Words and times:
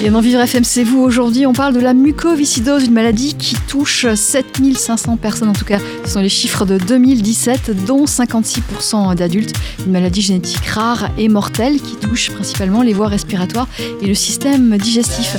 Et 0.00 0.10
dans 0.10 0.20
Vivre 0.20 0.40
FM, 0.40 0.62
c'est 0.62 0.84
vous. 0.84 1.00
Aujourd'hui, 1.00 1.44
on 1.44 1.52
parle 1.52 1.74
de 1.74 1.80
la 1.80 1.92
mucoviscidose, 1.92 2.84
une 2.84 2.92
maladie 2.92 3.34
qui 3.34 3.56
touche 3.66 4.06
7500 4.14 5.16
personnes, 5.16 5.48
en 5.48 5.52
tout 5.52 5.64
cas, 5.64 5.80
ce 6.04 6.12
sont 6.12 6.20
les 6.20 6.28
chiffres 6.28 6.64
de 6.64 6.78
2017, 6.78 7.84
dont 7.84 8.04
56% 8.04 9.16
d'adultes. 9.16 9.56
Une 9.84 9.90
maladie 9.90 10.22
génétique 10.22 10.64
rare 10.66 11.10
et 11.18 11.28
mortelle 11.28 11.80
qui 11.80 11.96
touche 11.96 12.30
principalement 12.30 12.82
les 12.82 12.92
voies 12.92 13.08
respiratoires 13.08 13.66
et 14.00 14.06
le 14.06 14.14
système 14.14 14.78
digestif. 14.78 15.36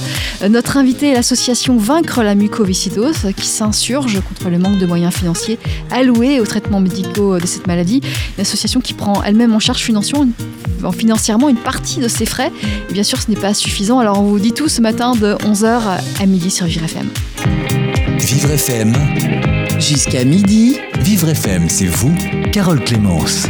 Notre 0.50 0.76
invité 0.76 1.12
est 1.12 1.14
l'association 1.14 1.78
Vaincre 1.78 2.22
la 2.22 2.36
mucoviscidose, 2.36 3.32
qui 3.38 3.46
s'insurge 3.46 4.20
contre 4.20 4.50
le 4.50 4.60
manque 4.60 4.78
de 4.78 4.86
moyens 4.86 5.14
financiers 5.14 5.58
alloués 5.90 6.42
aux 6.42 6.46
traitements 6.46 6.82
médicaux 6.82 7.40
de 7.40 7.46
cette 7.46 7.66
maladie. 7.66 8.02
Une 8.38 8.42
association 8.42 8.82
qui 8.82 8.94
prend 8.94 9.24
elle-même 9.24 9.54
en 9.54 9.60
charge 9.60 9.80
financièrement 9.80 10.28
une 11.50 11.58
partie 11.58 12.00
de 12.00 12.08
ses 12.08 12.26
frais. 12.26 12.52
Et 12.90 12.94
bien 12.94 13.04
sûr, 13.04 13.22
ce 13.22 13.30
n'est 13.30 13.40
pas 13.40 13.54
suffisant, 13.54 14.00
alors 14.00 14.20
on 14.20 14.24
vous 14.24 14.40
dit 14.40 14.52
tout 14.52 14.70
ce 14.70 14.82
matin 14.82 15.14
de 15.14 15.36
11h 15.36 16.00
à 16.20 16.26
midi 16.26 16.52
sur 16.52 16.66
Vivre 16.66 16.86
FM. 16.86 17.08
Vivre 18.18 18.52
FM. 18.52 18.94
Jusqu'à 19.80 20.24
midi. 20.24 20.78
Vivre 21.00 21.30
FM, 21.30 21.70
c'est 21.70 21.86
vous, 21.86 22.14
Carole 22.52 22.84
Clémence. 22.84 23.48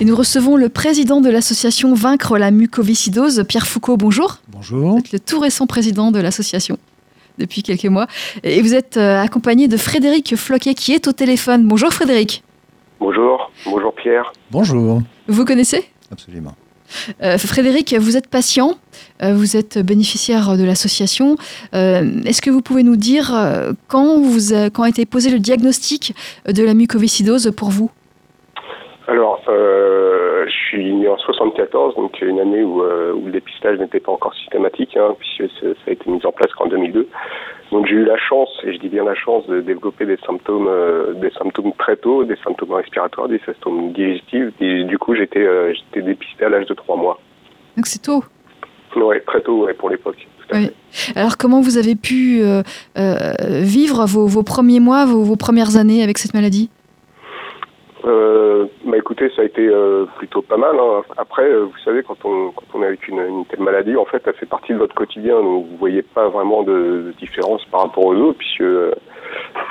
Et 0.00 0.04
nous 0.04 0.16
recevons 0.16 0.56
le 0.56 0.68
président 0.68 1.20
de 1.20 1.30
l'association 1.30 1.94
Vaincre 1.94 2.36
la 2.36 2.50
mucoviscidose, 2.50 3.44
Pierre 3.48 3.66
Foucault. 3.66 3.96
Bonjour. 3.96 4.38
Bonjour. 4.48 4.92
Vous 4.92 4.98
êtes 4.98 5.12
le 5.12 5.20
tout 5.20 5.40
récent 5.40 5.66
président 5.66 6.10
de 6.10 6.20
l'association 6.20 6.78
depuis 7.38 7.62
quelques 7.62 7.86
mois. 7.86 8.06
Et 8.42 8.60
vous 8.62 8.74
êtes 8.74 8.96
euh, 8.96 9.20
accompagné 9.20 9.68
de 9.68 9.76
Frédéric 9.76 10.36
Floquet 10.36 10.74
qui 10.74 10.92
est 10.92 11.06
au 11.08 11.12
téléphone. 11.12 11.66
Bonjour 11.66 11.92
Frédéric. 11.92 12.42
Bonjour. 13.02 13.50
Bonjour 13.64 13.92
Pierre. 13.96 14.32
Bonjour. 14.52 15.00
Vous 15.26 15.44
connaissez? 15.44 15.88
Absolument. 16.12 16.52
Euh, 17.20 17.36
Frédéric, 17.36 17.96
vous 17.98 18.16
êtes 18.16 18.28
patient, 18.28 18.76
euh, 19.24 19.34
vous 19.34 19.56
êtes 19.56 19.76
bénéficiaire 19.78 20.56
de 20.56 20.62
l'association. 20.62 21.36
Euh, 21.74 22.20
est-ce 22.24 22.40
que 22.40 22.50
vous 22.50 22.62
pouvez 22.62 22.84
nous 22.84 22.94
dire 22.94 23.34
quand, 23.88 24.20
vous 24.20 24.54
a, 24.54 24.70
quand 24.70 24.84
a 24.84 24.88
été 24.88 25.04
posé 25.04 25.30
le 25.30 25.40
diagnostic 25.40 26.14
de 26.46 26.62
la 26.62 26.74
mucoviscidose 26.74 27.52
pour 27.56 27.70
vous? 27.70 27.90
Alors, 29.08 29.40
suis 30.76 30.92
né 30.94 31.08
en 31.08 31.18
74, 31.18 31.96
donc 31.96 32.20
une 32.20 32.40
année 32.40 32.62
où, 32.62 32.82
où 32.82 33.26
le 33.26 33.32
dépistage 33.32 33.78
n'était 33.78 34.00
pas 34.00 34.12
encore 34.12 34.34
systématique, 34.34 34.96
hein, 34.96 35.14
puisque 35.18 35.52
ça 35.60 35.66
a 35.86 35.90
été 35.90 36.10
mis 36.10 36.24
en 36.24 36.32
place 36.32 36.52
qu'en 36.54 36.66
2002. 36.66 37.08
Donc 37.70 37.86
j'ai 37.86 37.94
eu 37.94 38.04
la 38.04 38.18
chance, 38.18 38.50
et 38.64 38.74
je 38.74 38.78
dis 38.78 38.88
bien 38.88 39.04
la 39.04 39.14
chance, 39.14 39.46
de 39.46 39.60
développer 39.60 40.04
des 40.04 40.18
symptômes, 40.26 40.68
des 41.16 41.30
symptômes 41.30 41.72
très 41.78 41.96
tôt, 41.96 42.24
des 42.24 42.36
symptômes 42.44 42.72
respiratoires, 42.72 43.28
des 43.28 43.40
symptômes 43.46 43.92
digestifs. 43.92 44.52
Et 44.60 44.84
du 44.84 44.98
coup, 44.98 45.14
j'étais, 45.14 45.46
j'étais 45.74 46.02
dépisté 46.02 46.44
à 46.44 46.48
l'âge 46.50 46.66
de 46.66 46.74
3 46.74 46.96
mois. 46.96 47.18
Donc 47.76 47.86
c'est 47.86 48.02
tôt. 48.02 48.24
Oui, 48.96 49.16
très 49.26 49.40
tôt 49.40 49.64
ouais, 49.64 49.74
pour 49.74 49.88
l'époque. 49.90 50.26
Oui. 50.52 50.70
Alors 51.14 51.36
comment 51.38 51.60
vous 51.60 51.78
avez 51.78 51.94
pu 51.94 52.40
euh, 52.42 52.62
euh, 52.98 53.32
vivre 53.62 54.04
vos, 54.06 54.26
vos, 54.26 54.42
premiers 54.42 54.80
mois, 54.80 55.06
vos, 55.06 55.22
vos, 55.22 55.36
premières 55.36 55.76
années 55.76 56.02
avec 56.02 56.18
cette 56.18 56.34
maladie? 56.34 56.68
Euh, 58.04 58.66
bah 58.84 58.96
écoutez, 58.96 59.30
ça 59.36 59.42
a 59.42 59.44
été 59.44 59.66
euh, 59.66 60.06
plutôt 60.18 60.42
pas 60.42 60.56
mal. 60.56 60.76
Hein. 60.78 61.02
Après, 61.16 61.44
euh, 61.44 61.64
vous 61.64 61.78
savez, 61.84 62.02
quand 62.02 62.24
on, 62.24 62.50
quand 62.50 62.66
on 62.74 62.82
est 62.82 62.86
avec 62.86 63.06
une, 63.08 63.18
une, 63.20 63.46
telle 63.46 63.60
maladie, 63.60 63.96
en 63.96 64.04
fait, 64.04 64.22
elle 64.26 64.34
fait 64.34 64.46
partie 64.46 64.72
de 64.72 64.78
votre 64.78 64.94
quotidien. 64.94 65.34
Donc, 65.40 65.66
vous 65.66 65.76
voyez 65.76 66.02
pas 66.02 66.28
vraiment 66.28 66.62
de, 66.62 66.72
de 67.06 67.14
différence 67.18 67.64
par 67.66 67.82
rapport 67.82 68.06
aux 68.06 68.14
autres, 68.14 68.38
puisque 68.38 68.64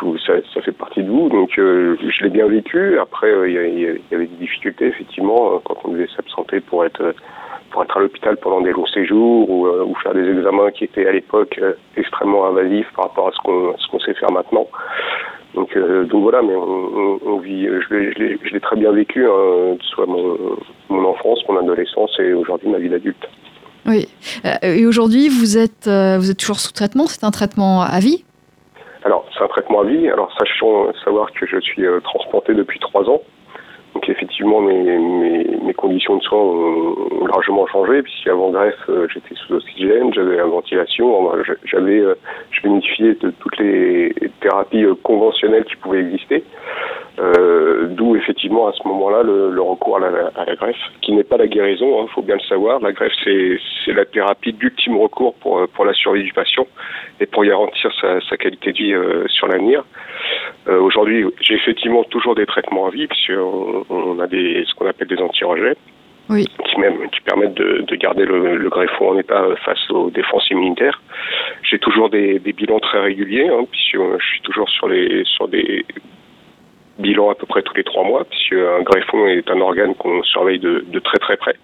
vous, 0.01 0.17
ça, 0.19 0.33
ça, 0.53 0.61
fait 0.61 0.71
partie 0.71 1.03
de 1.03 1.09
vous. 1.09 1.29
Donc, 1.29 1.51
je 1.55 2.23
l'ai 2.23 2.29
bien 2.29 2.47
vécu. 2.47 2.99
Après, 2.99 3.31
il 3.49 3.51
y, 3.51 3.83
y, 3.83 4.15
avait 4.15 4.27
des 4.27 4.37
difficultés, 4.37 4.87
effectivement, 4.87 5.59
quand 5.65 5.77
on 5.83 5.91
devait 5.91 6.07
s'absenter 6.15 6.61
pour 6.61 6.85
être 6.85 7.13
pour 7.71 7.83
être 7.83 7.97
à 7.97 8.01
l'hôpital 8.01 8.37
pendant 8.37 8.61
des 8.61 8.71
longs 8.71 8.85
séjours 8.87 9.49
ou, 9.49 9.67
euh, 9.67 9.83
ou, 9.85 9.95
faire 9.95 10.13
des 10.13 10.27
examens 10.29 10.71
qui 10.71 10.83
étaient 10.83 11.07
à 11.07 11.11
l'époque 11.11 11.57
euh, 11.61 11.73
extrêmement 11.97 12.45
invasifs 12.45 12.87
par 12.95 13.05
rapport 13.05 13.29
à 13.29 13.31
ce 13.31 13.37
qu'on 13.43 13.73
qu'on 13.89 13.99
sait 13.99 14.13
faire 14.13 14.31
maintenant. 14.31 14.67
Donc, 15.55 15.75
euh, 15.75 16.05
donc 16.05 16.23
voilà, 16.23 16.41
mais 16.41 16.55
on, 16.55 17.19
on 17.25 17.37
vit, 17.39 17.67
je 17.67 18.53
l'ai 18.53 18.59
très 18.59 18.75
bien 18.77 18.91
vécu, 18.91 19.25
hein, 19.25 19.77
soit 19.93 20.05
mon, 20.05 20.37
mon 20.89 21.05
enfance, 21.09 21.39
mon 21.49 21.57
adolescence 21.57 22.11
et 22.19 22.33
aujourd'hui 22.33 22.69
ma 22.69 22.77
vie 22.77 22.89
d'adulte. 22.89 23.27
Oui. 23.85 24.07
Et 24.61 24.85
aujourd'hui, 24.85 25.27
vous 25.27 25.57
êtes, 25.57 25.87
vous 25.87 26.31
êtes 26.31 26.37
toujours 26.37 26.59
sous 26.59 26.71
traitement 26.71 27.07
C'est 27.07 27.25
un 27.25 27.31
traitement 27.31 27.81
à 27.81 27.99
vie? 27.99 28.23
Alors, 29.03 29.25
c'est 29.33 29.43
un 29.43 29.47
traitement 29.47 29.81
à 29.81 29.85
vie. 29.85 30.07
Alors, 30.07 30.31
sachant 30.37 30.93
savoir 31.03 31.31
que 31.33 31.47
je 31.47 31.59
suis 31.59 31.83
transplanté 32.03 32.53
depuis 32.53 32.79
trois 32.79 33.09
ans. 33.09 33.21
Donc 33.93 34.07
effectivement, 34.07 34.61
mes, 34.61 34.83
mes, 34.83 35.43
mes, 35.63 35.73
conditions 35.73 36.17
de 36.17 36.23
soins 36.23 36.39
ont, 36.39 37.25
largement 37.27 37.67
changé, 37.67 38.01
puisqu'avant 38.01 38.51
greffe, 38.51 38.75
euh, 38.89 39.07
j'étais 39.13 39.35
sous 39.35 39.53
oxygène, 39.55 40.13
j'avais 40.13 40.37
la 40.37 40.45
ventilation, 40.45 41.31
j'avais, 41.65 41.99
euh, 41.99 42.15
je 42.51 42.61
bénéficiais 42.61 43.15
de 43.15 43.31
toutes 43.31 43.57
les 43.57 44.13
thérapies 44.39 44.83
euh, 44.83 44.95
conventionnelles 45.03 45.65
qui 45.65 45.75
pouvaient 45.75 46.01
exister. 46.01 46.43
Euh, 47.19 47.87
D'où 47.89 48.15
effectivement 48.15 48.67
à 48.67 48.73
ce 48.73 48.87
moment-là 48.87 49.23
le, 49.23 49.51
le, 49.51 49.61
recours 49.61 49.97
à 49.97 49.99
la, 49.99 50.31
à 50.35 50.45
la 50.45 50.55
greffe, 50.55 50.77
qui 51.01 51.11
n'est 51.11 51.25
pas 51.25 51.37
la 51.37 51.47
guérison, 51.47 51.85
il 51.85 52.03
hein, 52.03 52.07
faut 52.13 52.21
bien 52.21 52.35
le 52.35 52.41
savoir. 52.47 52.79
La 52.79 52.93
greffe, 52.93 53.11
c'est 53.23 53.93
la 53.93 54.05
thérapie 54.05 54.53
d'ultime 54.53 54.97
recours 54.97 55.35
pour, 55.35 55.67
pour 55.67 55.85
la 55.85 55.93
survie 55.93 56.23
du 56.23 56.31
patient 56.31 56.65
et 57.19 57.25
pour 57.25 57.43
garantir 57.43 57.91
sa, 57.99 58.21
sa 58.21 58.37
qualité 58.37 58.71
de 58.71 58.77
vie 58.77 58.93
euh, 58.93 59.27
sur 59.27 59.47
l'avenir. 59.47 59.83
Euh, 60.67 60.79
Aujourd'hui, 60.79 61.25
j'ai 61.41 61.55
effectivement 61.55 62.03
toujours 62.05 62.35
des 62.35 62.45
traitements 62.45 62.87
à 62.87 62.91
vie, 62.91 63.07
puisqu'on 63.07 63.80
on 63.89 64.19
a 64.19 64.27
des, 64.27 64.63
ce 64.67 64.73
qu'on 64.75 64.87
appelle 64.87 65.07
des 65.07 65.19
anti-rejets. 65.19 65.77
Oui. 66.29 66.45
Qui, 66.65 66.79
même, 66.79 67.09
qui 67.09 67.19
permettent 67.21 67.55
de, 67.55 67.81
de 67.81 67.95
garder 67.95 68.23
le, 68.25 68.55
le, 68.55 68.69
greffon 68.69 69.09
en 69.09 69.19
état 69.19 69.43
face 69.65 69.89
aux 69.89 70.09
défenses 70.11 70.49
immunitaires. 70.49 71.01
J'ai 71.63 71.77
toujours 71.77 72.09
des, 72.09 72.39
des, 72.39 72.53
bilans 72.53 72.79
très 72.79 72.99
réguliers, 73.01 73.49
hein, 73.49 73.65
puisque 73.69 73.97
je 74.19 74.25
suis 74.25 74.41
toujours 74.41 74.69
sur, 74.69 74.87
les, 74.87 75.23
sur 75.25 75.49
des 75.49 75.85
bilans 76.99 77.31
à 77.31 77.35
peu 77.35 77.45
près 77.45 77.61
tous 77.63 77.75
les 77.75 77.83
trois 77.83 78.03
mois, 78.03 78.23
puisque 78.25 78.53
un 78.53 78.81
greffon 78.81 79.27
est 79.27 79.49
un 79.49 79.59
organe 79.59 79.95
qu'on 79.95 80.23
surveille 80.23 80.59
de, 80.59 80.85
de, 80.87 80.99
très 80.99 81.17
très 81.17 81.35
près. 81.35 81.55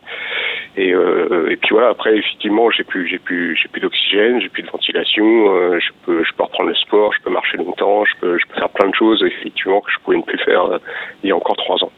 Et, 0.76 0.94
euh, 0.94 1.50
et 1.50 1.56
puis 1.56 1.70
voilà, 1.72 1.90
après 1.90 2.18
effectivement, 2.18 2.70
j'ai 2.70 2.84
plus, 2.84 3.08
j'ai 3.08 3.20
plus, 3.20 3.56
j'ai 3.62 3.70
plus 3.70 3.82
d'oxygène, 3.82 4.42
j'ai 4.42 4.50
plus 4.50 4.64
de 4.64 4.70
ventilation, 4.70 5.56
euh, 5.56 5.80
je 5.80 5.92
peux, 6.06 6.24
je 6.24 6.34
peux 6.34 6.44
reprendre 6.44 6.70
le 6.70 6.76
sport, 6.76 7.14
je 7.14 7.22
peux 7.24 7.32
marcher 7.32 7.58
longtemps, 7.58 8.06
je 8.06 8.14
peux, 8.20 8.38
je 8.38 8.46
peux 8.48 8.56
faire 8.56 8.70
plein 8.70 8.90
de 8.90 8.96
choses 8.96 9.24
effectivement 9.24 9.82
que 9.82 9.92
je 9.92 9.98
pouvais 10.00 10.18
ne 10.18 10.24
plus 10.24 10.40
faire 10.40 10.66
euh, 10.66 10.78
il 11.24 11.30
y 11.30 11.32
a 11.32 11.36
encore 11.36 11.58
trois 11.58 11.84
ans. 11.84 11.92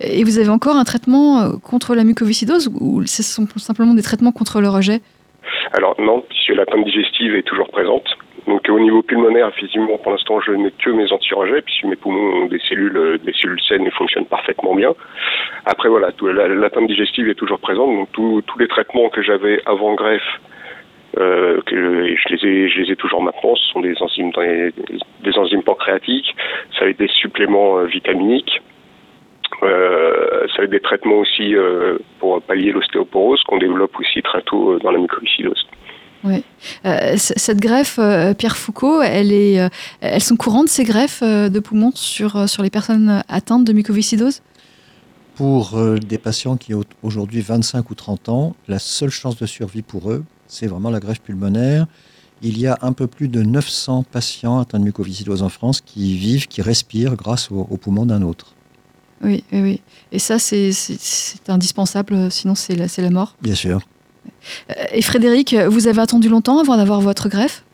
Et 0.00 0.24
vous 0.24 0.38
avez 0.38 0.48
encore 0.48 0.76
un 0.76 0.84
traitement 0.84 1.52
contre 1.62 1.94
la 1.94 2.04
mucoviscidose 2.04 2.70
ou 2.80 3.04
ce 3.06 3.22
sont 3.22 3.46
simplement 3.56 3.94
des 3.94 4.02
traitements 4.02 4.32
contre 4.32 4.60
le 4.60 4.68
rejet? 4.68 5.00
Alors 5.72 5.94
non, 6.00 6.22
puisque 6.28 6.56
la 6.56 6.66
teinte 6.66 6.84
digestive 6.84 7.34
est 7.34 7.42
toujours 7.42 7.68
présente. 7.68 8.04
Donc 8.46 8.68
au 8.68 8.80
niveau 8.80 9.02
pulmonaire, 9.02 9.48
effectivement, 9.48 9.96
pour 9.98 10.12
l'instant, 10.12 10.40
je 10.40 10.52
n'ai 10.52 10.72
que 10.72 10.90
mes 10.90 11.12
anti-rejets, 11.12 11.62
puisque 11.62 11.84
mes 11.84 11.96
poumons 11.96 12.42
ont 12.42 12.46
des 12.46 12.58
cellules, 12.68 13.20
des 13.24 13.32
cellules 13.32 13.60
saines 13.68 13.86
et 13.86 13.90
fonctionnent 13.90 14.26
parfaitement 14.26 14.74
bien. 14.74 14.94
Après, 15.64 15.88
voilà, 15.88 16.10
tout, 16.12 16.26
la, 16.26 16.48
la 16.48 16.70
teinte 16.70 16.88
digestive 16.88 17.28
est 17.28 17.34
toujours 17.34 17.60
présente. 17.60 17.88
Donc 17.88 18.08
tous 18.12 18.58
les 18.58 18.68
traitements 18.68 19.08
que 19.10 19.22
j'avais 19.22 19.60
avant 19.66 19.94
greffe, 19.94 20.40
euh, 21.18 21.60
je 21.70 22.34
les 22.34 22.46
ai, 22.46 22.68
je 22.68 22.80
les 22.80 22.92
ai 22.92 22.96
toujours 22.96 23.22
maintenant. 23.22 23.54
Ce 23.54 23.72
sont 23.72 23.80
des 23.80 23.94
enzymes, 24.00 24.32
des, 24.32 25.38
enzymes 25.38 25.62
pancréatiques, 25.62 26.34
ça 26.76 26.84
va 26.84 26.90
être 26.90 26.98
des 26.98 27.08
suppléments 27.08 27.78
euh, 27.78 27.84
vitaminiques. 27.84 28.60
Euh, 29.62 30.46
ça 30.48 30.58
va 30.58 30.64
être 30.64 30.70
des 30.70 30.80
traitements 30.80 31.18
aussi 31.18 31.54
euh, 31.54 31.98
pour 32.18 32.40
pallier 32.42 32.72
l'ostéoporose 32.72 33.42
qu'on 33.44 33.58
développe 33.58 33.98
aussi 33.98 34.22
très 34.22 34.42
tôt 34.42 34.78
dans 34.78 34.90
la 34.90 34.98
mucoviscidose. 34.98 35.66
Oui. 36.24 36.44
Euh, 36.84 37.14
cette 37.16 37.58
greffe, 37.58 37.98
euh, 37.98 38.32
Pierre 38.34 38.56
Foucault, 38.56 39.02
elle 39.02 39.32
est, 39.32 39.60
euh, 39.60 39.68
elles 40.00 40.22
sont 40.22 40.36
courantes 40.36 40.68
ces 40.68 40.84
greffes 40.84 41.22
de 41.22 41.60
poumons 41.60 41.92
sur, 41.94 42.48
sur 42.48 42.62
les 42.62 42.70
personnes 42.70 43.22
atteintes 43.28 43.64
de 43.64 43.72
mucoviscidose? 43.72 44.42
Pour 45.34 45.80
des 45.98 46.18
patients 46.18 46.56
qui 46.56 46.74
ont 46.74 46.84
aujourd'hui 47.02 47.40
25 47.40 47.90
ou 47.90 47.94
30 47.94 48.28
ans, 48.28 48.56
la 48.68 48.78
seule 48.78 49.10
chance 49.10 49.36
de 49.36 49.46
survie 49.46 49.82
pour 49.82 50.12
eux, 50.12 50.24
c'est 50.46 50.66
vraiment 50.66 50.90
la 50.90 51.00
greffe 51.00 51.22
pulmonaire. 51.22 51.86
Il 52.42 52.60
y 52.60 52.66
a 52.66 52.76
un 52.82 52.92
peu 52.92 53.06
plus 53.06 53.28
de 53.28 53.42
900 53.42 54.04
patients 54.12 54.60
atteints 54.60 54.78
de 54.78 54.84
mucoviscidose 54.84 55.42
en 55.42 55.48
France 55.48 55.80
qui 55.80 56.16
vivent, 56.18 56.48
qui 56.48 56.60
respirent 56.60 57.16
grâce 57.16 57.50
aux 57.50 57.66
au 57.70 57.76
poumons 57.78 58.04
d'un 58.04 58.22
autre. 58.22 58.54
Oui, 59.22 59.44
oui, 59.52 59.60
oui. 59.62 59.80
Et 60.10 60.18
ça, 60.18 60.38
c'est 60.38 60.70
indispensable, 61.48 62.30
sinon 62.30 62.54
c'est 62.54 62.74
la, 62.74 62.86
la 62.98 63.10
mort 63.10 63.34
Bien 63.40 63.54
sûr. 63.54 63.80
Et 64.92 65.02
Frédéric, 65.02 65.54
vous 65.54 65.88
avez 65.88 66.00
attendu 66.00 66.28
longtemps 66.28 66.58
avant 66.60 66.76
d'avoir 66.76 67.00
votre 67.00 67.28
greffe? 67.28 67.64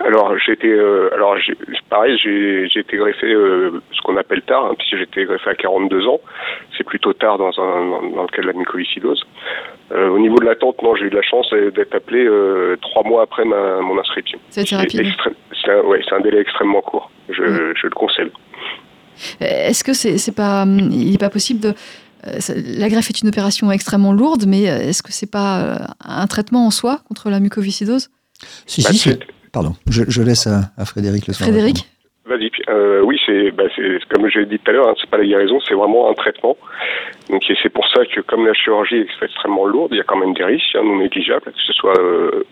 Alors 0.00 0.36
j'étais, 0.38 0.68
euh, 0.68 1.10
alors 1.12 1.36
pareil, 1.90 2.18
j'ai 2.18 2.80
été 2.80 2.96
greffé 2.96 3.26
euh, 3.26 3.82
ce 3.92 4.00
qu'on 4.00 4.16
appelle 4.16 4.42
tard, 4.42 4.64
hein, 4.64 4.74
puisque 4.76 4.96
j'étais 4.96 5.24
greffé 5.24 5.50
à 5.50 5.54
42 5.54 6.06
ans. 6.06 6.20
C'est 6.76 6.84
plutôt 6.84 7.12
tard 7.12 7.38
dans, 7.38 7.50
un, 7.60 7.90
dans, 7.90 8.02
dans, 8.16 8.22
le 8.22 8.28
cas 8.28 8.42
de 8.42 8.46
la 8.46 8.54
mucoviscidose. 8.54 9.22
Euh, 9.92 10.08
au 10.08 10.18
niveau 10.18 10.38
de 10.38 10.46
l'attente, 10.46 10.82
non, 10.82 10.96
j'ai 10.96 11.04
eu 11.04 11.10
de 11.10 11.16
la 11.16 11.22
chance 11.22 11.52
d'être 11.52 11.94
appelé 11.94 12.24
euh, 12.24 12.76
trois 12.80 13.04
mois 13.04 13.22
après 13.22 13.44
ma, 13.44 13.80
mon 13.80 13.98
inscription. 13.98 14.38
C'est 14.48 14.68
rapide. 14.74 15.06
C'est 15.62 15.70
un, 15.70 15.82
ouais, 15.82 16.00
un, 16.10 16.20
délai 16.20 16.40
extrêmement 16.40 16.80
court. 16.80 17.10
Je, 17.28 17.42
mmh. 17.42 17.74
je 17.76 17.86
le 17.86 17.94
concède. 17.94 18.30
Est-ce 19.40 19.84
que 19.84 19.92
c'est 19.94 20.32
pas, 20.32 20.64
il 20.66 21.10
n'est 21.10 21.18
pas 21.18 21.30
possible 21.30 21.60
de 21.60 21.74
la 22.24 22.88
greffe 22.88 23.10
est 23.10 23.20
une 23.22 23.28
opération 23.28 23.72
extrêmement 23.72 24.12
lourde, 24.12 24.44
mais 24.46 24.62
est-ce 24.62 25.02
que 25.02 25.12
c'est 25.12 25.26
pas 25.26 25.94
un 26.04 26.26
traitement 26.28 26.66
en 26.66 26.70
soi 26.70 27.02
contre 27.08 27.30
la 27.30 27.40
mucoviscidose? 27.40 28.10
Si, 28.66 28.82
si, 28.82 29.10
bah, 29.10 29.16
pardon. 29.50 29.74
Je, 29.88 30.22
laisse 30.22 30.46
à, 30.46 30.70
Frédéric 30.84 31.26
le 31.26 31.34
soir. 31.34 31.48
Frédéric? 31.48 31.88
Vas-y. 32.32 32.50
Euh, 32.70 33.02
oui, 33.02 33.20
c'est 33.26 33.50
bah, 33.50 33.64
comme 34.08 34.26
j'ai 34.30 34.46
dit 34.46 34.58
tout 34.58 34.70
à 34.70 34.72
l'heure, 34.72 34.88
hein, 34.88 34.94
c'est 34.98 35.10
pas 35.10 35.18
la 35.18 35.26
guérison, 35.26 35.60
c'est 35.68 35.74
vraiment 35.74 36.08
un 36.08 36.14
traitement. 36.14 36.56
Donc 37.28 37.44
c'est 37.46 37.68
pour 37.68 37.86
ça 37.88 38.06
que 38.06 38.22
comme 38.22 38.46
la 38.46 38.54
chirurgie 38.54 38.96
est 38.96 39.22
extrêmement 39.22 39.66
lourde, 39.66 39.90
il 39.92 39.98
y 39.98 40.00
a 40.00 40.04
quand 40.04 40.16
même 40.16 40.32
des 40.32 40.44
risques 40.44 40.74
hein, 40.74 40.82
non 40.82 40.96
négligeables, 40.96 41.44
que 41.44 41.50
ce 41.54 41.72
soit 41.74 41.98
euh, 42.00 42.42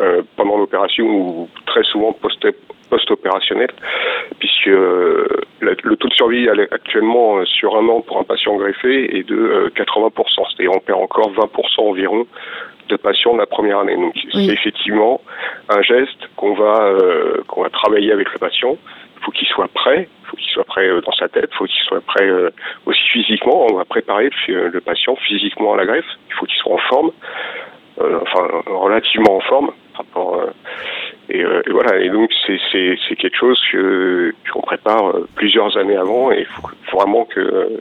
euh, 0.00 0.22
pendant 0.36 0.58
l'opération 0.58 1.06
ou 1.06 1.48
très 1.64 1.82
souvent 1.84 2.12
post 2.12 2.46
post-opérationnel, 2.90 3.70
puisque 4.38 4.66
le 4.66 5.96
taux 5.98 6.08
de 6.08 6.14
survie 6.14 6.48
actuellement 6.48 7.44
sur 7.44 7.74
un 7.76 7.88
an 7.88 8.00
pour 8.02 8.18
un 8.18 8.22
patient 8.22 8.54
greffé 8.56 9.16
est 9.16 9.24
de 9.24 9.72
80%, 9.74 10.12
c'est-à-dire 10.14 10.70
on 10.72 10.78
perd 10.78 11.00
encore 11.00 11.32
20% 11.32 11.80
environ 11.80 12.26
de 12.88 12.96
patients 12.96 13.34
de 13.34 13.38
la 13.38 13.46
première 13.46 13.80
année. 13.80 13.96
Donc 13.96 14.14
c'est 14.32 14.46
effectivement 14.46 15.20
un 15.68 15.82
geste 15.82 16.28
qu'on 16.36 16.54
va 16.54 16.92
qu'on 17.48 17.62
va 17.64 17.70
travailler 17.70 18.12
avec 18.12 18.32
le 18.32 18.38
patient 18.38 18.76
faut 19.22 19.30
qu'il 19.32 19.46
soit 19.48 19.68
prêt, 19.68 20.08
il 20.22 20.26
faut 20.28 20.36
qu'il 20.36 20.50
soit 20.50 20.64
prêt 20.64 20.88
euh, 20.88 21.00
dans 21.00 21.12
sa 21.12 21.28
tête, 21.28 21.48
il 21.52 21.56
faut 21.56 21.66
qu'il 21.66 21.82
soit 21.84 22.00
prêt 22.00 22.28
euh, 22.28 22.50
aussi 22.86 23.02
physiquement. 23.12 23.66
On 23.70 23.74
va 23.74 23.84
préparer 23.84 24.30
le 24.48 24.80
patient 24.80 25.16
physiquement 25.16 25.74
à 25.74 25.76
la 25.76 25.86
greffe. 25.86 26.06
Il 26.28 26.34
faut 26.34 26.46
qu'il 26.46 26.58
soit 26.58 26.74
en 26.74 26.88
forme, 26.88 27.10
euh, 28.00 28.18
enfin 28.22 28.48
relativement 28.66 29.36
en 29.36 29.40
forme. 29.40 29.70
et, 31.28 31.44
voilà. 31.70 31.98
Et 32.00 32.10
donc 32.10 32.30
c'est 32.46 33.16
quelque 33.16 33.36
chose 33.36 33.60
que 33.72 34.34
qu'on 34.52 34.62
prépare 34.62 35.14
plusieurs 35.34 35.76
années 35.76 35.96
avant. 35.96 36.32
Et 36.32 36.40
il 36.40 36.46
faut, 36.46 36.68
vraiment 36.92 37.24
que 37.24 37.80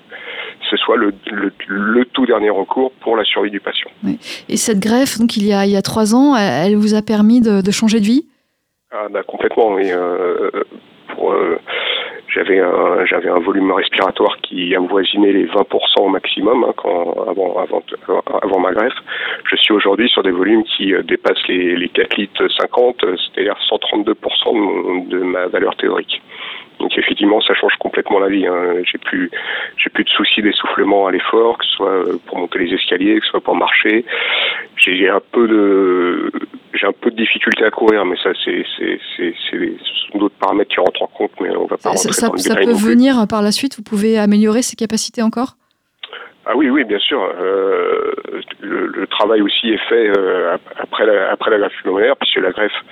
ce 0.70 0.78
soit 0.78 0.98
le, 0.98 1.14
tout 2.14 2.26
dernier 2.26 2.50
recours 2.50 2.92
pour 3.02 3.16
la 3.16 3.24
survie 3.24 3.52
du 3.52 3.60
patient. 3.60 3.90
Et 4.50 4.58
cette 4.58 4.80
greffe, 4.80 5.20
donc 5.20 5.38
il 5.38 5.46
y 5.46 5.54
a 5.54 5.66
il 5.66 5.72
y 5.72 5.78
a 5.78 5.81
trois 5.81 6.16
ans, 6.16 6.36
elle 6.36 6.76
vous 6.76 6.96
a 6.96 7.02
permis 7.02 7.42
de, 7.42 7.72
changer 7.72 8.00
de 8.00 8.06
vie? 8.06 8.26
Ah, 8.92 9.08
bah, 9.10 9.24
complètement, 9.24 9.74
oui. 9.74 9.92
Euh, 9.92 10.50
j'avais 12.36 12.60
un 12.60 13.06
j'avais 13.06 13.30
un 13.30 13.39
volume 13.39 13.72
respiratoire 13.72 14.38
qui 14.42 14.75
avoisinait 14.75 15.31
les 15.31 15.45
20% 15.45 15.66
au 16.00 16.10
maximum 16.10 16.63
hein, 16.63 16.74
quand, 16.75 17.13
avant, 17.27 17.57
avant, 18.42 18.60
ma 18.60 18.72
greffe. 18.74 18.98
Je 19.50 19.56
suis 19.56 19.74
aujourd'hui 19.74 20.10
sur 20.10 20.24
des 20.24 20.31
volumes 20.31 20.63
qui 20.63 20.94
euh, 20.94 21.04
dépassent 21.04 21.48
les, 21.48 21.75
les 21.75 21.89
4 21.89 22.18
litres 22.18 22.48
50, 22.60 22.98
c'est-à-dire 23.01 23.56
132% 23.69 25.07
de, 25.07 25.18
de 25.18 25.24
ma 25.24 25.48
valeur 25.48 25.75
théorique. 25.77 26.22
Donc 26.80 26.98
effectivement, 26.98 27.42
ça 27.42 27.54
change 27.54 27.74
complètement 27.80 28.19
la 28.19 28.30
vie. 28.30 28.45
Hein. 28.45 28.81
J'ai 28.83 28.98
plus, 28.98 29.31
j'ai 29.77 29.89
plus 29.89 30.04
de 30.04 30.10
soucis 30.10 30.42
d'essoufflement 30.42 31.07
à 31.07 31.12
l'effort, 31.12 31.57
que 31.57 31.66
ce 31.66 31.72
soit 31.72 31.89
euh, 31.89 32.18
pour 32.25 32.38
monter 32.38 32.60
les 32.60 32.74
escaliers, 32.74 33.19
que 33.19 33.25
ce 33.25 33.31
soit 33.31 33.42
pour 33.42 33.56
marcher. 33.56 34.06
J'ai 34.77 35.10
un 35.10 35.22
peu 35.31 35.48
de, 35.48 36.31
j'ai 36.74 36.88
un 36.88 36.92
peu 36.92 37.12
de 37.12 37.16
difficulté 37.16 37.63
à 37.63 37.72
courir, 37.72 38.06
mais 38.06 38.18
ça, 38.22 38.31
c'est, 38.44 38.66
c'est, 38.77 39.00
c'est, 39.18 39.33
ce 39.50 40.12
sont 40.12 40.18
d'autres 40.19 40.36
paramètres 40.39 40.72
qui 40.72 40.80
rentrent 40.80 41.04
en 41.04 41.07
compte, 41.07 41.31
mais 41.42 41.50
on 41.56 41.66
va 41.66 41.77
pas 41.77 41.95
ça, 41.95 42.12
ça, 42.12 42.31
ça 42.36 42.56
peut 42.56 42.74
venir 42.74 43.25
par 43.28 43.42
la 43.42 43.51
suite. 43.51 43.75
Vous 43.78 43.83
pouvez 43.83 44.18
améliorer 44.18 44.62
ces 44.62 44.75
capacités 44.75 45.21
encore? 45.21 45.56
Ah 46.47 46.56
oui, 46.56 46.69
oui, 46.69 46.83
bien 46.83 47.00
sûr. 47.00 47.21
Euh, 47.21 48.12
le, 48.62 49.07
travail 49.07 49.42
aussi 49.42 49.69
est 49.69 49.89
fait 49.89 50.12
euh, 50.18 50.57
après, 50.77 51.06
la, 51.06 51.31
après 51.31 51.51
la 51.51 51.57
greffe 51.57 51.81
pulmonaire, 51.81 52.15
puisque 52.18 52.38
la 52.38 52.51
greffe, 52.51 52.83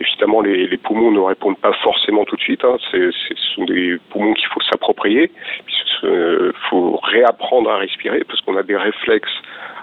évidemment, 0.00 0.40
les, 0.40 0.66
les 0.66 0.76
poumons 0.76 1.10
ne 1.10 1.20
répondent 1.20 1.58
pas 1.58 1.72
forcément 1.82 2.24
tout 2.24 2.36
de 2.36 2.40
suite. 2.40 2.64
Hein. 2.64 2.76
ce 2.92 3.10
sont 3.54 3.64
des 3.64 3.98
poumons 4.10 4.34
qu'il 4.34 4.46
faut 4.48 4.60
s'approprier, 4.60 5.32
puisqu'il 5.64 6.52
faut 6.70 7.00
réapprendre 7.02 7.70
à 7.70 7.78
respirer, 7.78 8.22
parce 8.24 8.40
qu'on 8.42 8.56
a 8.56 8.62
des 8.62 8.76
réflexes 8.76 9.42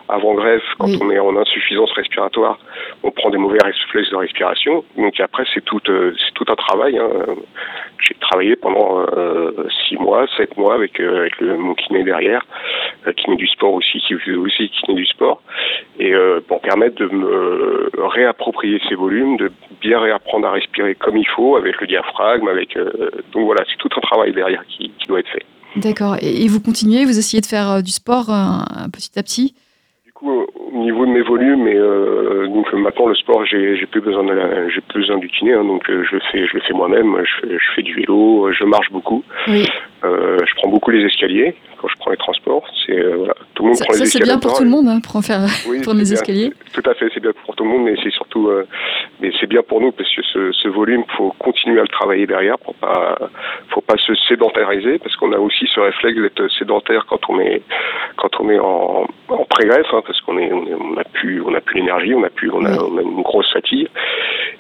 avant 0.10 0.34
greffe, 0.34 0.64
quand 0.80 0.90
on 1.02 1.12
est 1.12 1.20
en 1.20 1.38
insuffisance 1.38 1.92
respiratoire, 1.92 2.58
on 3.04 3.12
prend 3.12 3.30
des 3.30 3.38
mauvais 3.38 3.60
réflexes 3.64 4.10
de 4.10 4.16
respiration. 4.16 4.84
Donc 4.98 5.20
après, 5.20 5.44
c'est 5.54 5.64
tout, 5.64 5.80
euh, 5.88 6.14
c'est 6.18 6.34
tout 6.34 6.46
un 6.50 6.56
travail. 6.56 6.98
Hein. 6.98 7.10
J'ai 8.02 8.16
travaillé 8.16 8.56
pendant 8.56 9.06
euh, 9.16 9.52
six 9.88 9.98
mois, 9.98 10.26
sept 10.36 10.58
mois 10.58 10.74
avec, 10.74 11.00
euh, 11.00 11.22
avec 11.22 11.40
le, 11.40 11.58
mon 11.58 11.76
kiné 11.76 12.04
derrière, 12.04 12.44
kiné 13.18 13.36
du 13.36 13.48
sport 13.48 13.74
aussi, 13.74 14.00
qui 14.00 14.14
faisait 14.16 14.38
aussi 14.38 14.70
kiné 14.70 14.96
du 14.96 15.06
sport, 15.06 15.42
et 16.00 16.14
pour 16.48 16.62
permettre 16.62 16.96
de 16.96 17.08
me 17.08 17.90
réapproprier 17.98 18.80
ces 18.88 18.96
volumes, 18.96 19.38
de 19.38 19.52
bien 19.82 20.00
réapprendre 20.00 20.48
à 20.48 20.52
respirer 20.52 20.96
comme 20.96 21.18
il 21.18 21.28
faut, 21.28 21.56
avec 21.56 21.80
le 21.82 21.88
diaphragme, 21.88 22.48
avec. 22.48 22.78
donc 23.34 23.46
voilà, 23.46 23.64
c'est 23.70 23.78
tout 23.78 23.90
un 23.96 24.02
travail 24.02 24.34
derrière 24.34 24.64
qui, 24.68 24.92
qui 24.98 25.08
doit 25.08 25.20
être 25.20 25.30
fait. 25.30 25.46
D'accord. 25.76 26.16
Et 26.22 26.48
vous 26.48 26.60
continuez, 26.60 27.06
vous 27.06 27.18
essayez 27.18 27.42
de 27.42 27.46
faire 27.46 27.84
du 27.84 27.92
sport 27.92 28.28
petit 28.92 29.18
à 29.18 29.24
petit? 29.24 29.56
Au 30.22 30.46
niveau 30.74 31.06
de 31.06 31.12
mes 31.12 31.22
volumes, 31.22 31.66
et 31.70 31.78
euh, 31.78 32.48
donc 32.48 32.74
maintenant 32.74 33.08
le 33.08 33.16
sport, 33.16 33.46
j'ai 33.46 33.86
plus 33.86 34.02
besoin 34.02 34.26
de 34.26 34.36
j'ai 34.68 34.82
plus 34.82 35.00
besoin 35.00 35.18
du 35.18 35.30
kiné, 35.30 35.54
hein, 35.54 35.64
donc 35.64 35.90
euh, 35.90 36.04
je 36.04 36.16
le 36.16 36.22
fais, 36.30 36.46
je 36.46 36.56
le 36.56 36.60
fais 36.60 36.74
moi-même. 36.74 37.16
Je 37.24 37.58
je 37.58 37.72
fais 37.74 37.82
du 37.84 37.94
vélo, 37.94 38.52
je 38.52 38.66
marche 38.66 38.92
beaucoup. 38.92 39.24
Oui. 39.48 39.66
Euh, 40.06 40.38
je 40.46 40.56
prends 40.56 40.70
beaucoup 40.70 40.92
les 40.92 41.04
escaliers 41.04 41.56
quand 41.78 41.88
je 41.90 41.96
prends 42.00 42.12
les 42.12 42.18
transports. 42.18 42.64
C'est 42.86 42.98
euh, 42.98 43.16
voilà, 43.18 43.34
tout 43.54 43.64
le 43.64 43.70
monde 43.70 43.78
ça, 43.78 43.86
prend 43.86 43.94
les 43.96 44.04
escaliers. 44.04 44.26
c'est 44.26 44.32
bien 44.32 44.40
pour 44.40 44.54
tout 44.58 44.64
le 44.64 44.70
monde, 44.70 44.88
hein, 44.88 45.00
pour 45.02 45.22
faire 45.22 45.42
oui, 45.68 45.82
prendre 45.84 46.00
les 46.00 46.14
escaliers. 46.14 46.54
Tout 46.74 46.90
à 46.90 46.94
fait, 46.94 47.10
c'est 47.14 47.20
bien 47.20 47.32
pour 47.46 47.56
tout 47.56 47.66
le 47.66 47.70
monde, 47.70 47.84
mais 47.84 47.96
c'est 48.02 48.12
surtout, 48.12 48.48
euh, 48.48 48.66
mais 49.20 49.32
c'est 49.40 49.48
bien 49.48 49.62
pour 49.62 49.82
nous 49.82 49.92
parce 49.92 50.14
que 50.16 50.22
ce, 50.24 50.52
ce 50.54 50.68
volume, 50.70 51.04
faut 51.18 51.34
continuer 51.38 51.80
à 51.80 51.82
le 51.82 51.90
travailler 51.90 52.28
derrière 52.28 52.58
pour 52.60 52.76
pas, 52.76 53.18
faut 53.70 53.82
pas 53.82 53.98
se 53.98 54.14
sédentariser 54.28 55.00
parce 55.00 55.16
qu'on 55.18 55.34
a 55.34 55.38
aussi 55.38 55.68
ce 55.74 55.82
réflexe 55.82 56.18
d'être 56.18 56.48
sédentaire 56.58 57.06
quand 57.10 57.30
on 57.30 57.40
est, 57.42 57.62
quand 58.16 58.40
on 58.40 58.50
est 58.50 58.60
en, 58.60 59.06
en 59.28 59.46
pré-greffe, 59.46 59.94
hein, 59.94 60.02
parce 60.06 60.22
qu'on 60.22 60.38
est, 60.38 60.52
on, 60.52 60.98
a 60.98 61.04
plus, 61.04 61.42
on 61.42 61.54
a 61.54 61.62
plus 61.62 61.80
l'énergie, 61.80 62.14
on 62.14 62.24
a 62.24 62.30
plus, 62.30 62.50
on 62.52 62.64
a, 62.64 62.78
on 62.82 62.98
a, 62.98 63.02
une 63.02 63.22
grosse 63.22 63.52
fatigue, 63.52 63.90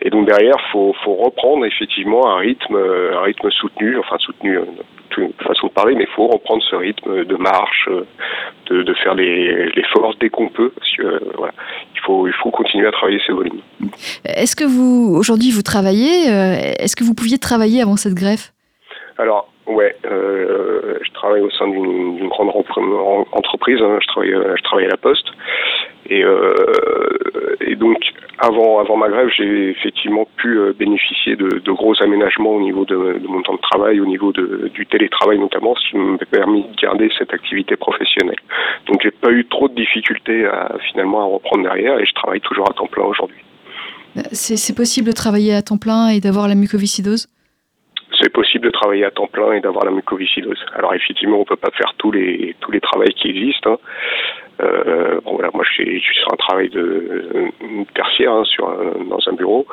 et 0.02 0.10
donc 0.10 0.26
derrière, 0.26 0.58
faut, 0.72 0.94
faut 1.04 1.16
reprendre 1.16 1.66
effectivement 1.66 2.28
un 2.30 2.40
rythme, 2.40 2.76
un 2.76 3.22
rythme 3.22 3.50
soutenu, 3.52 3.98
enfin 3.98 4.18
soutenu 4.20 4.60
une 5.18 5.34
façon 5.46 5.68
de 5.68 5.72
parler, 5.72 5.96
mais 5.96 6.04
il 6.04 6.14
faut 6.16 6.28
reprendre 6.28 6.64
ce 6.64 6.76
rythme 6.76 7.26
de 7.26 7.36
marche, 7.36 7.90
de, 8.68 8.84
de 8.84 8.94
faire 8.96 9.16
les, 9.16 9.70
les 9.70 9.84
forces 9.94 10.18
dès 10.20 10.30
qu'on 10.30 10.50
peut, 10.50 10.72
parce 10.78 10.92
que 10.96 11.04
euh, 11.04 11.20
voilà, 11.38 11.54
il 11.96 12.02
faut, 12.02 12.28
il 12.28 12.34
faut 12.34 12.52
continuer 12.52 12.88
à 12.88 12.92
travailler 12.92 13.20
ces 13.26 13.34
volumes. 13.34 13.62
Est-ce 14.26 14.56
que 14.56 14.66
vous, 14.66 15.16
aujourd'hui, 15.18 15.52
vous 15.52 15.62
travaillez 15.62 16.30
euh, 16.30 16.74
Est-ce 16.80 16.96
que 16.96 17.04
vous 17.04 17.14
pouviez 17.14 17.38
travailler 17.38 17.82
avant 17.82 17.98
cette 17.98 18.14
greffe? 18.14 18.52
Alors, 19.18 19.52
ouais, 19.68 19.96
euh, 20.06 20.98
je 21.04 21.12
travaille 21.12 21.42
au 21.42 21.50
sein 21.52 21.68
d'une 21.68 22.28
grande 22.30 22.50
entreprise, 22.50 23.82
hein, 23.82 23.98
je, 24.02 24.08
travaille, 24.08 24.32
je 24.32 24.64
travaille 24.64 24.86
à 24.86 24.90
la 24.90 24.98
Poste, 24.98 25.28
et, 26.10 26.24
euh, 26.24 27.58
et 27.62 27.76
donc 27.76 27.98
avant, 28.40 28.80
avant 28.80 28.96
ma 28.96 29.10
grève, 29.10 29.30
j'ai 29.36 29.70
effectivement 29.70 30.28
pu 30.38 30.58
euh, 30.58 30.74
bénéficier 30.74 31.36
de, 31.36 31.60
de, 31.60 31.72
gros 31.72 32.02
aménagements 32.02 32.52
au 32.52 32.62
niveau 32.62 32.86
de, 32.86 33.20
de, 33.20 33.28
mon 33.28 33.42
temps 33.42 33.56
de 33.56 33.62
travail, 33.62 34.00
au 34.00 34.06
niveau 34.06 34.32
de, 34.32 34.70
du 34.74 34.86
télétravail 34.86 35.38
notamment, 35.40 35.76
ce 35.76 35.90
qui 35.90 35.98
m'a 35.98 36.18
permis 36.32 36.64
de 36.64 36.82
garder 36.82 37.10
cette 37.18 37.34
activité 37.34 37.76
professionnelle. 37.76 38.40
Donc 38.88 39.02
j'ai 39.04 39.12
pas 39.12 39.32
eu 39.32 39.46
trop 39.46 39.68
de 39.68 39.76
difficultés 39.76 40.46
à 40.46 40.78
finalement 40.90 41.22
à 41.22 41.26
reprendre 41.26 41.64
derrière 41.64 42.00
et 42.00 42.06
je 42.06 42.14
travaille 42.14 42.42
toujours 42.42 42.70
à 42.70 42.74
temps 42.74 42.88
plein 42.88 43.04
aujourd'hui. 43.04 43.44
C'est 44.32 44.76
possible 44.76 45.08
de 45.08 45.14
travailler 45.14 45.54
à 45.54 45.62
temps 45.62 45.78
plein 45.78 46.10
et 46.10 46.20
d'avoir 46.22 46.48
la 46.48 46.56
mucoviscidose? 46.56 47.28
C'est 48.20 48.32
possible 48.32 48.66
de 48.66 48.72
travailler 48.72 49.06
à 49.06 49.12
temps 49.12 49.28
plein 49.28 49.54
et 49.54 49.60
d'avoir 49.60 49.86
la 49.86 49.92
mucoviscidose. 49.92 50.60
Alors 50.76 50.94
effectivement, 50.94 51.40
on 51.40 51.46
peut 51.46 51.56
pas 51.56 51.72
faire 51.72 51.94
tous 51.98 52.12
les 52.12 52.56
tous 52.60 52.72
les 52.72 52.82
travails 52.82 53.14
qui 53.14 53.30
existent. 53.30 53.74
Hein. 53.74 53.78
Euh, 54.62 55.20
bon 55.24 55.34
voilà, 55.34 55.50
moi 55.54 55.64
je 55.68 55.74
suis, 55.74 56.00
je 56.00 56.04
suis 56.04 56.20
sur 56.20 56.34
un 56.34 56.38
travail 56.38 56.70
de, 56.70 57.52
tertiaire 57.96 58.34
hein, 58.34 58.44
sur 58.46 58.68
dans 59.10 59.20
un 59.28 59.34
bureau. 59.34 59.66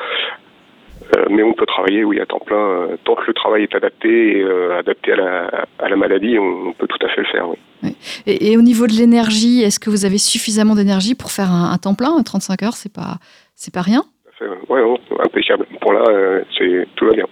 Euh, 1.16 1.24
mais 1.30 1.42
on 1.42 1.52
peut 1.52 1.66
travailler, 1.66 2.04
oui, 2.04 2.20
à 2.20 2.26
temps 2.26 2.40
plein. 2.40 2.56
Euh, 2.56 2.96
tant 3.04 3.14
que 3.14 3.24
le 3.26 3.34
travail 3.34 3.62
est 3.62 3.74
adapté, 3.74 4.38
et, 4.38 4.42
euh, 4.42 4.78
adapté 4.78 5.12
à 5.12 5.16
la, 5.16 5.66
à 5.78 5.88
la 5.88 5.96
maladie, 5.96 6.38
on, 6.38 6.72
peut 6.72 6.86
tout 6.86 7.04
à 7.04 7.08
fait 7.08 7.20
le 7.20 7.26
faire, 7.26 7.48
oui. 7.48 7.56
oui. 7.82 7.96
Et, 8.26 8.52
et, 8.52 8.56
au 8.56 8.62
niveau 8.62 8.86
de 8.86 8.92
l'énergie, 8.92 9.62
est-ce 9.62 9.78
que 9.78 9.90
vous 9.90 10.04
avez 10.04 10.18
suffisamment 10.18 10.74
d'énergie 10.74 11.14
pour 11.14 11.30
faire 11.30 11.50
un, 11.50 11.70
un, 11.72 11.78
temps 11.78 11.94
plein 11.94 12.10
35 12.22 12.62
heures, 12.62 12.74
c'est 12.74 12.92
pas, 12.92 13.18
c'est 13.54 13.72
pas 13.72 13.82
rien? 13.82 14.04
Oui, 14.68 14.80
impeccable. 15.18 15.66
Pour 15.80 15.92
là, 15.94 16.04
c'est 16.58 16.86
tout 16.96 17.06
va 17.06 17.12
bien. 17.12 17.26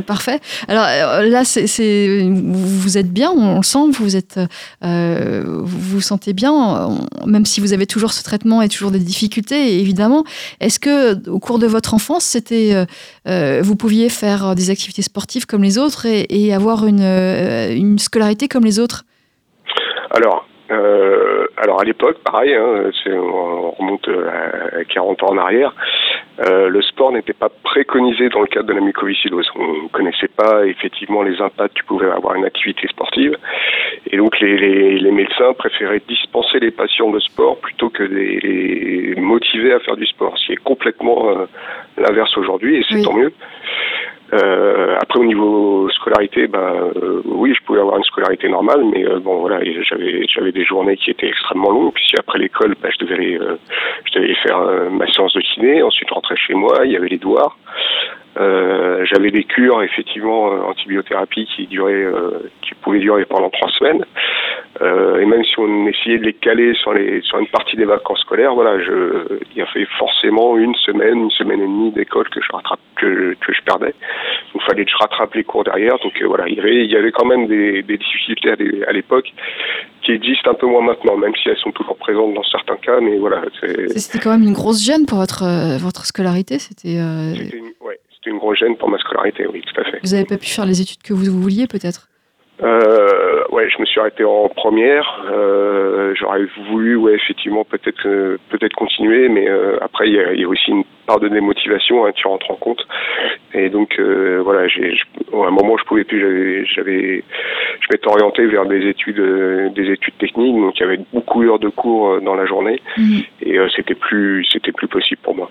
Parfait. 0.00 0.40
Alors 0.68 0.84
euh, 0.88 1.28
là, 1.28 1.42
vous 1.42 2.98
êtes 2.98 3.12
bien, 3.12 3.30
on 3.30 3.56
le 3.56 3.62
sent, 3.62 3.90
vous 3.92 4.16
êtes, 4.16 4.40
euh, 4.84 5.42
vous 5.44 5.96
vous 5.96 6.00
sentez 6.00 6.32
bien, 6.32 6.88
même 7.26 7.44
si 7.44 7.60
vous 7.60 7.72
avez 7.72 7.86
toujours 7.86 8.12
ce 8.12 8.24
traitement 8.24 8.62
et 8.62 8.68
toujours 8.68 8.90
des 8.90 8.98
difficultés, 8.98 9.80
évidemment. 9.80 10.24
Est-ce 10.60 10.78
que 10.78 11.28
au 11.28 11.38
cours 11.38 11.58
de 11.58 11.66
votre 11.66 11.94
enfance, 11.94 12.24
c'était, 12.24 12.84
euh, 13.28 13.60
vous 13.62 13.76
pouviez 13.76 14.08
faire 14.08 14.54
des 14.54 14.70
activités 14.70 15.02
sportives 15.02 15.46
comme 15.46 15.62
les 15.62 15.78
autres 15.78 16.06
et, 16.06 16.52
avoir 16.52 16.86
une, 16.86 17.02
une, 17.02 17.98
scolarité 17.98 18.48
comme 18.48 18.64
les 18.64 18.78
autres? 18.78 19.04
Alors. 20.10 20.46
alors 20.70 21.80
à 21.80 21.84
l'époque, 21.84 22.16
pareil, 22.24 22.54
hein, 22.54 22.90
on 23.06 23.70
remonte 23.72 24.08
à 24.08 24.84
40 24.84 25.22
ans 25.22 25.32
en 25.32 25.38
arrière. 25.38 25.74
Euh, 26.44 26.68
le 26.68 26.82
sport 26.82 27.12
n'était 27.12 27.32
pas 27.32 27.48
préconisé 27.62 28.28
dans 28.28 28.40
le 28.40 28.46
cadre 28.46 28.66
de 28.66 28.72
la 28.72 28.80
mucoviscidose. 28.80 29.48
On 29.54 29.84
ne 29.84 29.88
connaissait 29.88 30.28
pas 30.28 30.66
effectivement 30.66 31.22
les 31.22 31.40
impacts 31.40 31.78
que 31.80 31.86
pouvait 31.86 32.10
avoir 32.10 32.34
une 32.34 32.44
activité 32.44 32.88
sportive. 32.88 33.36
Et 34.10 34.16
donc 34.16 34.40
les, 34.40 34.56
les, 34.56 34.98
les 34.98 35.10
médecins 35.12 35.52
préféraient 35.52 36.02
dispenser 36.08 36.58
les 36.58 36.70
patients 36.70 37.10
de 37.10 37.20
sport 37.20 37.58
plutôt 37.58 37.90
que 37.90 38.02
de 38.02 38.14
les 38.14 39.14
motiver 39.16 39.72
à 39.72 39.80
faire 39.80 39.96
du 39.96 40.06
sport, 40.06 40.36
ce 40.38 40.46
qui 40.46 40.52
est 40.52 40.64
complètement 40.64 41.30
euh, 41.30 41.46
l'inverse 41.96 42.36
aujourd'hui, 42.36 42.76
et 42.78 42.84
c'est 42.88 42.96
Oui. 42.96 43.04
tant 43.04 43.14
mieux. 43.14 43.32
Euh, 44.34 44.96
après 45.00 45.18
au 45.18 45.24
niveau 45.24 45.90
scolarité, 45.90 46.46
bah 46.46 46.72
euh, 46.96 47.20
oui, 47.26 47.54
je 47.54 47.62
pouvais 47.64 47.80
avoir 47.80 47.98
une 47.98 48.04
scolarité 48.04 48.48
normale, 48.48 48.82
mais 48.84 49.06
euh, 49.06 49.20
bon 49.20 49.40
voilà, 49.40 49.60
j'avais 49.82 50.24
j'avais 50.26 50.52
des 50.52 50.64
journées 50.64 50.96
qui 50.96 51.10
étaient 51.10 51.28
extrêmement 51.28 51.70
longues. 51.70 51.92
Puis 51.92 52.12
après 52.18 52.38
l'école, 52.38 52.74
bah, 52.82 52.88
je 52.90 53.04
devais 53.04 53.14
aller, 53.14 53.38
euh, 53.38 53.56
je 54.06 54.18
devais 54.18 54.34
faire 54.36 54.58
euh, 54.58 54.88
ma 54.88 55.06
séance 55.12 55.34
de 55.34 55.40
kiné, 55.40 55.82
ensuite 55.82 56.08
je 56.08 56.14
rentrais 56.14 56.36
chez 56.36 56.54
moi, 56.54 56.80
il 56.84 56.92
y 56.92 56.96
avait 56.96 57.08
les 57.08 57.18
devoirs. 57.18 57.58
Euh, 58.38 59.04
j'avais 59.04 59.30
des 59.30 59.44
cures 59.44 59.82
effectivement 59.82 60.52
euh, 60.52 60.60
antibiothérapie 60.62 61.46
qui 61.54 61.66
duraient, 61.66 61.92
euh, 61.92 62.50
qui 62.62 62.74
pouvaient 62.76 62.98
durer 63.00 63.26
pendant 63.26 63.50
trois 63.50 63.70
semaines. 63.72 64.04
Euh, 64.80 65.20
et 65.20 65.26
même 65.26 65.44
si 65.44 65.52
on 65.58 65.86
essayait 65.86 66.16
de 66.18 66.24
les 66.24 66.32
caler 66.32 66.72
sur 66.74 66.94
les 66.94 67.20
sur 67.22 67.38
une 67.38 67.46
partie 67.48 67.76
des 67.76 67.84
vacances 67.84 68.20
scolaires, 68.20 68.54
voilà, 68.54 68.82
je, 68.82 69.38
il 69.50 69.58
y 69.58 69.60
avait 69.60 69.86
forcément 69.98 70.56
une 70.56 70.74
semaine, 70.76 71.18
une 71.24 71.30
semaine 71.30 71.60
et 71.60 71.66
demie 71.66 71.90
d'école 71.92 72.28
que 72.30 72.40
je 72.40 72.50
rattrape, 72.52 72.80
que, 72.96 73.34
que 73.38 73.52
je 73.52 73.60
perdais. 73.62 73.94
Il 74.54 74.62
fallait 74.62 74.86
que 74.86 74.90
je 74.90 74.96
rattrape 74.96 75.34
les 75.34 75.44
cours 75.44 75.64
derrière. 75.64 75.98
Donc 75.98 76.14
euh, 76.22 76.26
voilà, 76.26 76.48
il 76.48 76.54
y 76.54 76.60
avait 76.60 76.84
il 76.84 76.90
y 76.90 76.96
avait 76.96 77.12
quand 77.12 77.26
même 77.26 77.46
des, 77.48 77.82
des 77.82 77.98
difficultés 77.98 78.50
à 78.52 78.54
l'é- 78.54 78.84
à 78.86 78.92
l'époque 78.92 79.30
qui 80.02 80.12
existent 80.12 80.50
un 80.50 80.54
peu 80.54 80.66
moins 80.66 80.82
maintenant, 80.82 81.16
même 81.18 81.34
si 81.36 81.48
elles 81.50 81.58
sont 81.58 81.70
toujours 81.70 81.96
présentes 81.98 82.32
dans 82.32 82.42
certains 82.44 82.76
cas. 82.76 82.98
Mais 83.00 83.18
voilà, 83.18 83.42
C'était 83.94 84.18
quand 84.18 84.30
même 84.30 84.42
une 84.42 84.54
grosse 84.54 84.82
gêne 84.84 85.04
pour 85.06 85.18
votre, 85.18 85.44
votre 85.78 86.06
scolarité. 86.06 86.58
C'était, 86.58 86.98
euh, 86.98 87.34
c'était 87.34 87.58
une, 87.58 87.72
ouais, 87.86 87.98
pour 88.78 88.88
ma 88.90 88.98
scolarité, 88.98 89.46
oui, 89.52 89.62
tout 89.62 89.80
à 89.80 89.84
fait. 89.84 90.00
vous 90.02 90.10
n'avez 90.10 90.24
pas 90.24 90.36
pu 90.38 90.46
faire 90.46 90.66
les 90.66 90.80
études 90.80 91.02
que 91.02 91.12
vous 91.12 91.40
vouliez, 91.40 91.66
peut-être? 91.66 92.08
Euh, 92.62 93.42
ouais, 93.50 93.68
je 93.70 93.80
me 93.80 93.86
suis 93.86 93.98
arrêté 94.00 94.24
en 94.24 94.48
première. 94.48 95.24
Euh, 95.30 96.14
J'aurais 96.14 96.46
voulu, 96.70 96.96
ouais, 96.96 97.14
effectivement, 97.14 97.64
peut-être 97.64 98.06
euh, 98.06 98.38
peut-être 98.50 98.74
continuer, 98.74 99.28
mais 99.28 99.48
euh, 99.48 99.78
après 99.80 100.08
il 100.08 100.14
y, 100.14 100.20
a, 100.20 100.32
il 100.32 100.40
y 100.40 100.44
a 100.44 100.48
aussi 100.48 100.70
une 100.70 100.84
part 101.06 101.20
de 101.20 101.28
démotivation, 101.28 102.06
hein, 102.06 102.10
tu 102.14 102.26
rentres 102.26 102.50
en 102.50 102.54
compte. 102.56 102.86
Et 103.54 103.68
donc 103.68 103.96
euh, 103.98 104.40
voilà, 104.42 104.68
j'ai 104.68 104.94
à 105.32 105.46
un 105.46 105.50
moment 105.50 105.76
je 105.78 105.84
pouvais 105.84 106.04
plus, 106.04 106.20
j'avais 106.20 106.64
j'avais 106.66 107.24
je 107.80 107.86
m'étais 107.90 108.08
orienté 108.08 108.46
vers 108.46 108.66
des 108.66 108.86
études 108.88 109.18
euh, 109.18 109.68
des 109.70 109.90
études 109.90 110.16
techniques, 110.18 110.54
donc 110.56 110.78
il 110.78 110.80
y 110.80 110.84
avait 110.84 111.00
beaucoup 111.12 111.42
d'heures 111.44 111.58
de 111.58 111.68
cours 111.68 112.08
euh, 112.08 112.20
dans 112.20 112.34
la 112.34 112.46
journée 112.46 112.80
Mhm. 112.96 113.22
et 113.42 113.58
euh, 113.58 113.68
c'était 113.74 113.94
plus 113.94 114.44
c'était 114.52 114.72
plus 114.72 114.88
possible 114.88 115.20
pour 115.22 115.34
moi. 115.34 115.50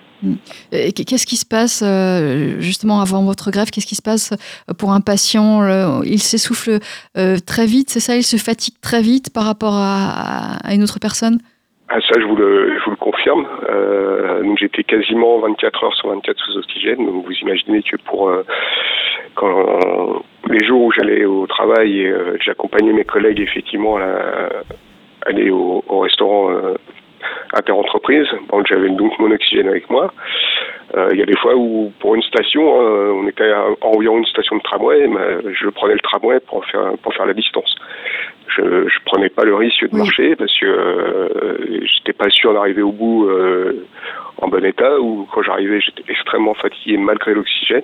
Et 0.72 0.92
Qu'est-ce 0.92 1.26
qui 1.26 1.36
se 1.36 1.46
passe 1.46 1.82
justement 2.60 3.00
avant 3.00 3.24
votre 3.24 3.50
grève? 3.50 3.70
Qu'est-ce 3.70 3.86
qui 3.86 3.96
se 3.96 4.02
passe 4.02 4.32
pour 4.78 4.92
un 4.92 5.00
patient 5.00 6.02
Il 6.04 6.20
s'essouffle 6.20 6.78
très 7.46 7.66
vite, 7.66 7.90
c'est 7.90 8.00
ça? 8.00 8.16
Il 8.16 8.22
se 8.22 8.36
fatigue 8.36 8.74
très 8.80 9.02
vite 9.02 9.32
par 9.34 9.44
rapport 9.44 9.74
à, 9.74 10.56
à 10.64 10.74
une 10.74 10.82
autre 10.82 10.98
personne? 11.00 11.38
Ah, 11.88 12.00
ça, 12.08 12.18
je 12.18 12.24
vous 12.24 12.36
le, 12.36 12.78
confirme. 13.22 13.46
Euh, 13.68 14.42
donc, 14.42 14.58
j'étais 14.58 14.84
quasiment 14.84 15.38
24 15.40 15.84
heures 15.84 15.94
sur 15.94 16.08
24 16.08 16.38
sous 16.38 16.58
oxygène. 16.58 17.04
Donc, 17.04 17.24
vous 17.24 17.32
imaginez 17.32 17.82
que 17.82 17.96
pour 17.96 18.28
euh, 18.28 18.44
quand 19.34 20.22
les 20.48 20.64
jours 20.66 20.82
où 20.82 20.92
j'allais 20.92 21.24
au 21.24 21.46
travail 21.46 22.00
et 22.00 22.08
euh, 22.08 22.36
j'accompagnais 22.40 22.92
mes 22.92 23.04
collègues 23.04 23.40
effectivement 23.40 23.96
à 23.96 24.48
aller 25.26 25.50
au, 25.50 25.84
au 25.88 26.00
restaurant 26.00 26.50
interentreprise, 27.54 28.26
donc 28.50 28.66
j'avais 28.66 28.88
donc 28.90 29.18
mon 29.18 29.30
oxygène 29.30 29.68
avec 29.68 29.88
moi. 29.90 30.12
Euh, 30.96 31.08
Il 31.12 31.18
y 31.18 31.22
a 31.22 31.26
des 31.26 31.36
fois 31.36 31.54
où 31.56 31.92
pour 32.00 32.14
une 32.14 32.22
station, 32.22 32.62
hein, 32.80 33.12
on 33.22 33.26
était 33.26 33.50
à 33.50 33.64
environ 33.82 34.18
une 34.18 34.26
station 34.26 34.56
de 34.56 34.62
tramway, 34.62 35.06
mais 35.08 35.54
je 35.54 35.68
prenais 35.68 35.94
le 35.94 36.00
tramway 36.00 36.38
pour 36.40 36.64
faire 36.66 36.92
pour 37.02 37.14
faire 37.14 37.26
la 37.26 37.34
distance. 37.34 37.74
Je 38.48 38.62
je 38.88 38.98
prenais 39.06 39.30
pas 39.30 39.44
le 39.44 39.54
risque 39.54 39.82
de 39.82 39.88
Oui. 39.92 39.98
marcher 40.00 40.36
parce 40.36 40.52
que 40.58 40.66
euh, 40.66 41.80
j'étais 41.86 42.12
pas 42.12 42.28
sûr 42.30 42.52
d'arriver 42.52 42.82
au 42.82 42.92
bout 42.92 43.26
euh, 43.28 43.86
en 44.42 44.48
bon 44.48 44.62
état 44.64 45.00
ou 45.00 45.26
quand 45.32 45.42
j'arrivais 45.42 45.80
j'étais 45.80 46.02
extrêmement 46.08 46.52
fatigué 46.54 46.96
malgré 46.98 47.32
l'oxygène, 47.32 47.82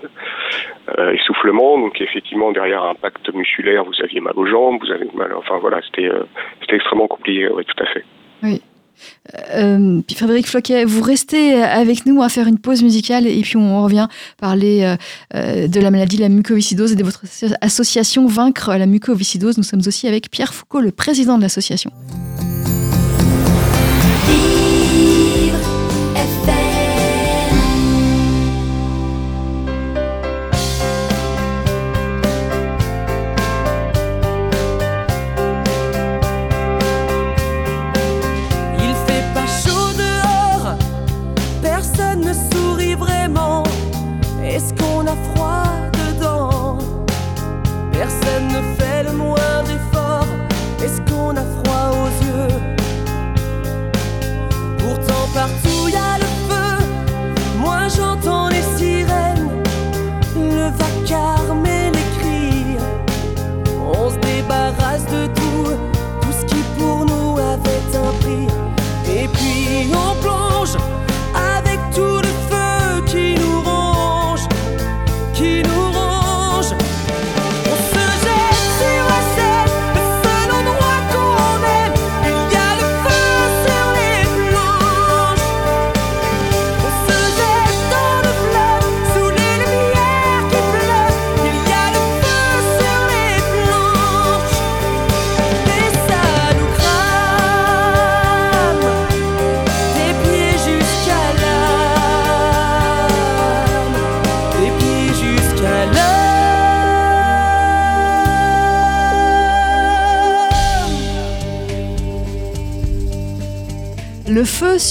euh, 0.98 1.12
essoufflement 1.12 1.78
donc 1.78 1.98
effectivement 2.00 2.52
derrière 2.52 2.82
un 2.82 2.90
impact 2.90 3.32
musculaire 3.32 3.84
vous 3.84 4.02
aviez 4.02 4.20
mal 4.20 4.34
aux 4.36 4.46
jambes, 4.46 4.78
vous 4.82 4.90
avez 4.92 5.06
mal 5.14 5.32
enfin 5.34 5.56
voilà 5.58 5.80
c'était 5.86 6.08
euh, 6.10 6.24
c'était 6.60 6.76
extrêmement 6.76 7.06
compliqué 7.08 7.48
oui 7.48 7.64
tout 7.64 7.82
à 7.82 7.86
fait. 7.86 8.04
Euh, 9.54 10.00
Frédéric 10.14 10.46
Floquet, 10.46 10.84
vous 10.84 11.02
restez 11.02 11.62
avec 11.62 12.06
nous 12.06 12.22
à 12.22 12.28
faire 12.28 12.46
une 12.46 12.58
pause 12.58 12.82
musicale 12.82 13.26
et 13.26 13.40
puis 13.42 13.56
on 13.56 13.82
revient 13.82 14.08
parler 14.38 14.82
euh, 14.82 14.96
euh, 15.34 15.68
de 15.68 15.80
la 15.80 15.90
maladie 15.90 16.16
de 16.16 16.22
la 16.22 16.28
mucoviscidose 16.28 16.92
et 16.92 16.96
de 16.96 17.04
votre 17.04 17.24
asso- 17.24 17.54
association 17.60 18.26
Vaincre 18.26 18.74
la 18.74 18.86
mucoviscidose. 18.86 19.56
Nous 19.58 19.64
sommes 19.64 19.82
aussi 19.86 20.06
avec 20.08 20.30
Pierre 20.30 20.54
Foucault, 20.54 20.80
le 20.80 20.92
président 20.92 21.36
de 21.36 21.42
l'association. 21.42 21.90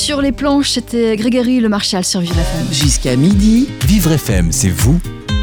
Sur 0.08 0.22
les 0.22 0.32
planches, 0.32 0.70
c'était 0.70 1.18
Grégory 1.18 1.60
Le 1.60 1.68
Marchal 1.68 2.06
sur 2.06 2.22
Vivre 2.22 2.40
FM. 2.40 2.68
Jusqu'à 2.72 3.18
midi, 3.18 3.68
Vivre 3.86 4.14
FM, 4.14 4.54
c'est 4.54 4.70
vous, 4.70 5.02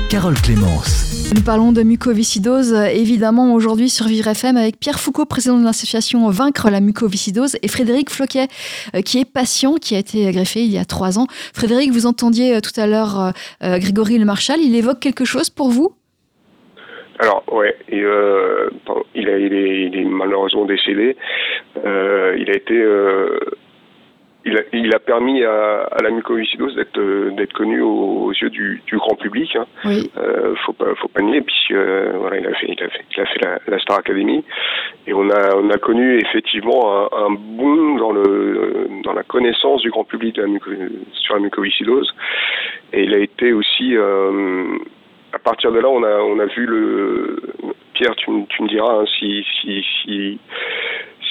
Carole 0.09 0.41
Clémence. 0.43 1.31
Nous 1.37 1.43
parlons 1.43 1.71
de 1.71 1.83
mucoviscidose, 1.83 2.73
évidemment, 2.73 3.53
aujourd'hui 3.53 3.91
sur 3.91 4.07
Vivre 4.07 4.29
FM 4.29 4.57
avec 4.57 4.81
Pierre 4.81 4.99
Foucault, 4.99 5.27
président 5.27 5.59
de 5.59 5.65
l'association 5.67 6.31
Vaincre 6.31 6.71
la 6.71 6.81
mucoviscidose, 6.81 7.59
et 7.63 7.69
Frédéric 7.69 8.09
Floquet, 8.09 8.47
euh, 8.95 9.03
qui 9.03 9.21
est 9.21 9.31
patient, 9.31 9.75
qui 9.75 9.97
a 9.97 9.99
été 9.99 10.33
greffé 10.33 10.61
il 10.61 10.73
y 10.73 10.79
a 10.79 10.87
trois 10.87 11.19
ans. 11.19 11.27
Frédéric, 11.53 11.91
vous 11.91 12.07
entendiez 12.07 12.57
euh, 12.57 12.61
tout 12.61 12.81
à 12.81 12.87
l'heure 12.87 13.35
euh, 13.63 13.79
Grégory 13.79 14.17
Le 14.17 14.25
Marchal, 14.25 14.61
il 14.63 14.75
évoque 14.75 14.99
quelque 14.99 15.27
chose 15.27 15.51
pour 15.51 15.69
vous? 15.69 15.95
Alors 17.19 17.45
ouais, 17.53 17.77
et, 17.89 18.01
euh, 18.01 18.71
pardon, 18.87 19.03
il, 19.15 19.29
a, 19.29 19.39
il, 19.39 19.55
est, 19.55 19.87
il 19.87 19.99
est 19.99 20.05
malheureusement 20.05 20.65
décédé. 20.65 21.17
Euh, 21.85 22.35
il 22.39 22.51
a 22.51 22.55
été, 22.55 22.75
euh, 22.75 23.39
il, 24.85 24.95
a, 24.95 24.99
permis 24.99 25.43
à, 25.45 25.83
à 25.91 26.03
la 26.03 26.11
mucoviscidose 26.11 26.75
d'être 26.77 26.99
euh, 26.99 27.31
d'être 27.33 27.53
connu 27.53 27.81
aux, 27.81 28.25
aux 28.27 28.33
yeux 28.33 28.51
du, 28.51 28.83
du 28.87 28.97
grand 28.97 29.15
public. 29.17 29.55
Hein. 29.57 29.67
Oui. 29.85 30.11
Euh, 30.17 30.55
faut 30.65 30.73
pas 30.73 30.95
faut 30.97 31.09
pas 31.09 31.23
nier 31.23 31.41
puisque 31.41 31.73
euh, 31.73 32.13
voilà 32.17 32.39
il 32.39 32.47
a 32.47 32.55
fait 32.55 32.67
il 32.69 32.83
a 32.83 32.89
fait 32.89 33.05
il 33.17 33.21
a 33.21 33.27
fait 33.27 33.45
la, 33.45 33.59
la 33.67 33.79
Star 33.79 33.99
Academy 33.99 34.45
et 35.07 35.15
on 35.15 35.29
a 35.31 35.57
on 35.57 35.71
a 35.71 35.79
connu 35.79 36.19
effectivement 36.19 37.09
un, 37.13 37.27
un 37.27 37.31
boom 37.31 37.99
dans 37.99 38.13
le 38.13 38.89
dans 39.05 39.13
la 39.13 39.23
connaissance 39.23 39.83
du 39.83 39.91
grand 39.91 40.05
public 40.05 40.35
de 40.37 40.43
la 40.43 40.49
muco- 40.49 40.71
sur 41.13 41.35
la 41.35 41.41
mucoviscidose 41.41 42.13
Et 42.93 43.03
il 43.05 43.15
a 43.15 43.19
été 43.19 43.53
aussi, 43.53 43.97
euh, 43.97 44.79
à 45.33 45.39
partir 45.39 45.73
de 45.73 45.81
là, 45.81 45.89
on 45.89 46.03
a, 46.05 46.17
on 46.21 46.39
a 46.39 46.47
vu 46.47 46.65
le. 46.67 47.41
Pierre, 47.95 48.15
tu, 48.17 48.31
me- 48.31 48.47
tu 48.47 48.63
me 48.63 48.69
diras 48.69 49.01
hein, 49.01 49.05
si, 49.19 49.45
si, 49.61 49.85
si, 50.03 50.39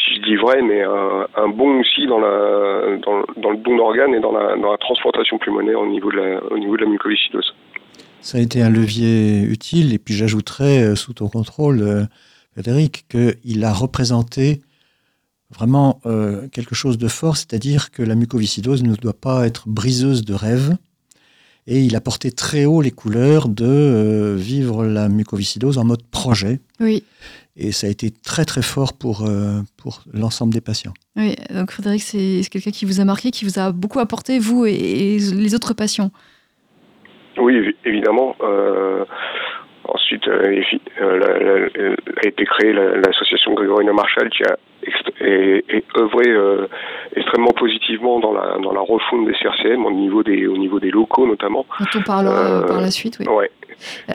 si 0.03 0.15
je 0.15 0.21
dis 0.21 0.35
vrai, 0.35 0.61
mais 0.61 0.81
un, 0.83 1.27
un 1.35 1.47
bond 1.49 1.79
aussi 1.79 2.05
dans, 2.07 2.19
la, 2.19 2.97
dans, 3.05 3.19
le- 3.19 3.41
dans 3.41 3.51
le 3.51 3.57
don 3.57 3.77
d'organes 3.77 4.13
et 4.13 4.19
dans 4.19 4.31
la, 4.31 4.55
dans 4.57 4.71
la 4.71 4.77
transplantation 4.77 5.37
pulmonaire 5.37 5.79
au 5.79 5.87
niveau 5.87 6.11
de 6.11 6.17
la, 6.17 6.43
au 6.51 6.57
niveau 6.57 6.75
de 6.77 6.83
la 6.83 6.89
mucoviscidose. 6.89 7.53
Ça 8.21 8.37
a 8.37 8.41
été 8.41 8.61
un 8.61 8.69
levier 8.69 9.43
utile. 9.43 9.93
Et 9.93 9.99
puis 9.99 10.13
j'ajouterais, 10.13 10.83
euh, 10.83 10.95
sous 10.95 11.13
ton 11.13 11.27
contrôle, 11.27 11.81
euh, 11.81 12.03
Frédéric, 12.53 13.05
qu'il 13.09 13.63
a 13.65 13.73
représenté 13.73 14.61
vraiment 15.55 15.99
euh, 16.05 16.47
quelque 16.49 16.73
chose 16.75 16.97
de 16.97 17.07
fort, 17.07 17.37
c'est-à-dire 17.37 17.91
que 17.91 18.01
la 18.01 18.15
mucoviscidose 18.15 18.83
ne 18.83 18.95
doit 18.95 19.13
pas 19.13 19.45
être 19.45 19.67
briseuse 19.67 20.23
de 20.25 20.33
rêve. 20.33 20.75
Et 21.65 21.79
il 21.81 21.95
a 21.95 22.01
porté 22.01 22.31
très 22.31 22.65
haut 22.65 22.81
les 22.81 22.91
couleurs 22.91 23.47
de 23.47 23.65
euh, 23.65 24.35
vivre 24.35 24.85
la 24.85 25.07
mucoviscidose 25.09 25.77
en 25.77 25.85
mode 25.85 26.03
projet. 26.03 26.59
Oui, 26.79 27.03
Et 27.55 27.71
ça 27.71 27.85
a 27.87 27.89
été 27.91 28.09
très 28.09 28.45
très 28.45 28.63
fort 28.63 28.93
pour, 28.93 29.25
euh, 29.25 29.59
pour 29.77 30.01
l'ensemble 30.11 30.51
des 30.53 30.61
patients. 30.61 30.93
oui. 31.15 31.35
Donc 31.53 31.71
Frédéric, 31.71 32.01
c'est 32.01 32.41
quelqu'un 32.51 32.71
qui 32.71 32.85
vous 32.85 32.99
a 32.99 33.05
marqué, 33.05 33.29
qui 33.31 33.45
vous 33.45 33.59
a 33.59 33.71
beaucoup 33.71 33.99
apporté, 33.99 34.39
vous 34.39 34.65
et, 34.65 34.71
et 34.73 35.17
les 35.19 35.53
autres 35.53 35.73
patients. 35.75 36.09
Oui, 37.37 37.53
évi- 37.55 37.75
évidemment. 37.85 38.35
Euh, 38.41 39.05
ensuite, 39.85 40.27
euh, 40.27 40.43
évi- 40.61 40.81
la- 40.99 41.39
la- 41.39 41.67
a 42.23 42.27
été 42.27 42.43
créée 42.45 42.73
la- 42.73 42.97
l'association 42.97 43.53
Grégory 43.53 43.85
Marshall 43.85 44.29
qui 44.29 44.43
a 44.43 44.57
ext- 44.87 45.13
et, 45.21 45.63
et 45.69 45.83
œuvré 45.97 46.29
euh, 46.29 46.67
extrêmement 47.15 47.51
positivement 47.51 48.19
dans 48.19 48.33
la, 48.33 48.57
dans 48.63 48.71
la 48.71 48.81
refonte 48.81 49.27
des 49.27 49.33
CRCM 49.33 49.85
au 49.85 49.91
niveau 49.91 50.23
des, 50.23 50.47
au 50.47 50.57
niveau 50.57 50.79
des 50.79 50.89
locaux 50.91 51.27
notamment. 51.27 51.65
dont 51.79 51.99
on 51.99 52.01
parlera 52.01 52.61
Euh, 52.63 52.67
par 52.67 52.81
la 52.81 52.89
suite. 52.91 53.17
Oui. 53.19 53.27
Ouais. 53.27 53.49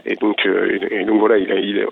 Et 0.07 0.17
donc, 0.17 0.45
euh, 0.47 0.79
et, 0.91 1.03
et 1.03 1.05
donc 1.05 1.21
voilà, 1.21 1.39
il 1.39 1.51
a, 1.53 1.57
il 1.61 1.79
a- 1.81 1.87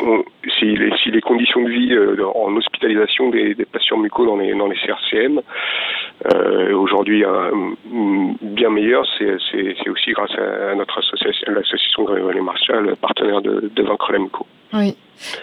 on- 0.00 0.24
si, 0.58 0.76
les, 0.76 1.20
conditions 1.20 1.62
de 1.62 1.70
vie 1.70 1.92
euh, 1.92 2.16
en 2.34 2.54
hospitalisation 2.56 3.30
des, 3.30 3.54
patients 3.72 3.98
mucos 3.98 4.26
dans 4.26 4.36
les, 4.36 4.52
CRCM 4.52 5.40
euh, 6.32 6.74
aujourd'hui 6.76 7.24
euh, 7.24 7.50
m- 7.92 8.34
bien 8.42 8.70
meilleures, 8.70 9.06
c'est 9.18 9.88
aussi 9.88 10.10
grâce 10.12 10.32
à 10.32 10.74
notre 10.74 10.98
association, 10.98 11.52
l'association 11.52 12.04
Grégory 12.04 12.40
Marshall, 12.40 12.94
partenaire 12.96 13.40
de, 13.42 13.70
Vaincre 13.82 14.12
la 14.12 14.18
muco. 14.18 14.46
Oui. 14.72 14.96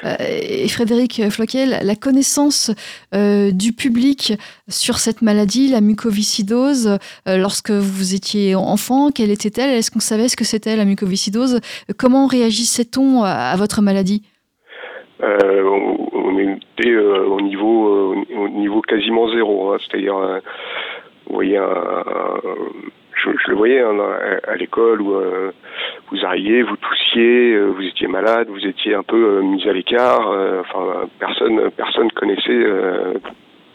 Euh, 0.04 0.16
et 0.20 0.68
Frédéric 0.68 1.30
Floquet, 1.30 1.66
la 1.66 1.96
connaissance 1.96 2.72
euh, 3.16 3.52
du 3.52 3.72
public 3.72 4.34
sur 4.68 4.98
cette 4.98 5.22
maladie, 5.22 5.70
la 5.70 5.80
mucoviscidose, 5.80 6.98
euh, 7.28 7.38
lorsque 7.38 7.72
vous 7.72 8.14
étiez 8.14 8.56
enfant, 8.56 9.12
quelle 9.12 9.32
était-elle? 9.32 9.70
Est-ce 9.72 9.90
qu'on 9.92 10.00
savait 10.02 10.28
ce 10.28 10.36
que 10.36 10.44
c'était 10.44 10.76
la 10.76 10.84
mucoviscidose? 10.86 11.62
Comment 11.98 12.28
réagissait-on 12.28 13.24
à 13.24 13.56
votre 13.56 13.82
maladie? 13.82 14.24
Euh, 15.24 15.64
on, 16.14 16.38
était 16.40 16.90
euh, 16.90 17.26
au 17.26 17.42
niveau 17.42 17.88
euh, 17.88 18.36
au 18.36 18.50
niveau 18.50 18.82
quasiment 18.82 19.30
zéro, 19.30 19.72
hein, 19.72 19.78
c'est-à-dire 19.80 20.16
vous 21.28 21.36
voyez 21.36 21.60
je, 23.16 23.30
le 23.52 23.56
voyais 23.56 23.82
hein, 23.82 23.98
à, 24.00 24.52
à 24.52 24.56
l'école 24.56 25.02
où 25.02 25.14
vous 26.10 26.26
arriviez, 26.26 26.64
vous 26.64 26.78
toussiez, 26.78 27.60
vous 27.60 27.84
étiez 27.84 28.08
malade, 28.08 28.48
vous 28.50 28.66
étiez 28.66 28.96
un 28.96 29.04
peu 29.04 29.42
mis 29.42 29.68
à 29.68 29.74
l'écart. 29.74 30.28
enfin, 30.62 31.08
personne 31.20 31.70
personne 31.72 32.12
connaissait, 32.14 32.66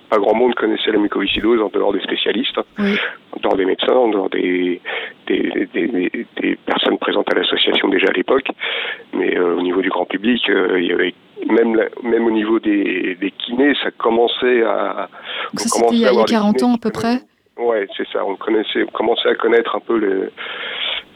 pas 0.09 0.19
grand 0.19 0.35
monde 0.35 0.55
connaissait 0.55 0.91
la 0.93 0.99
mucoviscidose 0.99 1.61
en 1.63 1.69
dehors 1.69 1.93
des 1.93 2.01
spécialistes, 2.01 2.59
Oui. 2.79 2.97
en 3.33 3.41
dehors 3.41 3.57
des 3.57 3.65
médecins, 3.65 3.93
en 3.95 4.09
dehors 4.09 4.31
des 4.31 4.81
des, 5.27 5.67
des, 5.75 5.87
des- 5.89 6.27
des 6.41 6.57
personnes 6.65 6.99
présentes 6.99 7.31
à 7.33 7.37
l'association 7.37 7.89
déjà 7.89 8.09
à 8.09 8.13
l'époque. 8.13 8.49
Mais 9.15 9.37
euh, 9.37 9.57
au 9.57 9.63
niveau 9.63 9.83
du 9.83 9.89
grand 9.91 10.05
public, 10.07 10.49
euh, 10.49 10.79
il 10.81 10.87
y 10.87 10.93
avait 10.93 11.15
même 11.51 11.75
la- 11.75 11.89
même 12.03 12.27
au 12.27 12.31
niveau 12.31 12.59
des, 12.61 13.17
des 13.21 13.31
kinés, 13.33 13.75
ça 13.83 13.91
commençait 13.91 14.63
à 14.63 15.09
Donc 15.53 15.61
ça, 15.61 15.69
c'était 15.81 15.95
il 15.97 16.01
y 16.01 16.05
a- 16.07 16.09
à 16.09 16.13
il 16.13 16.15
y 16.15 16.19
a 16.19 16.21
avoir 16.21 16.25
des 16.27 16.33
40 16.33 16.57
kinés 16.57 16.71
ans 16.71 16.75
à 16.75 16.79
peu 16.79 16.91
près 16.91 17.17
Ouais, 17.59 17.87
c'est 17.97 18.07
ça. 18.13 18.25
On 18.25 18.37
connaissait, 18.37 18.83
on 18.83 18.93
commençait 18.93 19.29
à 19.31 19.35
connaître 19.35 19.75
un 19.75 19.81
peu 19.81 19.99
le, 19.99 20.31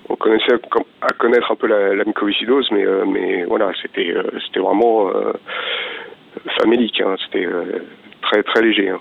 on 0.08 0.16
connaissait 0.16 0.54
à, 1.02 1.08
connaître 1.12 1.52
un 1.52 1.54
peu 1.54 1.66
la, 1.66 1.94
la 1.94 2.04
mucoviscidose, 2.04 2.68
mais 2.72 2.84
euh, 2.84 3.04
mais 3.06 3.44
voilà, 3.44 3.70
c'était 3.82 4.10
euh, 4.10 4.22
c'était 4.46 4.60
vraiment 4.60 5.08
euh, 5.10 5.32
famélique. 6.60 7.00
Hein, 7.00 7.14
c'était 7.26 7.44
très 8.22 8.42
très 8.42 8.62
léger. 8.62 8.88
Hein. 8.90 8.98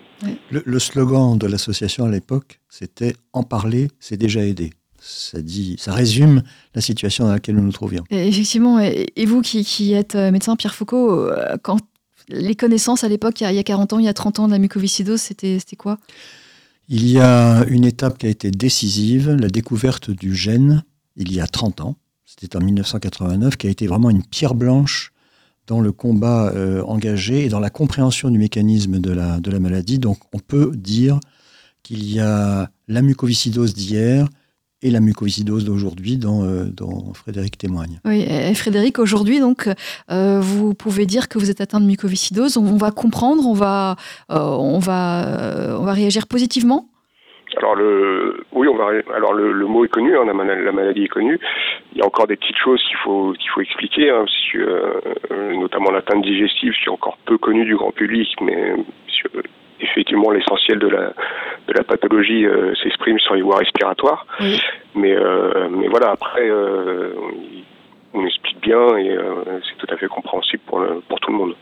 Le, 0.52 0.62
le 0.66 0.80
slogan 0.80 1.38
de 1.38 1.48
l'association 1.48 2.06
à 2.06 2.10
l'époque, 2.10 2.60
c'était 2.70 3.16
En 3.34 3.44
parler, 3.44 3.88
c'est 4.00 4.18
déjà 4.18 4.44
aider. 4.44 4.72
Ça, 5.02 5.42
dit, 5.42 5.78
ça 5.80 5.94
résume 5.94 6.44
la 6.76 6.82
situation 6.82 7.26
dans 7.26 7.32
laquelle 7.32 7.56
nous 7.56 7.64
nous 7.64 7.72
trouvions. 7.72 8.04
Et 8.10 8.28
Effectivement. 8.28 8.80
Et, 8.82 9.08
et 9.16 9.26
vous 9.26 9.42
qui, 9.42 9.64
qui 9.64 9.94
êtes 9.94 10.16
euh, 10.16 10.30
médecin, 10.32 10.56
Pierre 10.58 10.76
Foucault, 10.76 11.12
euh, 11.30 11.56
quand 11.64 11.80
les 12.28 12.54
connaissances 12.56 13.04
à 13.04 13.08
l'époque, 13.08 13.40
il 13.40 13.44
y 13.46 13.48
a- 13.48 13.52
il 13.52 13.56
y 13.56 13.60
a 13.60 13.64
40 13.64 13.94
ans, 13.94 14.00
il 14.00 14.06
y 14.06 14.10
a 14.10 14.14
30 14.14 14.40
ans 14.40 14.48
de 14.48 14.52
la 14.52 14.60
mucoviscidose, 14.60 15.22
c'était 15.22 15.58
c'était 15.60 15.78
quoi? 15.78 15.98
Il 16.90 17.08
y 17.10 17.20
a 17.20 17.64
une 17.70 17.86
étape 17.86 18.18
qui 18.18 18.26
a 18.26 18.30
été 18.30 18.52
décisive, 18.52 19.30
la 19.32 19.48
découverte 19.50 20.12
du 20.12 20.36
gène, 20.36 20.84
il 21.16 21.32
y 21.32 21.40
a 21.40 21.48
30 21.48 21.82
ans. 21.82 21.96
C'était 22.26 22.56
en 22.58 22.62
1989, 22.62 23.58
qui 23.58 23.68
a 23.68 23.70
été 23.70 23.88
vraiment 23.88 24.10
une 24.10 24.24
pierre 24.24 24.54
blanche 24.56 25.12
dans 25.70 25.82
le 25.82 25.92
combat 25.92 26.52
euh, 26.56 26.82
engagé 26.84 27.46
et 27.46 27.50
dans 27.50 27.60
la 27.60 27.70
compréhension 27.70 28.32
du 28.32 28.40
mécanisme 28.40 29.00
de 29.00 29.12
la, 29.12 29.40
de 29.40 29.52
la 29.52 29.60
maladie. 29.60 30.00
Donc 30.00 30.18
on 30.34 30.40
peut 30.40 30.72
dire 30.76 31.20
qu'il 31.84 32.04
y 32.12 32.20
a 32.20 32.72
la 32.88 33.02
mucoviscidose 33.02 33.76
d'hier 33.76 34.28
et 34.82 34.90
la 34.90 35.00
mucoviscidose 35.00 35.66
d'aujourd'hui 35.66 36.18
dont, 36.18 36.44
euh, 36.44 36.72
Frédéric 37.14 37.58
témoigne. 37.58 38.00
Oui, 38.06 38.26
Frédéric, 38.56 38.98
aujourd'hui, 38.98 39.40
donc, 39.40 39.70
euh, 40.10 40.40
vous 40.40 40.74
pouvez 40.74 41.06
dire 41.06 41.28
que 41.28 41.38
vous 41.38 41.50
êtes 41.50 41.62
atteint 41.62 41.82
de 41.82 41.86
mucoviscidose. 41.86 42.58
On 42.58 42.78
va 42.78 42.92
comprendre, 42.92 43.46
on 43.46 43.54
va, 43.54 43.98
euh, 44.32 44.40
on 44.40 44.80
va, 44.80 45.76
on 45.80 45.84
va 45.84 45.94
réagir 45.94 46.28
positivement. 46.28 46.90
Alors 47.58 47.76
le, 47.76 48.44
oui, 48.52 48.68
on 48.68 48.76
va. 48.76 48.92
Alors 49.16 49.34
le, 49.34 49.52
le 49.52 49.66
mot 49.66 49.84
est 49.86 49.90
connu, 49.90 50.16
hein, 50.18 50.24
la, 50.26 50.34
mana- 50.34 50.56
la 50.56 50.72
maladie 50.72 51.06
est 51.06 51.10
connue. 51.10 51.40
Il 51.94 51.98
y 51.98 52.02
a 52.02 52.06
encore 52.06 52.28
des 52.28 52.36
petites 52.36 52.58
choses 52.58 52.82
qu'il 52.88 52.98
faut 52.98 53.34
qu'il 53.34 53.50
faut 53.50 53.62
expliquer, 53.62 54.10
hein, 54.12 54.20
parce 54.26 54.52
que, 54.52 54.58
euh, 55.32 55.54
notamment 55.56 55.92
l'atteinte 55.92 56.24
digestive, 56.24 56.74
qui 56.74 56.86
est 56.86 56.90
encore 56.90 57.18
peu 57.26 57.38
connue 57.38 57.66
du 57.66 57.76
grand 57.76 57.92
public, 57.92 58.30
mais 58.42 58.76
que, 59.24 59.42
effectivement 59.82 60.32
l'essentiel 60.32 60.78
de 60.80 60.88
la 60.88 61.14
de 61.68 61.74
la 61.74 61.84
pathologie 61.84 62.46
euh, 62.46 62.76
s'exprime 62.76 63.20
sur 63.20 63.36
les 63.36 63.42
voies 63.42 63.58
respiratoires. 63.58 64.26
Oui. 64.40 64.60
Mais 64.96 65.16
euh, 65.16 65.70
mais 65.72 65.88
voilà, 65.88 66.12
après 66.12 66.50
on, 68.14 68.26
explique 68.26 68.62
bien 68.62 68.98
et 68.98 69.18
c'est 69.68 69.78
tout 69.78 69.94
à 69.94 69.98
fait 69.98 70.08
compréhensible 70.08 70.62
pour 70.68 70.80
le, 70.80 71.02
pour 71.08 71.20
tout 71.20 71.32
le 71.32 71.38
monde. 71.38 71.56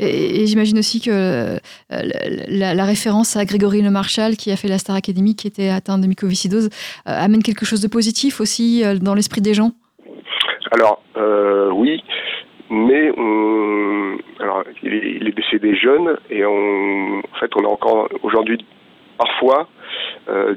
Et, 0.00 0.46
j'imagine 0.46 0.78
aussi 0.78 1.00
que 1.00 1.10
euh, 1.10 1.58
la, 1.90 2.84
référence 2.84 3.36
à 3.36 3.44
Grégory 3.44 3.82
Le 3.82 3.90
Marchal, 3.90 4.36
qui 4.36 4.50
a 4.50 4.56
fait 4.56 4.68
la 4.68 4.78
Star 4.78 4.96
Academy, 4.96 5.34
qui 5.34 5.46
était 5.46 5.68
atteint 5.68 5.98
de 5.98 6.06
mucoviscidose, 6.06 6.66
euh, 6.66 7.24
amène 7.24 7.42
quelque 7.42 7.64
chose 7.64 7.80
de 7.80 7.88
positif 7.88 8.40
aussi 8.40 8.84
euh, 8.84 8.96
dans 8.96 9.14
l'esprit 9.14 9.40
des 9.40 9.54
gens? 9.54 9.72
Alors, 10.72 11.02
oui, 11.74 12.02
mais 12.70 13.12
alors, 14.40 14.64
il, 14.82 14.94
est, 14.94 15.36
décédé 15.36 15.76
jeune 15.76 16.16
et 16.30 16.46
on, 16.46 17.18
en 17.18 17.38
fait, 17.38 17.50
on 17.56 17.64
a 17.64 17.68
encore 17.68 18.08
aujourd'hui 18.22 18.64
parfois 19.18 19.68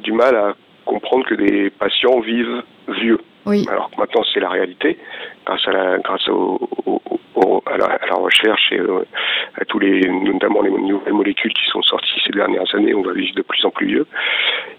du 0.04 0.14
mal 0.14 0.36
à 0.36 0.56
comprendre 0.86 1.26
que 1.26 1.36
des 1.36 1.70
patients 1.70 2.20
vivent 2.22 2.64
vieux. 2.88 3.20
Oui. 3.46 3.66
Alors 3.70 3.92
que 3.92 3.98
maintenant, 3.98 4.24
c'est 4.34 4.40
la 4.40 4.50
réalité, 4.50 4.98
grâce 5.46 5.68
à 5.68 5.72
la, 5.72 5.98
grâce 6.00 6.28
au, 6.30 6.68
au- 6.86 7.02
au- 7.36 7.64
à, 7.68 7.78
la, 7.78 7.86
à 7.86 8.08
la 8.08 8.16
recherche 8.16 8.72
et 8.72 8.80
euh, 8.80 9.06
à 9.62 9.66
tous 9.66 9.78
les, 9.80 10.02
notamment 10.10 10.62
les 10.64 10.72
nouvelles 10.72 11.14
molécules 11.14 11.54
qui 11.54 11.66
sont 11.70 11.82
sorties 11.84 12.20
ces 12.26 12.32
dernières 12.34 12.74
années, 12.74 12.96
on 12.96 13.04
va 13.04 13.14
vivre 13.14 13.36
de 13.36 13.44
plus 13.44 13.64
en 13.66 13.70
plus 13.70 13.86
vieux. 13.88 14.08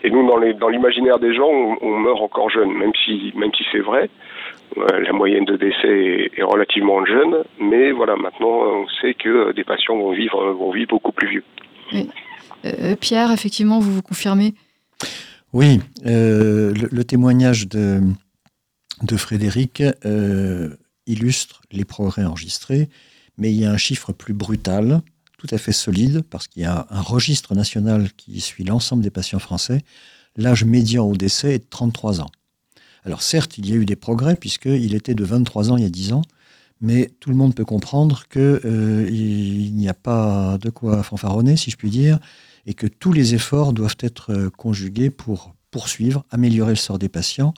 Et 0.03 0.11
nous, 0.11 0.27
dans 0.27 0.39
les- 0.39 0.55
dans 0.55 0.69
l'imaginaire 0.69 1.19
des 1.21 1.33
gens, 1.35 1.47
on, 1.49 1.77
on 1.81 1.97
meurt 1.99 2.21
encore 2.21 2.51
jeune, 2.51 2.73
même 2.73 2.93
si, 3.05 3.33
même 3.37 3.53
si 3.55 3.65
c'est 3.71 3.79
vrai. 3.79 4.11
Euh, 4.79 5.01
la 5.01 5.13
moyenne 5.13 5.45
de 5.45 5.57
décès 5.57 5.87
est, 5.89 6.39
est 6.39 6.43
relativement 6.43 7.05
jeune, 7.07 7.45
mais 7.61 7.93
voilà, 7.93 8.17
maintenant, 8.17 8.49
on 8.81 8.89
sait 9.01 9.15
que 9.15 9.53
des 9.53 9.63
patients 9.63 9.97
vont 9.97 10.11
vivre, 10.11 10.45
vont 10.53 10.73
vivre 10.73 10.89
beaucoup 10.89 11.13
plus 11.13 11.29
vieux. 11.29 11.45
Euh, 12.65 12.97
Pierre, 13.01 13.31
effectivement, 13.31 13.79
vous 13.79 13.93
vous 13.93 14.03
confirmez? 14.03 14.55
Oui, 15.57 15.81
euh, 16.05 16.75
le, 16.75 17.05
témoignage 17.05 17.67
de, 17.67 18.03
Frédéric 19.17 19.83
euh, 20.05 20.77
illustre 21.07 21.63
les 21.73 21.87
progrès 21.87 22.27
enregistrés, 22.27 22.91
mais 23.39 23.51
il 23.55 23.59
y 23.61 23.65
a 23.65 23.73
un 23.73 23.79
chiffre 23.79 24.13
plus 24.13 24.35
brutal, 24.35 25.01
tout 25.39 25.47
à 25.51 25.57
fait 25.57 25.73
solide, 25.73 26.21
parce 26.29 26.47
qu'il 26.47 26.61
y 26.61 26.67
a 26.67 26.87
un 26.91 27.01
registre 27.01 27.55
national 27.55 28.13
qui 28.19 28.39
suit 28.43 28.65
l'ensemble 28.65 29.03
des 29.03 29.09
patients 29.09 29.39
français. 29.39 29.81
L'âge 30.37 30.65
médian 30.65 31.07
au 31.07 31.17
décès 31.17 31.55
est 31.55 31.61
de 31.61 31.71
33 31.71 32.21
ans. 32.21 32.31
Alors 33.07 33.23
certes, 33.23 33.57
il 33.57 33.67
y 33.67 33.73
a 33.73 33.77
eu 33.77 33.87
des 33.87 33.97
progrès, 33.97 34.37
puisqu'il 34.37 34.95
était 34.95 35.15
de 35.15 35.25
23 35.25 35.73
ans 35.73 35.79
il 35.79 35.85
y 35.85 35.87
a 35.87 35.89
10 35.91 36.13
ans, 36.13 36.23
mais 36.83 37.11
tout 37.19 37.31
le 37.31 37.37
monde 37.37 37.55
peut 37.55 37.65
comprendre 37.65 38.25
qu'il 38.29 38.61
il 39.09 39.75
n'y 39.75 39.89
a 39.89 39.95
pas 39.95 40.59
de 40.59 40.69
quoi 40.69 41.03
fanfaronner, 41.03 41.57
si 41.57 41.71
je 41.71 41.79
puis 41.79 41.89
dire, 41.89 42.19
et 42.67 42.75
que 42.75 42.87
tous 42.87 43.13
les 43.13 43.35
efforts 43.35 43.73
doivent 43.73 43.97
être 44.01 44.33
euh, 44.33 44.51
conjugués 44.51 45.11
pour 45.11 45.55
poursuivre, 45.71 46.25
améliorer 46.31 46.73
le 46.73 46.77
sort 46.77 46.99
des 46.99 47.09
patients. 47.09 47.55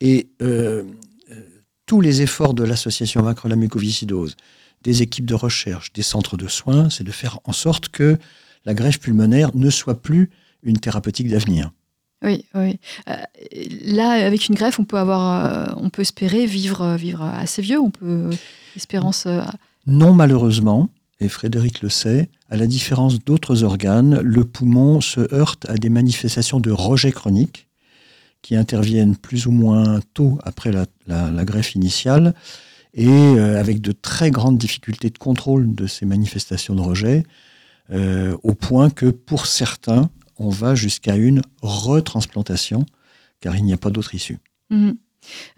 Et 0.00 0.30
euh, 0.42 0.84
euh, 1.30 1.40
tous 1.86 2.00
les 2.00 2.22
efforts 2.22 2.54
de 2.54 2.64
l'association 2.64 3.22
Vaincre 3.22 3.48
la 3.48 3.56
mucoviscidose, 3.56 4.36
des 4.82 5.02
équipes 5.02 5.26
de 5.26 5.34
recherche, 5.34 5.92
des 5.92 6.02
centres 6.02 6.36
de 6.36 6.48
soins, 6.48 6.90
c'est 6.90 7.04
de 7.04 7.12
faire 7.12 7.38
en 7.44 7.52
sorte 7.52 7.88
que 7.88 8.18
la 8.64 8.74
greffe 8.74 9.00
pulmonaire 9.00 9.54
ne 9.54 9.70
soit 9.70 10.00
plus 10.02 10.30
une 10.62 10.78
thérapeutique 10.78 11.28
d'avenir. 11.28 11.70
Oui, 12.24 12.44
oui. 12.54 12.78
Euh, 13.08 13.16
là, 13.84 14.10
avec 14.10 14.48
une 14.48 14.54
greffe, 14.54 14.78
on 14.78 14.84
peut 14.84 14.98
avoir, 14.98 15.44
euh, 15.44 15.74
on 15.76 15.90
peut 15.90 16.02
espérer 16.02 16.46
vivre, 16.46 16.94
vivre 16.94 17.22
assez 17.22 17.62
vieux. 17.62 17.80
On 17.80 17.90
peut 17.90 18.30
espérance. 18.76 19.26
euh, 19.26 19.42
Non, 19.86 20.14
malheureusement, 20.14 20.88
Frédéric 21.28 21.82
le 21.82 21.88
sait, 21.88 22.28
à 22.50 22.56
la 22.56 22.66
différence 22.66 23.18
d'autres 23.18 23.62
organes, 23.62 24.20
le 24.20 24.44
poumon 24.44 25.00
se 25.00 25.32
heurte 25.34 25.68
à 25.68 25.74
des 25.76 25.88
manifestations 25.88 26.60
de 26.60 26.70
rejet 26.70 27.12
chronique 27.12 27.68
qui 28.42 28.56
interviennent 28.56 29.16
plus 29.16 29.46
ou 29.46 29.52
moins 29.52 30.00
tôt 30.14 30.38
après 30.42 30.72
la, 30.72 31.44
greffe 31.44 31.74
initiale 31.74 32.34
et 32.94 33.08
euh, 33.08 33.58
avec 33.58 33.80
de 33.80 33.92
très 33.92 34.30
grandes 34.30 34.58
difficultés 34.58 35.10
de 35.10 35.18
contrôle 35.18 35.74
de 35.74 35.86
ces 35.86 36.04
manifestations 36.04 36.74
de 36.74 36.80
rejet, 36.80 37.22
euh, 37.90 38.36
au 38.42 38.54
point 38.54 38.90
que 38.90 39.06
pour 39.06 39.46
certains, 39.46 40.10
on 40.38 40.50
va 40.50 40.74
jusqu'à 40.74 41.16
une 41.16 41.42
retransplantation, 41.62 42.84
car 43.40 43.56
il 43.56 43.64
n'y 43.64 43.72
a 43.72 43.78
pas 43.78 43.90
d'autre 43.90 44.14
issue. 44.14 44.38
Mhm. 44.70 44.96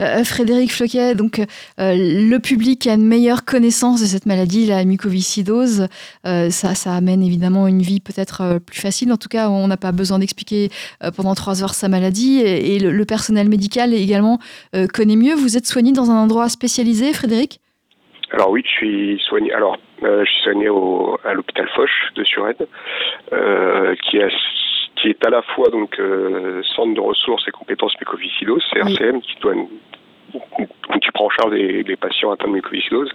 Euh, 0.00 0.24
Frédéric 0.24 0.72
Floquet, 0.72 1.14
donc 1.14 1.38
euh, 1.38 1.44
le 1.79 2.38
public 2.38 2.87
a 2.87 2.94
une 2.94 3.07
meilleure 3.07 3.44
connaissance 3.44 4.00
de 4.00 4.07
cette 4.07 4.27
maladie, 4.27 4.66
la 4.66 4.85
mucoviscidose. 4.85 5.88
Euh, 6.27 6.50
ça, 6.50 6.92
amène 6.92 7.22
évidemment 7.22 7.66
une 7.66 7.81
vie 7.81 8.00
peut-être 8.00 8.59
plus 8.64 8.81
facile. 8.81 9.12
En 9.12 9.16
tout 9.16 9.29
cas, 9.29 9.48
on 9.48 9.66
n'a 9.66 9.77
pas 9.77 9.92
besoin 9.92 10.18
d'expliquer 10.18 10.68
pendant 11.16 11.35
trois 11.35 11.62
heures 11.62 11.74
sa 11.74 11.88
maladie. 11.88 12.40
Et, 12.40 12.79
le, 12.79 13.05
personnel 13.05 13.48
médical 13.48 13.92
également 13.92 14.38
connaît 14.92 15.16
mieux. 15.16 15.35
Vous 15.35 15.57
êtes 15.57 15.66
soigné 15.66 15.92
dans 15.92 16.11
un 16.11 16.16
endroit 16.16 16.48
spécialisé, 16.48 17.12
Frédéric? 17.12 17.61
Alors 18.33 18.50
oui, 18.50 18.62
je 18.64 18.70
suis 18.70 19.20
soigné. 19.29 19.53
Alors, 19.53 19.77
je 20.03 20.24
suis 20.24 20.42
soigné 20.42 20.68
à 21.24 21.35
l'hôpital 21.35 21.68
Foch 21.74 21.90
de 22.16 22.24
Suresnes, 22.24 22.66
qui, 24.11 24.16
est, 24.16 24.31
qui 25.05 25.11
est 25.11 25.27
à 25.27 25.29
la 25.29 25.43
fois 25.43 25.69
donc 25.69 25.99
euh, 26.01 26.62
centre 26.75 26.95
de 26.95 27.01
ressources 27.01 27.47
et 27.47 27.51
compétences 27.51 27.93
mucoviscidose, 28.01 28.64
CRCM, 28.73 29.21
qui 29.21 29.37
doit 29.40 29.55
tu 31.03 31.12
prends 31.12 31.27
en 31.27 31.31
charge 31.31 31.53
les, 31.53 31.83
les 31.83 31.97
patients 31.97 32.33
atteints 32.33 32.49
de 32.49 32.55
mucoviscidose 32.55 33.11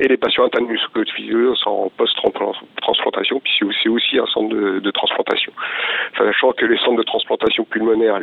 et 0.00 0.08
les 0.08 0.16
patients 0.16 0.44
atteints 0.44 0.62
de 0.62 0.66
mucoviscidose 0.66 1.62
en 1.66 1.88
post-transplantation, 1.96 3.38
puis 3.38 3.52
c'est 3.56 3.64
aussi, 3.64 3.88
aussi 3.88 4.18
un 4.18 4.26
centre 4.26 4.48
de, 4.48 4.80
de 4.80 4.90
transplantation. 4.90 5.52
Sachant 6.18 6.50
que 6.50 6.66
les 6.66 6.76
centres 6.78 6.96
de 6.96 7.04
transplantation 7.04 7.64
pulmonaire 7.64 8.18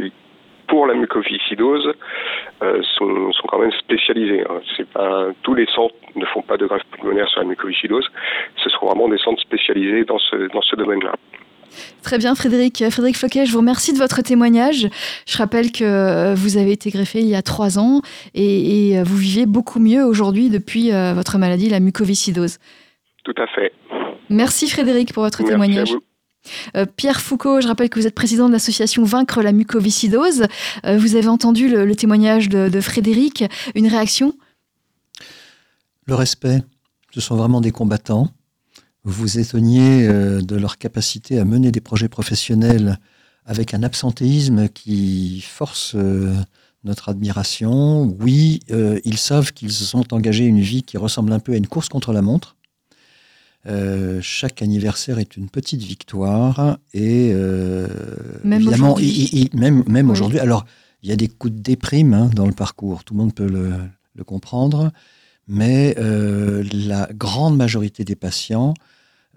pour 0.68 0.86
la 0.86 0.94
mucoviscidose 0.94 1.94
euh, 2.62 2.84
sont, 2.98 3.32
sont 3.32 3.48
quand 3.48 3.60
même 3.60 3.72
spécialisés. 3.72 4.42
Hein. 4.42 4.60
C'est 4.76 4.90
pas 4.90 5.28
tous 5.44 5.54
les 5.54 5.66
centres 5.68 5.96
ne 6.16 6.26
font 6.26 6.42
pas 6.42 6.58
de 6.58 6.66
greffe 6.66 6.84
pulmonaire 6.92 7.30
sur 7.30 7.40
la 7.40 7.48
mucoviscidose. 7.48 8.12
Ce 8.58 8.70
sont 8.70 8.86
vraiment 8.86 9.08
des 9.08 9.18
centres 9.18 9.42
spécialisés 9.42 10.04
dans 10.04 10.20
ce 10.20 10.52
dans 10.52 10.62
ce 10.62 10.76
domaine-là. 10.76 11.14
Très 12.02 12.18
bien, 12.18 12.34
Frédéric. 12.36 12.84
Frédéric 12.90 13.18
Floquet, 13.18 13.46
je 13.46 13.52
vous 13.52 13.60
remercie 13.60 13.94
de 13.94 13.98
votre 13.98 14.22
témoignage. 14.22 14.88
Je 15.28 15.38
rappelle 15.38 15.72
que 15.72 15.84
euh, 15.84 16.36
vous 16.36 16.58
avez 16.58 16.72
été 16.72 16.90
greffé 16.90 17.20
il 17.22 17.28
y 17.28 17.36
a 17.36 17.42
trois 17.42 17.78
ans 17.78 18.02
et, 18.34 18.92
et 18.94 19.04
vous 19.04 19.18
vivez 19.18 19.46
beaucoup 19.46 19.80
mieux 19.80 20.04
aujourd'hui 20.06 20.50
depuis 20.50 20.92
euh, 20.92 21.14
votre 21.14 21.38
maladie, 21.38 21.70
la 21.70 21.80
mucoviscidose. 21.80 22.58
Tout 23.24 23.36
à 23.38 23.48
fait. 23.48 23.74
Merci 24.30 24.70
Frédéric 24.70 25.14
pour 25.14 25.24
votre 25.24 25.40
Merci 25.42 25.52
témoignage. 25.52 25.92
à 25.92 25.94
vous. 25.94 26.02
Euh, 26.78 26.86
Pierre 26.86 27.20
Foucault, 27.20 27.60
je 27.60 27.68
rappelle 27.68 27.90
que 27.90 28.00
vous 28.00 28.08
êtes 28.08 28.16
président 28.16 28.48
de 28.48 28.54
l'association 28.54 29.04
Vaincre 29.04 29.42
la 29.42 29.52
mucoviscidose. 29.52 30.46
Euh, 30.86 30.98
vous 30.98 31.16
avez 31.16 31.28
entendu 31.28 31.68
le, 31.68 31.86
le 31.86 31.96
témoignage 31.96 32.48
de, 32.48 32.70
de 32.70 32.82
Frédéric. 32.82 33.44
Une 33.76 33.88
réaction? 33.88 34.34
Le 36.06 36.16
respect, 36.16 36.60
ce 37.12 37.20
sont 37.20 37.36
vraiment 37.36 37.60
des 37.60 37.72
combattants. 37.72 38.30
Vous 39.04 39.14
vous 39.14 39.40
étonniez 39.40 40.08
euh, 40.08 40.42
de 40.42 40.56
leur 40.56 40.78
capacité 40.78 41.40
à 41.40 41.46
mener 41.46 41.72
des 41.72 41.82
projets 41.82 42.10
professionnels 42.10 43.00
avec 43.46 43.74
un 43.74 43.84
absentéisme 43.84 44.68
qui 44.68 45.42
force 45.42 45.94
euh, 45.96 46.34
notre 46.84 47.10
admiration. 47.10 48.04
Oui, 48.20 48.60
euh, 48.72 49.00
ils 49.06 49.18
savent 49.18 49.54
qu'ils 49.54 49.96
ont 49.96 50.04
engagé 50.12 50.46
une 50.46 50.60
vie 50.60 50.84
qui 50.84 50.98
ressemble 50.98 51.32
un 51.32 51.40
peu 51.40 51.54
à 51.54 51.56
une 51.58 51.68
course 51.68 51.88
contre 51.90 52.12
la 52.12 52.22
montre. 52.22 52.56
Euh, 53.66 54.20
chaque 54.22 54.62
anniversaire 54.62 55.20
est 55.20 55.36
une 55.36 55.50
petite 55.50 55.82
victoire 55.82 56.78
et 56.94 57.32
euh, 57.34 57.88
Même 58.44 58.62
évidemment, 58.62 58.96
même, 59.54 59.84
même 59.88 60.06
Oui. 60.08 60.12
aujourd'hui. 60.12 60.40
Alors, 60.40 60.66
il 61.04 61.10
y 61.10 61.12
a 61.12 61.16
des 61.18 61.28
coups 61.28 61.54
de 61.54 61.60
déprime 61.60 62.14
hein, 62.14 62.30
dans 62.34 62.46
le 62.46 62.54
parcours, 62.54 63.04
tout 63.04 63.14
le 63.14 63.20
monde 63.20 63.34
peut 63.34 63.48
le, 63.48 63.72
le 64.16 64.24
comprendre, 64.24 64.92
mais 65.48 65.96
euh, 65.98 66.64
la 66.74 67.10
grande 67.14 67.56
majorité 67.56 68.04
des 68.04 68.16
patients 68.16 68.74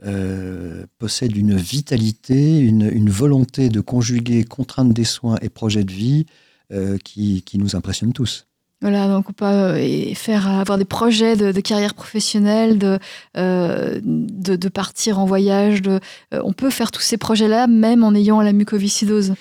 euh, 0.04 0.86
possèdent 0.98 1.36
une 1.36 1.56
vitalité, 1.56 2.58
une, 2.58 2.90
une 2.92 3.10
volonté 3.10 3.68
de 3.68 3.80
conjuguer 3.80 4.44
contraintes 4.44 4.92
des 4.92 5.04
soins 5.04 5.36
et 5.42 5.48
projets 5.48 5.84
de 5.84 5.92
vie 5.92 6.26
euh, 6.72 6.98
qui, 7.04 7.42
qui 7.42 7.58
nous 7.58 7.76
impressionnent 7.76 8.12
tous. 8.12 8.46
Voilà, 8.82 9.08
donc 9.08 9.28
on 9.28 9.34
peut 9.34 9.44
euh, 9.44 10.14
faire 10.14 10.48
avoir 10.48 10.78
des 10.78 10.86
projets 10.86 11.36
de, 11.36 11.52
de 11.52 11.60
carrière 11.60 11.92
professionnelle, 11.92 12.78
de, 12.78 12.98
de, 13.34 14.56
de 14.56 14.68
partir 14.70 15.18
en 15.18 15.26
voyage. 15.26 15.82
De, 15.82 16.00
on 16.32 16.54
peut 16.54 16.70
faire 16.70 16.90
tous 16.90 17.02
ces 17.02 17.18
projets-là 17.18 17.66
même 17.66 18.02
en 18.04 18.14
ayant 18.14 18.40
la 18.40 18.52
mucoviscidose. 18.52 19.34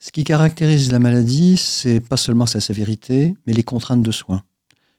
Ce 0.00 0.10
qui 0.10 0.24
caractérise 0.24 0.90
la 0.90 0.98
maladie, 0.98 1.56
c'est 1.56 2.00
pas 2.00 2.16
seulement 2.16 2.46
sa 2.46 2.58
sévérité, 2.58 3.34
mais 3.46 3.52
les 3.52 3.62
contraintes 3.62 4.02
de 4.02 4.10
soins. 4.10 4.42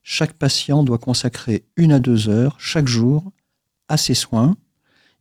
Chaque 0.04 0.34
patient 0.34 0.84
doit 0.84 0.98
consacrer 0.98 1.64
une 1.78 1.92
à 1.92 2.00
deux 2.00 2.28
heures 2.30 2.56
chaque 2.60 2.88
jour 2.88 3.32
à 3.88 3.98
ses 3.98 4.14
soins. 4.14 4.56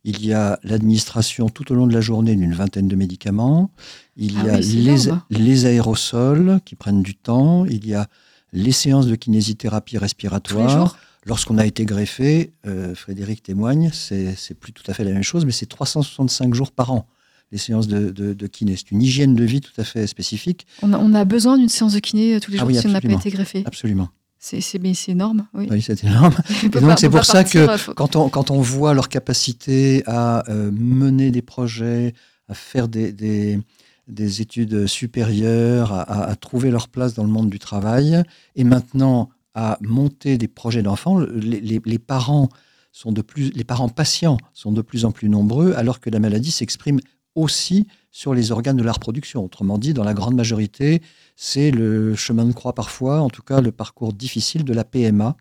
Il 0.03 0.25
y 0.25 0.33
a 0.33 0.59
l'administration 0.63 1.49
tout 1.49 1.71
au 1.71 1.75
long 1.75 1.85
de 1.85 1.93
la 1.93 2.01
journée 2.01 2.35
d'une 2.35 2.53
vingtaine 2.55 2.87
de 2.87 2.95
médicaments. 2.95 3.69
Il 4.17 4.35
Ah 4.41 4.45
y 4.45 4.49
a 4.49 4.55
oui, 4.55 4.63
c'est 4.63 4.73
les, 4.77 5.03
énorme. 5.07 5.21
les 5.29 5.65
aérosols 5.67 6.59
qui 6.65 6.75
prennent 6.75 7.03
du 7.03 7.13
temps. 7.13 7.65
Il 7.65 7.85
y 7.87 7.93
a 7.93 8.07
les 8.53 8.71
séances 8.71 9.05
de 9.05 9.15
kinésithérapie 9.15 9.99
respiratoire. 9.99 10.97
Lorsqu'on 11.27 11.59
a 11.59 11.67
été 11.67 11.85
greffé, 11.85 12.51
euh, 12.65 12.95
Frédéric 12.95 13.43
témoigne, 13.43 13.91
c'est 13.93 14.55
plus 14.59 14.73
tout 14.73 14.83
à 14.87 14.95
fait 14.95 15.03
la 15.03 15.11
même 15.11 15.21
chose, 15.21 15.45
mais 15.45 15.51
c'est 15.51 15.67
365 15.67 16.55
jours 16.55 16.71
par 16.71 16.91
an, 16.91 17.05
les 17.51 17.59
séances 17.59 17.87
de, 17.87 18.09
de, 18.09 18.33
de 18.33 18.47
kiné. 18.47 18.75
C'est 18.75 18.89
une 18.89 19.03
hygiène 19.03 19.35
de 19.35 19.43
vie 19.43 19.61
tout 19.61 19.79
à 19.79 19.83
fait 19.83 20.07
spécifique. 20.07 20.65
On 20.81 20.91
a, 20.93 20.97
on 20.97 21.13
a 21.13 21.23
besoin 21.23 21.59
d'une 21.59 21.69
séance 21.69 21.93
de 21.93 21.99
kiné 21.99 22.33
euh, 22.35 22.39
tous 22.39 22.49
les 22.49 22.57
Ah 22.57 22.61
jours 22.61 22.69
oui, 22.69 22.75
si 22.79 22.87
on 22.87 22.89
n'a 22.89 23.01
pas 23.01 23.11
été 23.11 23.29
greffé. 23.29 23.61
Absolument. 23.67 24.09
C'est 24.43 24.59
énorme. 25.07 25.47
Oui. 25.53 25.67
Oui, 25.69 25.81
c'est 25.81 26.03
énorme. 26.03 26.33
Peut 26.71 26.81
donc, 26.81 26.99
c'est 26.99 27.09
pour 27.09 27.23
ça 27.25 27.43
que 27.43 27.77
faut- 27.77 27.93
Quand 27.93 28.15
on, 28.15 28.27
quand 28.27 28.49
on 28.51 28.59
voit 28.59 28.93
leur 28.95 29.07
capacité 29.07 30.03
à 30.07 30.43
euh, 30.49 30.71
mener 30.71 31.29
des 31.31 31.43
projets, 31.43 32.13
à 32.49 32.53
faire 32.55 32.87
des, 32.87 33.13
des, 33.13 33.59
des 34.07 34.41
études 34.41 34.87
supérieures, 34.87 35.93
à, 35.93 36.01
à- 36.01 36.29
à 36.31 36.35
trouver 36.35 36.71
leur 36.71 36.87
place 36.89 37.13
dans 37.13 37.23
le 37.23 37.29
monde 37.29 37.49
du 37.49 37.59
travail, 37.59 38.23
et 38.55 38.63
maintenant 38.63 39.29
à 39.53 39.77
monter 39.81 40.37
des 40.37 40.47
projets 40.47 40.81
d'enfants, 40.81 41.19
les, 41.19 41.59
les- 41.61 41.81
les 41.85 41.99
parents 41.99 42.49
sont 42.91 43.11
de 43.11 43.21
plus, 43.21 43.51
les 43.53 43.63
parents 43.63 43.89
patients 43.89 44.37
sont 44.53 44.71
de 44.71 44.81
plus 44.81 45.05
en 45.05 45.11
plus 45.11 45.29
nombreux, 45.29 45.73
alors 45.75 45.99
que 45.99 46.09
la 46.09 46.19
maladie 46.19 46.51
s'exprime 46.51 46.99
aussi 47.35 47.85
sur 48.11 48.33
les 48.33 48.51
organes 48.51 48.77
de 48.77 48.83
la 48.83 48.91
reproduction. 48.91 49.43
Autrement 49.43 49.77
dit, 49.77 49.93
dans 49.93 50.03
la 50.03 50.13
grande 50.13 50.35
majorité, 50.35 51.01
c'est 51.35 51.71
le 51.71 52.15
chemin 52.15 52.45
de 52.45 52.51
croix 52.51 52.73
parfois, 52.73 53.21
en 53.21 53.29
tout 53.29 53.41
cas 53.41 53.61
le 53.61 53.71
parcours 53.71 54.13
difficile 54.13 54.63
de 54.63 54.73
la 54.73 54.83
PMA. 54.83 55.35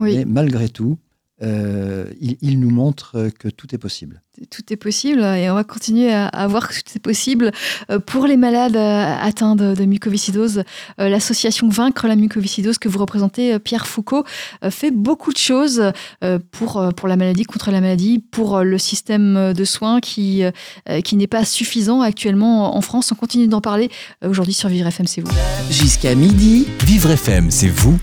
Oui. 0.00 0.16
Mais 0.16 0.24
malgré 0.24 0.68
tout, 0.68 0.98
euh, 1.42 2.06
il, 2.20 2.36
il 2.40 2.60
nous 2.60 2.70
montre 2.70 3.30
que 3.38 3.48
tout 3.48 3.74
est 3.74 3.78
possible. 3.78 4.22
tout 4.50 4.72
est 4.72 4.76
possible 4.76 5.20
et 5.22 5.48
on 5.50 5.54
va 5.54 5.64
continuer 5.64 6.12
à, 6.12 6.26
à 6.28 6.46
voir 6.46 6.68
que 6.68 6.74
tout 6.74 6.92
est 6.96 7.00
possible. 7.00 7.52
Euh, 7.90 7.98
Pour 7.98 8.26
les 8.26 8.36
malades 8.36 8.76
euh, 8.76 9.16
atteints 9.20 9.54
de, 9.56 9.74
de 9.74 9.84
mucoviscidose, 9.84 10.62
euh, 11.00 11.08
l'association 11.08 11.68
Vaincre 11.68 12.06
la 12.08 12.16
mucoviscidose 12.16 12.78
que 12.78 12.88
vous 12.88 12.98
représentez, 12.98 13.54
euh, 13.54 13.58
Pierre 13.58 13.86
Foucault, 13.86 14.24
euh, 14.64 14.70
fait 14.70 14.90
beaucoup 14.90 15.32
de 15.32 15.38
choses 15.38 15.92
euh, 16.24 16.38
pour, 16.50 16.76
euh, 16.78 16.90
pour 16.90 17.08
la 17.08 17.16
maladie, 17.16 17.44
contre 17.44 17.70
la 17.70 17.80
maladie, 17.80 18.18
pour 18.18 18.56
euh, 18.56 18.62
le 18.64 18.78
système 18.78 19.52
de 19.52 19.64
soins 19.64 20.00
qui, 20.00 20.42
euh, 20.44 21.00
qui 21.02 21.16
n'est 21.16 21.26
pas 21.26 21.44
suffisant 21.44 22.00
actuellement 22.00 22.76
en 22.76 22.80
France. 22.80 23.12
On 23.12 23.14
continue 23.16 23.48
d'en 23.48 23.60
parler 23.60 23.90
euh, 24.24 24.30
aujourd'hui 24.30 24.54
sur 24.54 24.68
Vivre 24.68 24.86
FM, 24.88 25.06
c'est 25.06 25.20
vous. 25.20 25.30
Jusqu'à 25.70 26.14
midi, 26.14 26.66
Vivre 26.84 27.10
FM, 27.10 27.50
c'est 27.50 27.68
vous, 27.68 27.98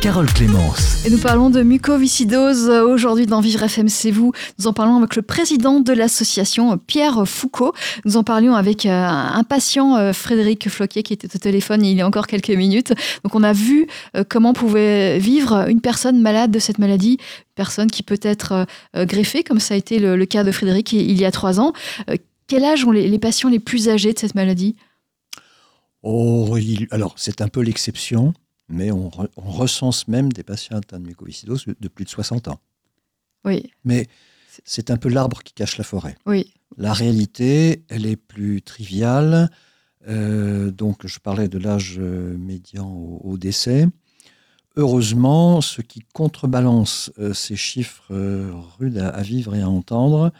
Carole 0.00 0.32
Clémence. 0.32 1.04
Et 1.06 1.10
nous 1.10 1.18
parlons 1.18 1.50
de 1.50 1.62
mucoviscidose 1.62 2.68
euh, 2.68 2.84
aujourd'hui 2.84 3.26
dans 3.26 3.40
Vivre 3.40 3.64
FM, 3.64 3.88
c'est 3.88 4.10
vous. 4.12 4.32
Nous 4.58 4.66
en 4.66 4.72
parlons 4.72 4.96
avec 4.96 5.16
le 5.16 5.22
président 5.22 5.80
de 5.80 5.92
l'association, 5.92 6.72
euh, 6.72 6.76
Pierre 6.76 7.26
Foucault. 7.26 7.72
Nous 8.04 8.16
en 8.16 8.22
parlions 8.22 8.54
avec 8.54 8.86
euh, 8.86 8.90
un 9.06 9.42
patient, 9.44 10.12
Frédéric 10.12 10.68
Floquier, 10.68 11.02
qui 11.02 11.12
était 11.12 11.28
au 11.34 11.38
téléphone 11.38 11.84
il 11.84 11.96
y 11.96 12.00
a 12.00 12.06
encore 12.06 12.26
quelques 12.26 12.50
minutes. 12.50 12.92
Donc 13.24 13.34
on 13.34 13.42
a 13.42 13.52
vu 13.52 13.86
comment 14.28 14.52
pouvait 14.52 15.18
vivre 15.18 15.68
une 15.68 15.80
personne 15.80 16.20
malade 16.20 16.50
de 16.50 16.58
cette 16.58 16.78
maladie, 16.78 17.12
une 17.20 17.54
personne 17.54 17.90
qui 17.90 18.02
peut 18.02 18.20
être 18.22 18.66
greffée, 18.94 19.42
comme 19.42 19.60
ça 19.60 19.74
a 19.74 19.76
été 19.76 19.98
le, 19.98 20.16
le 20.16 20.26
cas 20.26 20.44
de 20.44 20.52
Frédéric 20.52 20.92
il 20.92 21.18
y 21.18 21.24
a 21.24 21.30
trois 21.30 21.58
ans. 21.60 21.72
Quel 22.46 22.64
âge 22.64 22.84
ont 22.84 22.90
les, 22.92 23.08
les 23.08 23.18
patients 23.18 23.48
les 23.48 23.58
plus 23.58 23.88
âgés 23.88 24.12
de 24.12 24.18
cette 24.18 24.34
maladie? 24.34 24.76
Oh, 26.02 26.56
il- 26.56 26.86
alors, 26.90 27.14
c'est 27.16 27.40
un 27.40 27.48
peu 27.48 27.60
l'exception, 27.60 28.32
mais 28.68 28.90
on, 28.90 29.08
re- 29.08 29.28
on 29.36 29.50
recense 29.50 30.08
même 30.08 30.32
des 30.32 30.42
patients 30.42 30.76
atteints 30.78 31.00
de 31.00 31.06
mucoviscidose 31.06 31.64
de 31.80 31.88
plus 31.88 32.04
de 32.04 32.10
60 32.10 32.48
ans. 32.48 32.60
Oui, 33.44 33.70
Mais 33.84 34.06
c'est 34.64 34.90
un 34.90 34.96
peu 34.96 35.08
l'arbre 35.08 35.42
qui 35.42 35.52
cache 35.54 35.78
la 35.78 35.84
forêt. 35.84 36.16
oui, 36.26 36.52
La 36.76 36.92
réalité, 36.92 37.84
elle 37.88 38.04
est 38.06 38.16
plus 38.16 38.60
triviale. 38.62 39.50
Euh, 40.08 40.70
donc, 40.70 41.06
je 41.06 41.18
parlais 41.18 41.48
de 41.48 41.58
l'âge 41.58 41.96
euh, 41.98 42.36
médian 42.36 42.88
au, 42.90 43.20
au 43.24 43.38
décès. 43.38 43.86
Heureusement, 44.76 45.60
ce 45.60 45.82
qui 45.82 46.00
contrebalance 46.12 47.10
euh, 47.18 47.34
ces 47.34 47.56
chiffres 47.56 48.04
euh, 48.12 48.52
rudes 48.78 48.98
à, 48.98 49.08
à 49.08 49.22
vivre 49.22 49.54
et 49.54 49.62
à 49.62 49.68
entendre, 49.68 50.32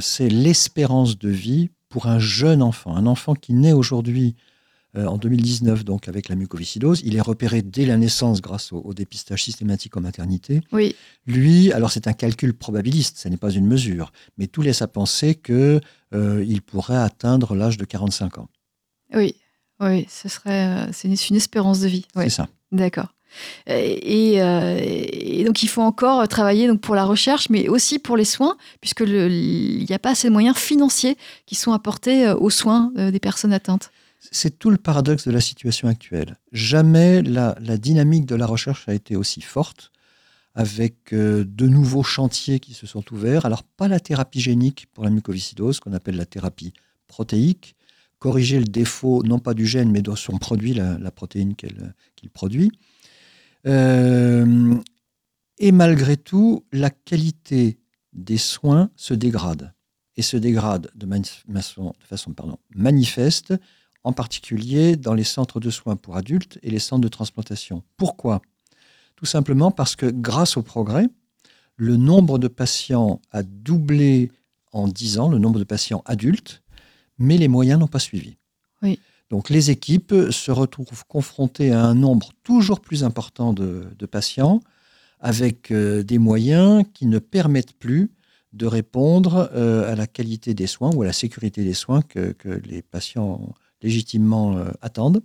c'est 0.00 0.28
l'espérance 0.28 1.16
de 1.16 1.28
vie 1.28 1.70
pour 1.88 2.06
un 2.08 2.18
jeune 2.18 2.60
enfant. 2.60 2.96
Un 2.96 3.06
enfant 3.06 3.34
qui 3.36 3.52
naît 3.54 3.72
aujourd'hui, 3.72 4.34
euh, 4.96 5.06
en 5.06 5.18
2019, 5.18 5.84
donc 5.84 6.08
avec 6.08 6.28
la 6.28 6.34
mucoviscidose, 6.34 7.02
il 7.04 7.16
est 7.16 7.20
repéré 7.20 7.62
dès 7.62 7.86
la 7.86 7.96
naissance 7.96 8.40
grâce 8.40 8.72
au, 8.72 8.78
au 8.78 8.92
dépistage 8.92 9.44
systématique 9.44 9.96
en 9.96 10.00
maternité. 10.00 10.62
oui, 10.72 10.96
Lui, 11.26 11.72
alors 11.72 11.92
c'est 11.92 12.08
un 12.08 12.12
calcul 12.12 12.54
probabiliste, 12.54 13.18
ce 13.18 13.28
n'est 13.28 13.36
pas 13.36 13.50
une 13.50 13.66
mesure, 13.66 14.12
mais 14.36 14.48
tout 14.48 14.62
laisse 14.62 14.82
à 14.82 14.88
penser 14.88 15.36
que 15.36 15.80
euh, 16.12 16.44
pourrait 16.66 16.96
atteindre 16.96 17.54
l'âge 17.54 17.78
de 17.78 17.84
45 17.84 18.38
ans. 18.38 18.48
oui, 19.14 19.34
oui, 19.80 20.06
ce 20.10 20.28
serait, 20.28 20.66
euh, 20.66 20.92
c'est 20.92 21.08
une, 21.08 21.36
espérance 21.36 21.80
de 21.80 21.88
vie. 21.88 22.06
Ouais. 22.14 22.24
C'est 22.24 22.36
ça. 22.36 22.48
D'accord. 22.72 23.14
Et, 23.66 24.32
et, 24.34 24.42
euh, 24.42 24.78
et 24.80 25.44
donc 25.44 25.62
il 25.62 25.68
faut 25.68 25.82
encore 25.82 26.26
travailler 26.26 26.66
donc 26.66 26.80
pour 26.80 26.96
la 26.96 27.04
recherche, 27.04 27.48
mais 27.48 27.68
aussi 27.68 27.98
pour 27.98 28.16
les 28.16 28.24
soins, 28.24 28.56
puisque 28.80 29.00
il 29.06 29.86
n'y 29.88 29.94
a 29.94 29.98
pas 30.00 30.10
assez 30.10 30.28
de 30.28 30.32
moyens 30.32 30.56
financiers 30.56 31.16
qui 31.46 31.54
sont 31.54 31.72
apportés 31.72 32.28
aux 32.28 32.50
soins 32.50 32.92
des 32.96 33.20
personnes 33.20 33.52
atteintes. 33.52 33.90
C'est 34.20 34.58
tout 34.58 34.70
le 34.70 34.76
paradoxe 34.76 35.26
de 35.26 35.32
la 35.32 35.40
situation 35.40 35.88
actuelle. 35.88 36.38
Jamais 36.52 37.22
la, 37.22 37.54
dynamique 37.78 38.26
de 38.26 38.34
la 38.34 38.46
recherche 38.46 38.88
a 38.88 38.94
été 38.94 39.16
aussi 39.16 39.40
forte, 39.40 39.92
avec 40.54 41.12
euh, 41.14 41.44
de 41.46 41.68
nouveaux 41.68 42.02
chantiers 42.02 42.60
qui 42.60 42.74
se 42.74 42.86
sont 42.86 43.04
ouverts. 43.12 43.46
Alors 43.46 43.62
pas 43.62 43.88
la 43.88 44.00
thérapie 44.00 44.40
génique 44.40 44.88
pour 44.92 45.04
la 45.04 45.10
mucoviscidose, 45.10 45.80
qu'on 45.80 45.92
appelle 45.92 46.16
la 46.16 46.26
thérapie 46.26 46.74
protéique, 47.06 47.76
corriger 48.18 48.58
le 48.58 48.66
défaut 48.66 49.22
non 49.22 49.38
pas 49.38 49.54
du 49.54 49.66
gène, 49.66 49.90
mais 49.90 50.02
de 50.02 50.14
son 50.14 50.38
produit, 50.38 50.74
la, 50.74 51.10
protéine 51.10 51.54
qu'il 51.54 52.30
produit. 52.30 52.70
Euh, 53.66 54.74
et 55.58 55.72
malgré 55.72 56.16
tout, 56.16 56.64
la 56.72 56.90
qualité 56.90 57.78
des 58.12 58.38
soins 58.38 58.90
se 58.96 59.14
dégrade. 59.14 59.72
Et 60.16 60.22
se 60.22 60.36
dégrade 60.36 60.90
de, 60.94 61.08
façon 62.08 62.34
manifeste, 62.74 63.54
en 64.04 64.12
particulier 64.12 64.96
dans 64.96 65.14
les 65.14 65.24
centres 65.24 65.60
de 65.60 65.70
soins 65.70 65.96
pour 65.96 66.16
adultes 66.16 66.58
et 66.62 66.70
les 66.70 66.78
centres 66.78 67.02
de 67.02 67.08
transplantation. 67.08 67.82
Pourquoi? 67.96 68.40
Tout 69.16 69.26
simplement 69.26 69.70
parce 69.70 69.96
que 69.96 70.06
grâce 70.06 70.56
au 70.56 70.62
progrès, 70.62 71.06
le 71.76 71.96
nombre 71.96 72.38
de 72.38 72.48
patients 72.48 73.20
a 73.30 73.42
doublé 73.42 74.30
en 74.72 74.88
10 74.88 75.18
ans, 75.18 75.28
le 75.28 75.38
nombre 75.38 75.58
de 75.58 75.64
patients 75.64 76.02
adultes, 76.06 76.62
mais 77.18 77.36
les 77.36 77.48
moyens 77.48 77.80
n'ont 77.80 77.86
pas 77.86 77.98
suivi. 77.98 78.36
Oui. 78.82 78.98
Donc 79.28 79.50
les 79.50 79.70
équipes 79.70 80.14
se 80.30 80.50
retrouvent 80.50 81.04
confrontées 81.06 81.72
à 81.72 81.84
un 81.84 81.94
nombre 81.94 82.30
toujours 82.42 82.80
plus 82.80 83.04
important 83.04 83.52
de, 83.52 83.86
de 83.96 84.06
patients 84.06 84.60
avec 85.20 85.70
euh, 85.70 86.02
des 86.02 86.18
moyens 86.18 86.84
qui 86.94 87.06
ne 87.06 87.18
permettent 87.18 87.74
plus 87.74 88.10
de 88.52 88.66
répondre 88.66 89.50
euh, 89.54 89.92
à 89.92 89.94
la 89.94 90.06
qualité 90.06 90.54
des 90.54 90.66
soins 90.66 90.90
ou 90.94 91.02
à 91.02 91.06
la 91.06 91.12
sécurité 91.12 91.62
des 91.62 91.74
soins 91.74 92.02
que, 92.02 92.32
que 92.32 92.48
les 92.48 92.82
patients 92.82 93.54
légitimement 93.82 94.56
euh, 94.56 94.70
attendent. 94.80 95.22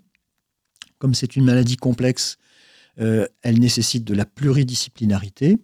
Comme 0.97 1.13
c'est 1.13 1.35
une 1.35 1.45
maladie 1.45 1.77
complexe, 1.77 2.37
euh, 2.99 3.27
elle 3.41 3.59
nécessite 3.59 4.03
de 4.03 4.13
la 4.13 4.25
pluridisciplinarité. 4.25 5.57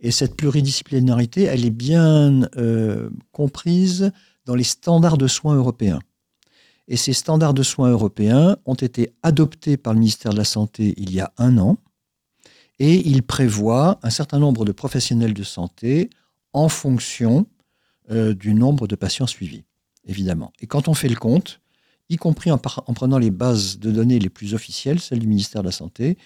Et 0.00 0.10
cette 0.10 0.36
pluridisciplinarité, 0.36 1.44
elle 1.44 1.64
est 1.64 1.70
bien 1.70 2.48
euh, 2.56 3.10
comprise 3.32 4.12
dans 4.46 4.54
les 4.54 4.64
standards 4.64 5.18
de 5.18 5.26
soins 5.26 5.56
européens. 5.56 6.00
Et 6.88 6.96
ces 6.96 7.12
standards 7.12 7.54
de 7.54 7.62
soins 7.62 7.90
européens 7.90 8.56
ont 8.66 8.74
été 8.74 9.12
adoptés 9.22 9.76
par 9.76 9.92
le 9.92 10.00
ministère 10.00 10.32
de 10.32 10.38
la 10.38 10.44
Santé 10.44 10.94
il 10.96 11.12
y 11.12 11.20
a 11.20 11.32
un 11.38 11.58
an. 11.58 11.78
Et 12.78 13.06
ils 13.08 13.22
prévoient 13.22 14.00
un 14.02 14.10
certain 14.10 14.38
nombre 14.38 14.64
de 14.64 14.72
professionnels 14.72 15.34
de 15.34 15.42
santé 15.42 16.10
en 16.52 16.68
fonction 16.68 17.46
du 18.10 18.54
nombre 18.54 18.88
de 18.88 18.96
patients 18.96 19.28
suivis, 19.28 19.62
évidemment. 20.04 20.52
Et 20.58 20.66
quand 20.66 20.88
on 20.88 20.94
fait 20.94 21.08
le 21.08 21.14
compte, 21.14 21.59
y 22.10 22.16
compris 22.16 22.50
en, 22.50 22.58
prenant 22.58 23.18
les 23.18 23.30
bases 23.30 23.78
de 23.78 23.90
données 23.90 24.18
les 24.18 24.28
plus 24.28 24.52
officielles, 24.52 25.00
celles 25.00 25.20
du 25.20 25.28
ministère 25.28 25.62
de 25.62 25.68
la 25.68 25.72
Santé, 25.72 26.18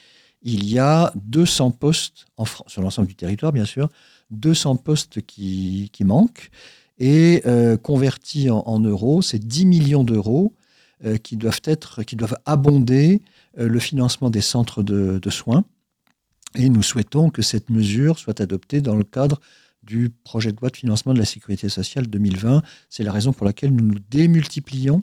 il 0.42 0.68
y 0.68 0.78
a 0.78 1.12
200 1.16 1.72
postes, 1.72 2.26
sur 2.66 2.82
l'ensemble 2.82 3.06
du 3.06 3.14
territoire 3.14 3.52
bien 3.52 3.66
sûr, 3.66 3.88
200 4.30 4.76
postes 4.76 5.20
qui, 5.22 5.90
manquent. 6.00 6.50
Et 6.98 7.42
euh, 7.46 7.76
convertis 7.76 8.50
en, 8.50 8.78
euros, 8.80 9.20
c'est 9.20 9.38
10 9.38 9.66
millions 9.66 10.04
d'euros 10.04 10.54
euh, 11.04 11.16
qui 11.18 11.36
doivent 11.36 11.62
être, 11.64 12.02
qui 12.02 12.16
doivent 12.16 12.38
abonder 12.46 13.20
euh, 13.58 13.68
le 13.68 13.78
financement 13.78 14.30
des 14.30 14.40
centres 14.40 14.82
de, 14.82 15.18
de 15.18 15.30
soins. 15.30 15.64
Et 16.54 16.68
nous 16.68 16.82
souhaitons 16.82 17.30
que 17.30 17.42
cette 17.42 17.68
mesure 17.68 18.18
soit 18.18 18.40
adoptée 18.40 18.80
dans 18.80 18.94
le 18.94 19.04
cadre 19.04 19.40
du 19.82 20.08
projet 20.08 20.52
de 20.52 20.60
loi 20.60 20.70
de 20.70 20.76
financement 20.76 21.12
de 21.12 21.18
la 21.18 21.24
sécurité 21.24 21.68
sociale 21.68 22.06
2020. 22.06 22.62
C'est 22.88 23.02
la 23.02 23.12
raison 23.12 23.32
pour 23.32 23.44
laquelle 23.44 23.74
nous 23.74 23.84
nous 23.84 23.98
démultiplions 24.08 25.02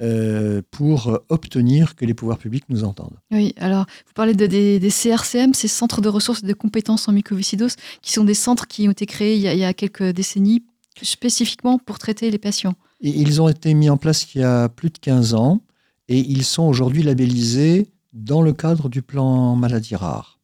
euh, 0.00 0.62
pour 0.70 1.20
obtenir 1.28 1.96
que 1.96 2.06
les 2.06 2.14
pouvoirs 2.14 2.38
publics 2.38 2.64
nous 2.68 2.84
entendent. 2.84 3.18
Oui, 3.30 3.54
alors 3.58 3.84
vous 4.06 4.12
parlez 4.14 4.34
de, 4.34 4.46
des, 4.46 4.78
des 4.78 4.90
CRCM, 4.90 5.52
ces 5.52 5.68
centres 5.68 6.00
de 6.00 6.08
ressources 6.08 6.42
et 6.42 6.46
de 6.46 6.54
compétences 6.54 7.08
en 7.08 7.12
mucoviscidose, 7.12 7.76
qui 8.00 8.12
sont 8.12 8.24
des 8.24 8.34
centres 8.34 8.66
qui 8.66 8.88
ont 8.88 8.92
été 8.92 9.06
créés 9.06 9.36
il 9.36 9.42
y 9.42 9.48
a, 9.48 9.52
il 9.52 9.58
y 9.58 9.64
a 9.64 9.74
quelques 9.74 10.10
décennies 10.10 10.64
spécifiquement 11.02 11.78
pour 11.78 11.98
traiter 11.98 12.30
les 12.30 12.38
patients. 12.38 12.74
Et 13.00 13.10
ils 13.10 13.42
ont 13.42 13.48
été 13.48 13.74
mis 13.74 13.90
en 13.90 13.96
place 13.96 14.34
il 14.34 14.40
y 14.40 14.44
a 14.44 14.68
plus 14.68 14.90
de 14.90 14.98
15 14.98 15.34
ans 15.34 15.60
et 16.08 16.18
ils 16.18 16.44
sont 16.44 16.64
aujourd'hui 16.64 17.02
labellisés 17.02 17.88
dans 18.12 18.42
le 18.42 18.52
cadre 18.52 18.88
du 18.88 19.02
plan 19.02 19.56
maladie 19.56 19.96
rare. 19.96 20.38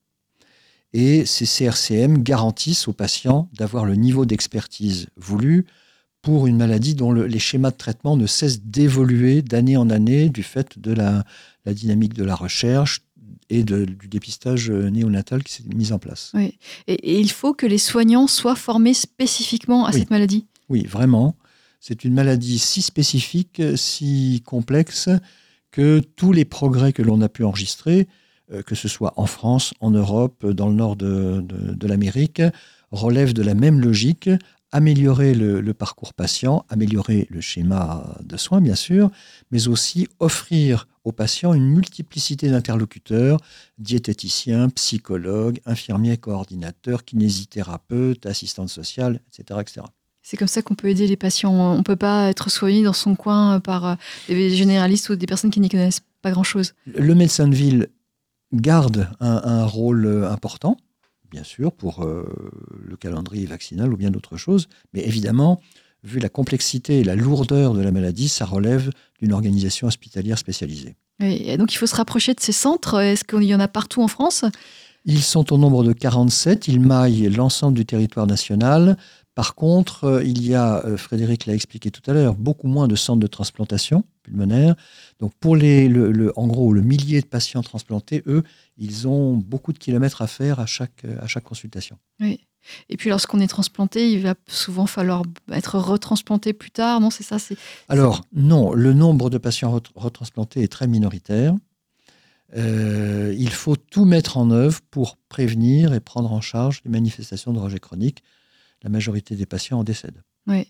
Et 0.93 1.27
ces 1.27 1.45
CRCM 1.45 2.23
garantissent 2.23 2.89
aux 2.89 2.93
patients 2.93 3.51
d'avoir 3.53 3.85
le 3.85 3.95
niveau 3.95 4.25
d'expertise 4.25 5.09
voulu 5.17 5.67
pour 6.23 6.47
une 6.47 6.57
maladie 6.57 6.95
dont 6.95 7.13
le- 7.13 7.27
les 7.27 7.39
schémas 7.39 7.71
de 7.71 7.77
traitement 7.77 8.17
ne 8.17 8.27
cessent 8.27 8.61
d'évoluer 8.63 9.43
d'année 9.43 9.77
en 9.77 9.89
année 9.91 10.29
du 10.29 10.43
fait 10.43 10.79
de 10.79 10.93
la, 10.93 11.25
la 11.65 11.75
dynamique 11.75 12.15
de 12.15 12.25
la 12.25 12.35
recherche 12.35 13.03
et 13.51 13.63
de- 13.63 13.85
du 13.85 14.09
dépistage 14.09 14.71
euh, 14.71 14.91
néonatal 14.91 15.43
qui 15.43 15.53
s'est 15.55 15.63
mis 15.75 15.93
en 15.93 15.99
place. 15.99 16.33
Oui. 16.35 16.59
Et, 16.87 16.95
et 16.95 17.21
il 17.21 17.31
faut 17.31 17.55
que 17.55 17.67
les 17.67 17.79
soignants 17.79 18.27
soient 18.27 18.57
formés 18.57 18.95
spécifiquement 18.95 19.87
à 19.87 19.93
Oui. 19.93 20.01
cette 20.01 20.11
maladie? 20.11 20.47
Oui, 20.69 20.85
vraiment. 20.87 21.37
C'est 21.81 22.05
une 22.05 22.13
maladie 22.15 22.59
si 22.59 22.83
spécifique, 22.83 23.63
si 23.77 24.43
complexe, 24.45 25.09
que 25.71 26.01
tous 26.17 26.33
les 26.33 26.45
progrès 26.45 26.93
que 26.93 27.03
l'on 27.03 27.21
a 27.23 27.29
pu 27.29 27.45
enregistrer, 27.45 28.09
euh, 28.53 28.63
que 28.63 28.75
ce 28.75 28.89
soit 28.89 29.13
en 29.17 29.27
France, 29.27 29.73
en 29.81 29.93
Europe, 29.93 30.45
dans 30.45 30.69
le 30.69 30.75
nord 30.75 30.97
de, 30.97 31.41
de- 31.41 31.75
de 31.75 31.87
l'Amérique, 31.87 32.43
relèvent 32.91 33.35
de 33.35 33.43
la 33.43 33.55
même 33.55 33.81
logique. 33.81 34.29
Améliorer 34.71 35.35
le, 35.35 35.61
le 35.61 35.75
parcours 35.75 36.13
patient, 36.13 36.67
améliorer 36.69 37.27
le 37.31 37.41
schéma 37.41 38.19
de 38.23 38.37
soins, 38.37 38.61
bien 38.61 38.75
sûr, 38.75 39.11
mais 39.51 39.67
aussi 39.67 40.09
offrir 40.19 40.87
aux 41.05 41.13
patients 41.13 41.55
une 41.55 41.67
multiplicité 41.67 42.51
d'interlocuteurs, 42.51 43.39
diététiciens, 43.79 44.69
psychologues, 44.69 45.61
infirmiers 45.65 46.19
coordinateurs, 46.19 47.05
kinésithérapeutes, 47.05 48.27
assistantes 48.27 48.69
sociales, 48.69 49.21
etc. 49.29 49.61
etc. 49.61 49.87
C'est 50.23 50.37
comme 50.37 50.49
ça 50.49 50.61
qu'on 50.61 50.75
peut 50.75 50.89
aider 50.89 51.07
les 51.07 51.17
patients. 51.17 51.53
On 51.53 51.79
ne 51.79 51.83
peut 51.83 51.97
pas 51.97 52.29
être 52.29 52.51
soigné 52.51 52.83
dans 52.83 52.93
son 52.93 53.15
coin 53.15 53.61
par 53.61 53.87
euh, 53.87 53.95
des 54.29 54.51
généralistes 54.51 55.09
ou 55.09 55.17
des 55.17 55.25
personnes 55.27 55.51
qui 55.51 55.61
n'y 55.61 55.71
connaissent 55.71 56.03
pas 56.21 56.31
grand-chose. 56.31 56.75
Le 56.85 57.15
médecin 57.15 57.49
de 57.49 57.55
ville 57.55 57.89
garde 58.53 59.09
un, 59.21 59.41
un 59.43 59.65
rôle 59.65 60.05
euh, 60.05 60.31
important, 60.31 60.77
bien 61.31 61.45
sûr, 61.45 61.73
pour 61.73 62.05
euh, 62.05 62.25
le 62.85 62.97
calendrier 62.97 63.47
vaccinal 63.47 63.93
ou 63.93 63.97
bien 63.97 64.11
d'autres 64.11 64.37
choses, 64.37 64.69
mais 64.93 65.07
évidemment, 65.07 65.61
vu 66.05 66.19
la 66.21 66.29
complexité 66.29 67.01
et 67.01 67.05
la 67.05 67.17
lourdeur 67.17 67.75
de 67.75 67.81
la 67.83 67.91
maladie, 67.91 68.29
ça 68.29 68.45
relève 68.45 68.91
d'une 69.21 69.33
organisation 69.33 69.89
hospitalière 69.89 70.39
spécialisée. 70.39 70.97
Et 71.21 71.57
donc 71.57 71.75
il 71.75 71.77
faut 71.77 71.87
se 71.87 71.97
rapprocher 71.97 72.35
de 72.35 72.41
ces 72.41 72.53
centres. 72.53 73.01
Est-ce 73.01 73.25
qu'il 73.25 73.43
y 73.43 73.55
en 73.55 73.61
a 73.61 73.67
partout 73.67 74.03
en 74.03 74.09
France? 74.09 74.45
Ils 75.05 75.23
sont 75.23 75.53
au 75.53 75.59
nombre 75.59 75.85
de 75.85 75.93
47, 75.93 76.69
ils 76.69 76.81
maillent 76.81 77.31
l'ensemble 77.31 77.77
du 77.77 77.87
territoire 77.87 78.27
national 78.27 78.97
Par 79.39 79.55
contre, 79.55 80.03
euh, 80.03 80.25
il 80.25 80.45
y 80.45 80.57
a, 80.57 80.85
euh, 80.85 80.97
Frédéric 80.97 81.47
l'a 81.47 81.55
expliqué 81.55 81.93
tout 81.93 82.03
à 82.11 82.13
l'heure, 82.13 82.35
beaucoup 82.35 82.67
moins 82.67 82.89
de 82.89 82.97
centres 82.97 83.21
de 83.21 83.29
transplantation 83.29 84.03
pulmonaire. 84.25 84.75
Donc 85.21 85.33
pour 85.39 85.55
les, 85.55 85.89
le, 85.89 86.11
le- 86.11 86.33
en 86.37 86.49
gros, 86.49 86.73
le 86.73 86.83
millier 86.83 87.21
de 87.21 87.27
patients 87.27 87.63
transplantés, 87.63 88.25
eux, 88.27 88.43
ils 88.79 89.07
ont 89.07 89.35
beaucoup 89.37 89.73
de 89.73 89.79
kilomètres 89.79 90.23
à 90.23 90.27
faire 90.27 90.59
à 90.59 90.67
chaque, 90.67 91.05
euh, 91.05 91.17
à 91.21 91.29
chaque 91.29 91.45
consultation. 91.45 91.99
Oui. 92.19 92.41
Et 92.89 92.97
puis 92.97 93.11
lorsqu'on 93.11 93.39
est 93.39 93.47
transplanté, 93.47 94.11
il 94.13 94.23
va 94.25 94.35
souvent 94.49 94.87
falloir 94.87 95.23
être 95.53 95.79
retransplanté 95.79 96.53
plus 96.53 96.73
tard. 96.73 97.01
Non, 97.01 97.11
c'est 97.11 97.23
ça. 97.23 97.39
C'est 97.39 97.57
Alors, 97.89 98.25
non, 98.33 98.73
le 98.75 98.93
nombre 98.93 99.31
de 99.31 99.39
patients 99.39 99.71
ret- 99.71 99.93
retransplantés 99.95 100.65
est 100.65 100.73
très 100.73 100.89
minoritaire. 100.89 101.55
Euh, 102.57 103.33
il 103.39 103.51
faut 103.51 103.77
tout 103.77 104.05
mettre 104.05 104.37
en 104.37 104.51
œuvre 104.51 104.81
pour 104.91 105.17
prévenir 105.29 105.95
et 105.95 106.01
prendre 106.01 106.33
en 106.33 106.41
charge 106.41 106.81
les 106.85 106.91
manifestations 106.91 107.53
de 107.53 107.61
rejet 107.61 107.79
chronique. 107.79 108.25
La 108.83 108.91
majorité 108.91 109.35
des 109.35 109.47
patients 109.47 109.81
en 109.81 109.85
décèdent. 109.85 110.23
Oui. 110.49 110.67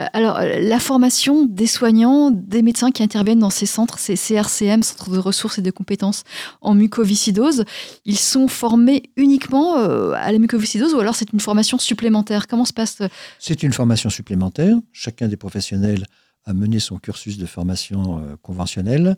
Euh, 0.00 0.06
Alors, 0.12 0.38
euh, 0.38 0.58
la 0.58 0.80
formation 0.80 1.46
des 1.46 1.68
soignants, 1.68 2.32
des 2.32 2.62
médecins 2.62 2.90
qui 2.90 3.02
interviennent 3.02 3.38
dans 3.38 3.50
ces 3.50 3.66
centres, 3.66 3.98
ces 3.98 4.16
CRCM, 4.16 4.82
Centres 4.82 5.10
de 5.10 5.18
ressources 5.18 5.58
et 5.58 5.62
de 5.62 5.70
compétences 5.70 6.24
en 6.60 6.74
mucoviscidose, 6.74 7.64
ils 8.04 8.18
sont 8.18 8.48
formés 8.48 9.04
uniquement 9.16 9.78
euh, 9.78 10.12
à 10.16 10.32
la 10.32 10.38
mucoviscidose 10.38 10.94
ou 10.94 10.98
alors 10.98 11.14
c'est 11.14 11.32
une 11.32 11.38
formation 11.38 11.78
supplémentaire? 11.78 12.48
Comment 12.48 12.64
se 12.64 12.72
passe 12.72 12.98
C'est 13.38 13.62
une 13.62 13.72
formation 13.72 14.10
supplémentaire. 14.10 14.76
Chacun 14.92 15.28
des 15.28 15.36
professionnels 15.36 16.06
a 16.44 16.52
mené 16.52 16.80
son 16.80 16.98
cursus 16.98 17.38
de 17.38 17.46
formation 17.46 18.36
conventionnelle. 18.42 19.16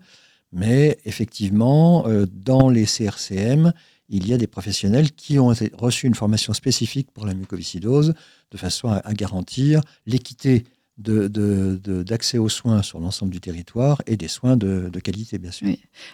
Mais 0.52 0.98
effectivement, 1.06 2.04
dans 2.30 2.68
les 2.68 2.84
CRCM, 2.84 3.72
il 4.12 4.28
y 4.28 4.34
a 4.34 4.36
des 4.36 4.46
professionnels 4.46 5.10
qui 5.12 5.38
ont 5.38 5.52
reçu 5.72 6.06
une 6.06 6.14
formation 6.14 6.52
spécifique 6.52 7.10
pour 7.12 7.26
la 7.26 7.34
mucoviscidose 7.34 8.14
de 8.50 8.56
façon 8.58 8.88
à, 8.88 9.14
garantir 9.14 9.80
l'équité 10.06 10.64
d'accès 10.98 12.36
aux 12.36 12.50
soins 12.50 12.82
sur 12.82 13.00
l'ensemble 13.00 13.32
du 13.32 13.40
territoire 13.40 14.02
et 14.06 14.18
des 14.18 14.28
soins 14.28 14.58
de, 14.58 14.90
qualité, 15.02 15.38
bien 15.38 15.50
sûr. 15.50 15.66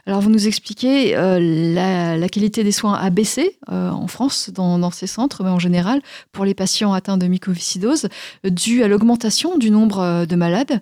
Alors, 0.07 0.21
vous 0.21 0.31
nous 0.31 0.47
expliquez, 0.47 1.17
euh, 1.17 1.41
la, 1.41 2.29
qualité 2.29 2.63
des 2.63 2.71
soins 2.73 2.95
a 2.95 3.11
baissé 3.11 3.59
euh, 3.71 3.91
en 3.91 4.07
France, 4.07 4.51
dans, 4.55 4.91
ces 4.93 5.09
centres, 5.09 5.43
mais 5.43 5.51
en 5.51 5.59
général, 5.59 6.01
pour 6.31 6.45
les 6.45 6.55
patients 6.55 6.93
atteints 6.93 7.19
de 7.19 7.27
mucoviscidose, 7.27 8.09
euh, 8.47 8.51
dû 8.51 8.85
à 8.85 8.89
l'augmentation 8.89 9.59
du 9.59 9.71
nombre 9.71 9.99
euh, 9.99 10.27
de 10.27 10.37
malades. 10.37 10.81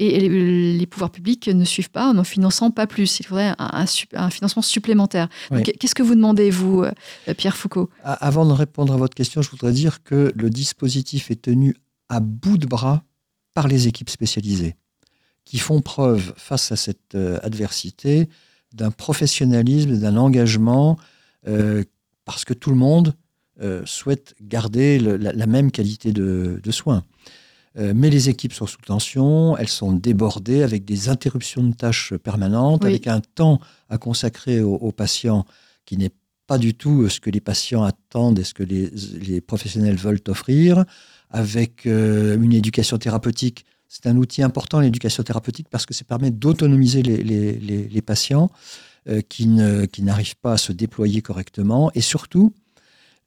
Et 0.00 0.20
les, 0.20 0.78
les 0.78 0.86
pouvoirs 0.86 1.10
publics 1.10 1.48
ne 1.48 1.64
suivent 1.64 1.90
pas 1.90 2.08
en 2.08 2.14
n'en 2.14 2.22
finançant 2.24 2.70
pas 2.70 2.86
plus. 2.86 3.18
Il 3.18 3.26
faudrait 3.26 3.48
un, 3.48 3.56
un 3.58 3.84
sup- 3.86 4.14
un 4.14 4.30
financement 4.30 4.62
supplémentaire. 4.62 5.28
Oui. 5.50 5.64
Qu'est-ce 5.64 5.94
que 5.96 6.04
vous 6.04 6.14
demandez, 6.14 6.50
vous, 6.50 6.84
euh, 6.84 7.34
Pierre 7.36 7.56
Foucault? 7.56 7.90
Avant 8.04 8.46
de 8.46 8.52
répondre 8.52 8.92
à 8.92 8.96
votre 8.96 9.16
question, 9.16 9.42
je 9.42 9.50
voudrais 9.50 9.72
dire 9.72 10.04
que 10.04 10.32
le 10.36 10.50
dispositif 10.50 11.32
est 11.32 11.42
tenu 11.42 11.74
à 12.08 12.20
bout 12.20 12.58
de 12.58 12.66
bras 12.66 13.02
par 13.54 13.66
les 13.66 13.88
équipes 13.88 14.08
spécialisées, 14.10 14.76
qui 15.44 15.58
font 15.58 15.80
preuve 15.80 16.32
face 16.36 16.70
à 16.70 16.76
cette 16.76 17.16
euh, 17.16 17.40
adversité 17.42 18.28
d'un 18.72 18.92
professionnalisme, 18.92 19.98
d'un 19.98 20.16
engagement, 20.16 20.96
euh, 21.48 21.82
parce 22.24 22.44
que 22.44 22.54
tout 22.54 22.70
le 22.70 22.76
monde 22.76 23.14
euh, 23.60 23.82
souhaite 23.84 24.36
garder 24.40 25.00
le- 25.00 25.16
la, 25.16 25.32
la 25.32 25.46
même 25.46 25.72
qualité 25.72 26.12
de, 26.12 26.60
de 26.62 26.70
soins. 26.70 27.02
Euh, 27.78 27.92
mais 27.94 28.10
les 28.10 28.28
équipes 28.28 28.52
sont 28.52 28.66
sous 28.66 28.80
tension, 28.80 29.56
elles 29.56 29.68
sont 29.68 29.92
débordées 29.92 30.62
avec 30.62 30.84
des 30.84 31.08
interruptions 31.08 31.62
de 31.62 31.74
tâches 31.74 32.12
permanentes, 32.14 32.82
Oui. 32.84 32.90
avec 32.90 33.06
un 33.06 33.20
temps 33.20 33.60
à 33.88 33.98
consacrer 33.98 34.60
aux, 34.60 34.74
aux 34.74 34.92
patients 34.92 35.44
qui 35.84 35.96
n'est 35.96 36.10
pas 36.46 36.58
du 36.58 36.74
tout 36.74 37.02
euh, 37.02 37.08
ce 37.08 37.20
que 37.20 37.30
les 37.30 37.40
patients 37.40 37.84
attendent 37.84 38.38
et 38.38 38.44
ce 38.44 38.54
que 38.54 38.62
les, 38.64 38.90
les 39.20 39.40
professionnels 39.40 39.96
veulent 39.96 40.20
offrir, 40.28 40.84
avec 41.30 41.86
euh, 41.86 42.36
une 42.42 42.52
éducation 42.52 42.98
thérapeutique. 42.98 43.64
C'est 43.86 44.06
un 44.06 44.16
outil 44.16 44.42
important, 44.42 44.80
l'éducation 44.80 45.22
thérapeutique, 45.22 45.68
parce 45.70 45.86
que 45.86 45.94
ça 45.94 46.04
permet 46.04 46.30
d'autonomiser 46.30 47.02
les, 47.02 47.22
les- 47.22 47.52
les- 47.58 47.88
les 47.88 48.02
patients 48.02 48.50
euh, 49.08 49.20
qui 49.22 49.46
n'arrivent 49.46 50.36
pas 50.42 50.54
à 50.54 50.56
se 50.58 50.72
déployer 50.72 51.22
correctement. 51.22 51.90
Et 51.94 52.00
surtout, 52.00 52.52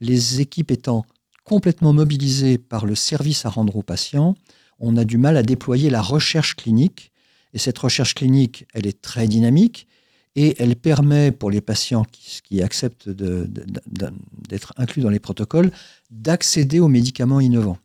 les 0.01 0.41
équipes 0.41 0.71
étant 0.71 1.05
complètement 1.43 1.93
mobilisées 1.93 2.57
par 2.57 2.85
le 2.85 2.95
service 2.95 3.45
à 3.45 3.49
rendre 3.49 3.75
aux 3.75 3.83
patients, 3.83 4.35
on 4.79 4.97
a 4.97 5.05
du 5.05 5.17
mal 5.17 5.37
à 5.37 5.43
déployer 5.43 5.89
la 5.89 6.01
recherche 6.01 6.55
clinique. 6.55 7.11
Et 7.53 7.57
cette 7.57 7.77
recherche 7.77 8.15
clinique, 8.15 8.65
elle 8.73 8.87
est 8.87 9.01
très 9.01 9.27
dynamique 9.27 9.87
et 10.35 10.55
elle 10.59 10.75
permet 10.75 11.31
pour 11.31 11.51
les 11.51 11.61
patients 11.61 12.05
qui, 12.09 12.39
qui 12.43 12.61
acceptent 12.61 13.09
d'être 13.09 14.73
inclus 14.77 15.01
dans 15.01 15.09
les 15.09 15.19
protocoles 15.19 15.71
d'accéder 16.09 16.79
aux 16.79 16.87
médicaments 16.87 17.41
innovants. 17.41 17.77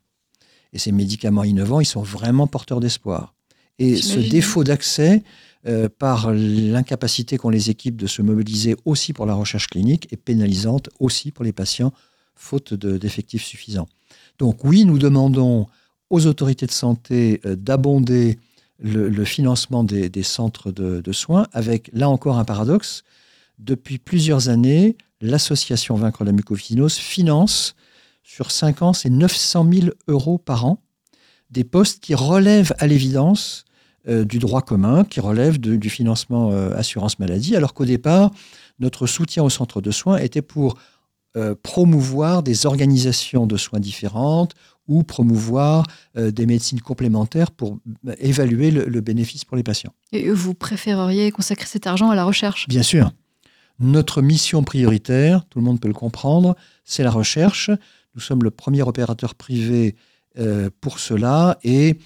Et 0.73 0.79
ces 0.79 0.92
médicaments 0.92 1.45
innovants, 1.45 1.81
ils 1.81 1.87
sont 1.87 2.03
vraiment 2.03 2.47
porteurs 2.47 2.81
d'espoir. 2.81 3.35
Et 3.79 3.97
ce 3.97 4.19
défaut 4.19 4.64
d'accès, 4.64 5.23
euh, 5.66 5.88
par 5.88 6.33
l'incapacité 6.33 7.37
qu'ont 7.37 7.51
les 7.51 7.71
équipes 7.71 7.97
de 7.97 8.07
se 8.07 8.23
mobiliser 8.23 8.77
aussi 8.85 9.12
pour 9.12 9.27
la 9.27 9.35
recherche 9.35 9.66
clinique, 9.66 10.07
est 10.12 10.16
pénalisante 10.16 10.88
aussi 11.01 11.31
pour 11.31 11.45
les 11.45 11.53
patients, 11.53 11.92
faute 12.37 12.75
de- 12.75 12.99
d'effectifs 12.99 13.44
suffisants. 13.44 13.88
Donc 14.38 14.64
oui, 14.64 14.85
nous 14.85 14.99
demandons 14.99 15.66
aux 16.11 16.27
autorités 16.27 16.66
de 16.66 16.72
santé 16.72 17.40
euh, 17.44 17.57
d'abonder 17.57 18.38
le, 18.79 19.25
financement 19.25 19.85
des, 19.85 20.22
centres 20.22 20.70
de, 20.70 21.12
soins, 21.12 21.46
avec 21.53 21.88
là 21.94 22.11
encore 22.11 22.38
un 22.38 22.44
paradoxe. 22.44 23.05
Depuis 23.59 23.96
plusieurs 23.96 24.51
années, 24.51 24.99
l'association 25.22 25.96
Vaincre 25.96 26.25
la 26.25 26.33
mucoviscidose 26.33 26.96
finance 26.96 27.75
sur 28.22 28.51
5 28.51 28.83
ans, 28.83 28.92
c'est 28.92 29.09
900 29.09 29.66
000 29.72 29.87
euros 30.09 30.37
par 30.37 30.66
an, 30.66 30.83
des 31.51 31.64
postes 31.64 32.01
qui 32.01 32.14
relèvent 32.14 32.75
à 32.79 32.87
l'évidence 32.87 33.64
euh, 34.09 34.27
du 34.27 34.38
droit 34.38 34.61
commun, 34.61 35.05
qui 35.05 35.20
relèvent 35.20 35.59
du 35.59 35.88
financement 35.88 36.51
euh, 36.53 36.77
assurance 36.77 37.18
maladie, 37.18 37.57
alors 37.57 37.72
qu'au 37.72 37.87
départ, 37.87 38.31
notre 38.79 39.07
soutien 39.07 39.42
aux 39.42 39.49
centres 39.49 39.81
de 39.81 39.90
soins 39.90 40.18
était 40.18 40.42
pour 40.42 40.77
euh, 41.37 41.55
promouvoir 41.62 42.42
des 42.42 42.66
organisations 42.66 43.46
de 43.46 43.57
soins 43.57 43.81
différentes 43.81 44.55
ou 44.88 45.03
promouvoir 45.03 45.85
euh, 46.16 46.31
des 46.31 46.46
médecines 46.46 46.81
complémentaires 46.81 47.51
pour 47.51 47.79
euh, 48.07 48.14
évaluer 48.18 48.70
le- 48.70 48.85
le 48.87 49.01
bénéfice 49.01 49.44
pour 49.44 49.57
les 49.57 49.62
patients. 49.62 49.92
Et 50.12 50.31
vous 50.31 50.55
préféreriez 50.55 51.31
consacrer 51.33 51.66
cet 51.66 51.87
argent 51.87 52.11
à 52.11 52.14
la 52.14 52.25
recherche? 52.25 52.68
Bien 52.68 52.83
sûr. 52.83 53.11
Notre 53.79 54.22
mission 54.22 54.62
prioritaire, 54.64 55.44
tout 55.51 55.59
le 55.59 55.64
monde 55.64 55.81
peut 55.81 55.88
le 55.88 55.94
comprendre, 55.94 56.57
c'est 56.85 57.03
la 57.03 57.11
recherche. 57.11 57.70
Nous 58.14 58.20
sommes 58.22 58.42
le 58.42 58.51
premier 58.51 58.83
opérateur 58.83 59.35
privé 59.35 59.96
euh, 60.38 60.70
pour 60.81 60.99
cela 61.01 61.59
et 61.64 61.96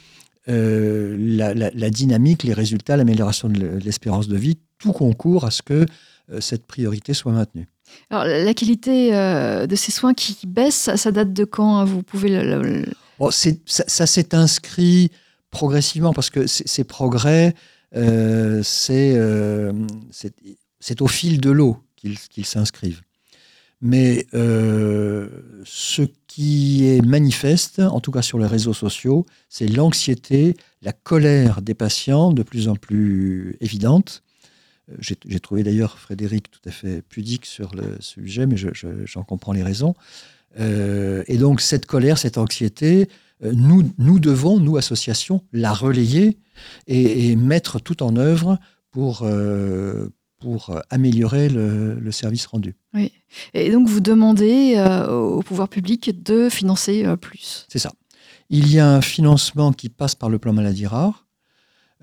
euh, 0.48 1.16
la, 1.18 1.54
la- 1.54 1.70
la 1.72 1.90
dynamique, 1.90 2.42
les 2.42 2.54
résultats, 2.54 2.96
l'amélioration 2.96 3.48
de 3.48 3.78
l'espérance 3.84 4.26
de 4.26 4.36
vie, 4.36 4.58
tout 4.78 4.92
concourt 4.92 5.44
à 5.44 5.50
ce 5.50 5.62
que 5.62 5.86
cette 6.40 6.64
priorité 6.66 7.12
soit 7.12 7.32
maintenue. 7.32 7.68
Alors, 8.11 8.24
la 8.24 8.55
qualité 8.55 9.14
euh, 9.14 9.66
de 9.66 9.76
ces 9.76 9.92
soins 9.92 10.14
qui 10.14 10.38
baisse, 10.46 10.90
ça, 10.96 11.12
date 11.12 11.33
de 11.33 11.44
quand 11.44 11.76
hein 11.79 11.85
Vous 11.85 12.03
pouvez 12.03 12.29
le- 12.29 12.62
c'est- 13.31 13.61
ça, 13.66 14.07
s'est 14.07 14.35
inscrit 14.35 15.11
progressivement 15.50 16.12
parce 16.12 16.31
que 16.31 16.46
ces 16.46 16.85
progrès, 16.85 17.55
euh, 17.96 18.62
c'est 18.62 19.14
euh, 19.16 19.72
c'est- 20.11 21.00
au 21.03 21.07
fil 21.09 21.40
de 21.40 21.50
l'eau 21.50 21.76
qu'ils 21.96 22.18
qu'ils 22.18 22.46
s'inscrivent. 22.46 23.03
Mais 23.83 24.26
euh, 24.35 25.29
ce 25.64 26.03
qui 26.26 26.87
est 26.87 27.00
manifeste, 27.05 27.81
en 27.81 28.00
tout 28.00 28.11
cas 28.11 28.22
sur 28.22 28.38
les 28.38 28.46
réseaux 28.46 28.74
sociaux, 28.74 29.24
c'est 29.48 29.66
l'anxiété, 29.66 30.55
la 30.83 30.92
colère 30.92 31.62
des 31.62 31.74
patients 31.74 32.33
de 32.33 32.42
plus 32.42 32.68
en 32.68 32.76
plus 32.76 33.57
évidente. 33.61 34.22
J'ai 34.98 35.40
trouvé 35.40 35.62
d'ailleurs 35.62 35.98
Frédéric 35.98 36.50
tout 36.50 36.61
à 36.68 36.70
fait 36.72 37.03
pudique 37.03 37.46
sur 37.46 37.74
le 37.74 37.96
sujet, 38.00 38.46
mais 38.46 38.57
je- 38.57 38.68
je- 38.72 39.05
j'en 39.07 39.22
comprends 39.22 39.53
les 39.53 39.62
raisons. 39.62 39.94
Euh, 40.59 41.22
et 41.29 41.37
donc 41.38 41.61
cette 41.61 41.87
colère, 41.87 42.18
cette 42.18 42.37
anxiété, 42.38 43.09
euh, 43.44 43.53
nous, 43.55 43.88
nous 43.98 44.18
devons, 44.18 44.59
nous, 44.59 44.76
associations, 44.76 45.42
la 45.53 45.72
relayer 45.72 46.38
et, 46.88 47.31
et 47.31 47.37
mettre 47.37 47.79
tout 47.81 48.03
en 48.03 48.16
œuvre 48.16 48.59
pour, 48.90 49.20
euh, 49.22 50.09
pour 50.40 50.76
améliorer 50.90 51.48
le, 51.48 51.94
le 52.00 52.12
service 52.12 52.46
rendu. 52.46 52.74
Et 53.55 53.70
donc, 53.70 53.88
vous 53.88 54.00
demandez 54.00 54.74
au 55.09 55.42
pouvoir 55.42 55.68
public 55.68 56.22
de 56.24 56.48
financer 56.48 57.05
plus. 57.20 57.66
C'est 57.70 57.79
ça. 57.79 57.92
Il 58.48 58.72
y 58.72 58.81
a 58.81 58.88
un 58.90 59.00
financement 59.03 59.72
qui 59.72 59.88
passe 59.90 60.14
par 60.16 60.29
le 60.29 60.38
plan 60.40 60.53
maladie 60.53 60.87
rare, 60.87 61.26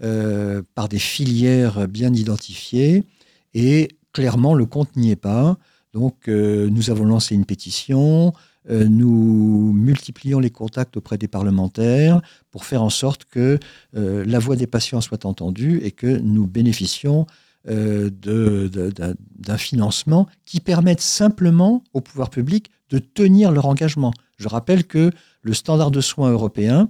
euh, 0.03 0.61
par 0.75 0.89
des 0.89 0.99
filières 0.99 1.87
bien 1.87 2.13
identifiées, 2.13 3.03
et 3.53 3.87
clairement, 4.13 4.53
le 4.53 4.65
compte 4.65 4.95
n'y 4.95 5.09
est 5.09 5.15
pas. 5.15 5.57
Donc, 5.93 6.27
euh, 6.27 6.69
nous 6.69 6.91
avons 6.91 7.05
lancé 7.05 7.33
une 7.33 7.45
pétition, 7.45 8.31
euh, 8.69 8.85
nous 8.87 9.73
multiplions 9.73 10.39
les 10.39 10.51
contacts 10.51 10.97
auprès 10.97 11.17
des 11.17 11.27
parlementaires 11.27 12.21
pour 12.51 12.65
faire 12.65 12.83
en 12.83 12.91
sorte 12.91 13.25
que 13.25 13.57
la 13.93 14.39
voix 14.39 14.55
des 14.55 14.67
patients 14.67 15.01
soit 15.01 15.25
entendue 15.25 15.79
et 15.83 15.91
que 15.91 16.05
nous 16.05 16.45
bénéficions 16.45 17.25
d'un 17.65 19.57
financement 19.57 20.27
qui 20.45 20.59
permette 20.59 21.01
simplement 21.01 21.83
au 21.93 22.01
pouvoir 22.01 22.29
public 22.29 22.69
de 22.89 22.99
tenir 22.99 23.51
leur 23.51 23.65
engagement. 23.65 24.13
Je 24.37 24.47
rappelle 24.47 24.85
que 24.85 25.11
le 25.41 25.53
standard 25.53 25.91
de 25.91 26.01
soins 26.01 26.31
européen, 26.31 26.89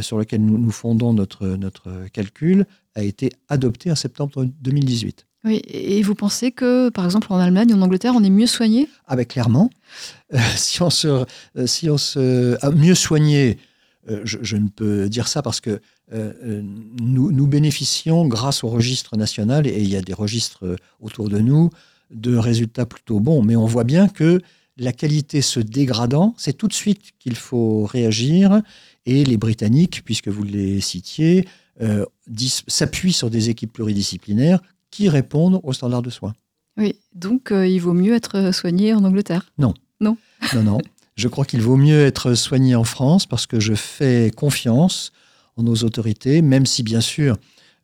sur 0.00 0.18
lequel 0.18 0.44
nous, 0.44 0.58
nous 0.58 0.70
fondons 0.70 1.12
notre, 1.12 1.46
notre 1.46 2.08
calcul, 2.12 2.66
a 2.94 3.02
été 3.02 3.32
adopté 3.48 3.90
en 3.90 3.94
septembre 3.94 4.46
2018. 4.60 5.26
Oui, 5.44 5.60
et 5.66 6.02
vous 6.02 6.14
pensez 6.14 6.52
que, 6.52 6.88
par 6.88 7.04
exemple, 7.04 7.26
en 7.30 7.36
Allemagne, 7.36 7.74
en 7.74 7.82
Angleterre, 7.82 8.14
on 8.16 8.24
est 8.24 8.30
mieux 8.30 8.46
soigné? 8.46 8.88
Ah 9.06 9.14
ben 9.14 9.26
clairement, 9.26 9.68
euh, 10.32 10.38
si 10.56 10.80
on 10.80 10.90
se, 10.90 11.06
euh, 11.08 11.66
si 11.66 11.90
on 11.90 11.98
se 11.98 12.56
ah, 12.62 12.70
mieux 12.70 12.94
soigné, 12.94 13.58
euh, 14.08 14.22
je, 14.24 14.38
je 14.40 14.56
ne 14.56 14.68
peux 14.68 15.08
dire 15.08 15.28
ça 15.28 15.42
parce 15.42 15.60
que 15.60 15.80
euh, 16.12 16.32
euh, 16.44 16.62
nous, 17.00 17.32
nous 17.32 17.46
bénéficions, 17.46 18.26
grâce 18.26 18.62
au 18.62 18.68
registre 18.68 19.16
national, 19.16 19.66
et 19.66 19.80
il 19.80 19.88
y 19.88 19.96
a 19.96 20.02
des 20.02 20.12
registres 20.12 20.66
euh, 20.66 20.76
autour 21.00 21.28
de 21.28 21.38
nous, 21.38 21.70
de 22.10 22.36
résultats 22.36 22.84
plutôt 22.84 23.20
bons. 23.20 23.42
Mais 23.42 23.56
on 23.56 23.66
voit 23.66 23.84
bien 23.84 24.08
que 24.08 24.40
la 24.76 24.92
qualité 24.92 25.40
se 25.40 25.60
dégradant, 25.60 26.34
c'est 26.36 26.52
tout 26.52 26.68
de 26.68 26.74
suite 26.74 27.12
qu'il 27.18 27.36
faut 27.36 27.84
réagir. 27.84 28.60
Et 29.06 29.24
les 29.24 29.36
Britanniques, 29.36 30.02
puisque 30.04 30.28
vous 30.28 30.44
les 30.44 30.80
citiez, 30.80 31.46
euh, 31.80 32.06
s'appuient 32.68 33.12
sur 33.12 33.30
des 33.30 33.50
équipes 33.50 33.72
pluridisciplinaires 33.72 34.60
qui 34.90 35.08
répondent 35.08 35.60
aux 35.62 35.72
standards 35.72 36.02
de 36.02 36.10
soins. 36.10 36.34
Oui, 36.76 36.96
donc 37.14 37.52
euh, 37.52 37.66
il 37.66 37.78
vaut 37.78 37.92
mieux 37.92 38.14
être 38.14 38.52
soigné 38.52 38.94
en 38.94 39.04
Angleterre. 39.04 39.52
Non, 39.58 39.74
non. 40.62 40.78
Je 41.16 41.28
crois 41.28 41.44
qu'il 41.44 41.62
vaut 41.62 41.76
mieux 41.76 42.04
être 42.04 42.34
soigné 42.34 42.74
en 42.74 42.84
France 42.84 43.26
parce 43.26 43.46
que 43.46 43.60
je 43.60 43.74
fais 43.74 44.32
confiance 44.36 45.12
en 45.56 45.62
nos 45.62 45.76
autorités, 45.76 46.42
même 46.42 46.66
si 46.66 46.82
bien 46.82 47.00
sûr, 47.00 47.36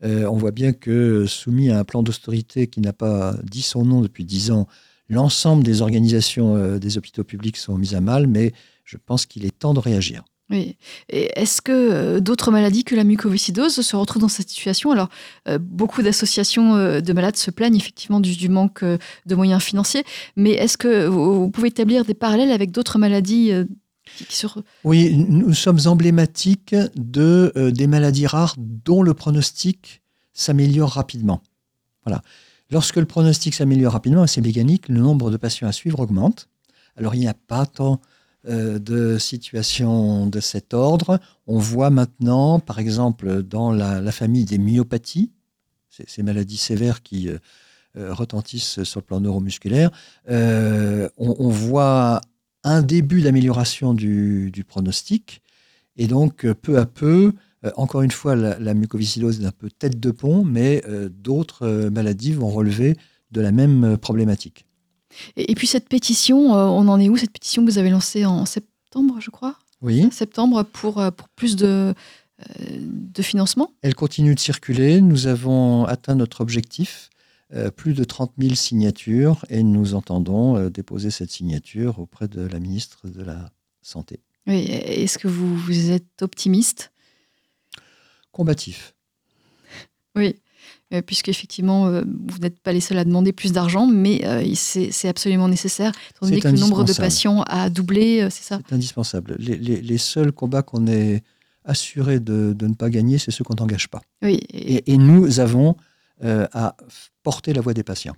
euh, 0.02 0.24
on 0.26 0.36
voit 0.36 0.50
bien 0.50 0.72
que 0.72 1.26
soumis 1.26 1.70
à 1.70 1.78
un 1.78 1.84
plan 1.84 2.02
d'austérité 2.02 2.66
qui 2.66 2.80
n'a 2.80 2.92
pas 2.92 3.36
dit 3.44 3.62
son 3.62 3.84
nom 3.84 4.00
depuis 4.00 4.24
dix 4.24 4.50
ans, 4.50 4.66
l'ensemble 5.08 5.62
des 5.62 5.82
organisations 5.82 6.56
euh, 6.56 6.78
des 6.78 6.98
hôpitaux 6.98 7.24
publics 7.24 7.56
sont 7.56 7.78
mises 7.78 7.94
à 7.94 8.00
mal, 8.00 8.26
mais 8.26 8.52
je 8.84 8.96
pense 8.96 9.26
qu'il 9.26 9.44
est 9.44 9.56
temps 9.56 9.74
de 9.74 9.80
réagir. 9.80 10.24
Oui. 10.50 10.76
Est-ce 11.08 11.62
que 11.62 11.72
euh, 11.72 12.20
d'autres 12.20 12.50
maladies 12.50 12.82
que 12.82 12.96
la 12.96 13.04
mucoviscidose 13.04 13.80
se 13.80 13.96
retrouvent 13.96 14.22
dans 14.22 14.28
cette 14.28 14.48
situation? 14.48 14.90
Alors, 14.90 15.08
euh, 15.48 15.58
beaucoup 15.60 16.02
d'associations 16.02 16.74
euh, 16.74 17.00
de 17.00 17.12
malades 17.12 17.36
se 17.36 17.52
plaignent 17.52 17.76
effectivement 17.76 18.18
du, 18.18 18.48
manque 18.48 18.84
de 18.84 19.34
moyens 19.34 19.62
financiers, 19.62 20.04
mais 20.34 20.50
est-ce 20.50 20.76
que 20.76 21.06
vous, 21.06 21.50
pouvez 21.50 21.68
établir 21.68 22.04
des 22.04 22.14
parallèles 22.14 22.50
avec 22.50 22.72
d'autres 22.72 22.98
maladies 22.98 23.52
qui, 24.28 24.46
Oui, 24.82 25.14
nous 25.16 25.54
sommes 25.54 25.78
emblématiques 25.86 26.74
de, 26.96 27.52
des 27.72 27.86
maladies 27.86 28.26
rares 28.26 28.56
dont 28.58 29.02
le 29.04 29.14
pronostic 29.14 30.02
s'améliore 30.32 30.90
rapidement. 30.90 31.42
Voilà. 32.04 32.22
Lorsque 32.70 32.96
le 32.96 33.04
pronostic 33.04 33.54
s'améliore 33.54 33.92
rapidement, 33.92 34.26
c'est 34.26 34.40
mécanique, 34.40 34.88
le 34.88 35.00
nombre 35.00 35.30
de 35.30 35.36
patients 35.36 35.68
à 35.68 35.72
suivre 35.72 36.00
augmente. 36.00 36.48
Alors 36.96 37.14
il 37.14 37.20
n'y 37.20 37.28
a 37.28 37.34
pas 37.34 37.66
tant 37.66 38.00
de 38.48 39.18
situations 39.18 40.26
de 40.26 40.40
cet 40.40 40.72
ordre. 40.72 41.20
On 41.46 41.58
voit 41.58 41.90
maintenant, 41.90 42.58
par 42.58 42.78
exemple, 42.78 43.42
dans 43.42 43.72
la, 43.72 44.12
famille 44.12 44.44
des 44.44 44.58
myopathies, 44.58 45.30
ces, 45.90 46.22
maladies 46.22 46.56
sévères 46.56 47.02
qui 47.02 47.28
euh, 47.28 47.38
euh, 47.96 48.14
retentissent 48.14 48.84
sur 48.84 49.00
le 49.00 49.04
plan 49.04 49.20
neuromusculaire, 49.20 49.90
euh, 50.30 51.08
on, 51.16 51.48
voit 51.48 52.20
un 52.62 52.82
début 52.82 53.20
d'amélioration 53.20 53.94
du, 53.94 54.64
pronostic. 54.68 55.42
Et 55.96 56.06
donc, 56.06 56.44
euh, 56.44 56.54
peu 56.54 56.78
à 56.78 56.86
peu, 56.86 57.32
euh, 57.64 57.70
encore 57.76 58.02
une 58.02 58.10
fois, 58.10 58.36
la, 58.36 58.58
la 58.58 58.74
mucoviscidose 58.74 59.42
est 59.42 59.46
un 59.46 59.50
peu 59.50 59.70
tête 59.70 59.98
de 59.98 60.10
pont, 60.12 60.44
mais 60.44 60.82
euh, 60.88 61.08
d'autres 61.08 61.66
euh, 61.66 61.90
maladies 61.90 62.32
vont 62.32 62.48
relever 62.48 62.96
de 63.32 63.40
la 63.40 63.50
même 63.50 63.84
euh, 63.84 63.96
problématique. 63.96 64.66
Et, 65.36 65.52
et 65.52 65.54
puis 65.54 65.66
cette 65.66 65.88
pétition, 65.88 66.54
euh, 66.54 66.66
on 66.66 66.88
en 66.88 67.00
est 67.00 67.08
où 67.08 67.16
Cette 67.16 67.32
pétition 67.32 67.64
que 67.64 67.70
vous 67.70 67.78
avez 67.78 67.90
lancée 67.90 68.24
en 68.24 68.46
septembre, 68.46 69.16
je 69.20 69.30
crois? 69.30 69.56
Oui, 69.82 70.06
Septembre 70.12 70.62
pour, 70.62 70.98
euh, 71.00 71.10
pour 71.10 71.28
plus 71.30 71.56
de, 71.56 71.94
euh, 72.40 72.44
de 72.80 73.22
financement 73.22 73.72
elle 73.82 73.94
continue 73.94 74.34
de 74.34 74.40
circuler. 74.40 75.00
Nous 75.00 75.26
avons 75.26 75.84
atteint 75.84 76.14
notre 76.14 76.40
objectif, 76.42 77.08
euh, 77.54 77.70
plus 77.70 77.94
de 77.94 78.04
30 78.04 78.32
000 78.38 78.54
signatures, 78.54 79.44
et 79.48 79.62
nous 79.62 79.94
entendons 79.94 80.56
euh, 80.56 80.70
déposer 80.70 81.10
cette 81.10 81.30
signature 81.30 81.98
auprès 81.98 82.28
de 82.28 82.42
la 82.42 82.60
ministre 82.60 83.08
de 83.08 83.22
la 83.22 83.50
Santé. 83.82 84.20
Oui. 84.46 84.66
Est-ce 84.68 85.18
que 85.18 85.28
vous, 85.28 85.56
vous 85.56 85.90
êtes 85.90 86.22
optimiste? 86.22 86.92
Combatif. 88.32 88.94
Oui, 90.14 90.36
puisqu'effectivement, 91.06 91.86
euh, 91.86 92.02
vous 92.26 92.38
n'êtes 92.38 92.58
pas 92.60 92.72
les 92.72 92.80
seuls 92.80 92.98
à 92.98 93.04
demander 93.04 93.32
plus 93.32 93.52
d'argent, 93.52 93.86
mais 93.86 94.22
euh, 94.24 94.44
c'est 94.54 95.08
absolument 95.08 95.48
nécessaire, 95.48 95.92
étant 96.10 96.26
donné 96.26 96.40
que 96.40 96.48
le 96.48 96.58
nombre 96.58 96.84
de 96.84 96.92
patients 96.92 97.42
a 97.42 97.70
doublé, 97.70 98.22
euh, 98.22 98.28
c'est 98.30 98.42
ça? 98.44 98.58
C'est 98.68 98.74
indispensable. 98.74 99.36
Les, 99.38 99.56
les- 99.56 99.80
les 99.80 99.98
seuls 99.98 100.32
combats 100.32 100.62
qu'on 100.62 100.86
est 100.86 101.22
assuré 101.64 102.18
de, 102.20 102.52
de 102.56 102.66
ne 102.66 102.74
pas 102.74 102.90
gagner, 102.90 103.18
c'est 103.18 103.30
ceux 103.30 103.44
qu'on 103.44 103.54
n'engage 103.54 103.88
pas. 103.88 104.00
Oui, 104.22 104.40
et, 104.52 104.74
Et, 104.76 104.92
et 104.94 104.96
nous 104.98 105.38
avons 105.40 105.76
euh, 106.24 106.46
à 106.52 106.76
porter 107.22 107.52
la 107.52 107.60
voix 107.60 107.74
des 107.74 107.82
patients. 107.84 108.16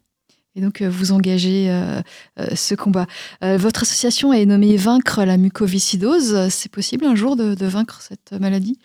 et 0.56 0.60
donc 0.60 0.80
euh, 0.80 0.88
vous 0.90 1.12
engagez 1.12 1.70
euh, 1.70 2.00
euh, 2.38 2.46
ce 2.54 2.74
combat. 2.74 3.06
Euh, 3.44 3.56
votre 3.58 3.82
association 3.82 4.32
est 4.32 4.46
nommée 4.46 4.76
Vaincre 4.76 5.24
la 5.24 5.36
mucoviscidose. 5.36 6.48
C'est 6.50 6.70
possible 6.70 7.04
un 7.04 7.14
jour 7.14 7.36
de, 7.36 7.54
de 7.54 7.66
vaincre 7.66 8.00
cette 8.02 8.32
maladie? 8.40 8.78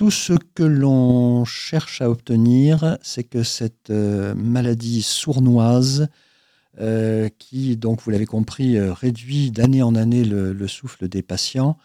Tout 0.00 0.10
ce 0.10 0.32
que 0.32 0.62
l'on 0.62 1.44
cherche 1.44 2.00
à 2.00 2.08
obtenir, 2.08 2.96
c'est 3.02 3.22
que 3.22 3.42
cette 3.42 3.90
euh, 3.90 4.34
maladie 4.34 5.02
sournoise, 5.02 6.08
euh, 6.80 7.28
qui, 7.38 7.76
donc 7.76 8.00
vous 8.00 8.10
l'avez 8.10 8.24
compris, 8.24 8.78
euh, 8.78 8.94
réduit 8.94 9.50
d'année 9.50 9.82
en 9.82 9.94
année 9.94 10.24
le, 10.24 10.54
le 10.54 10.68
souffle 10.68 11.06
des 11.06 11.20
patients, 11.20 11.76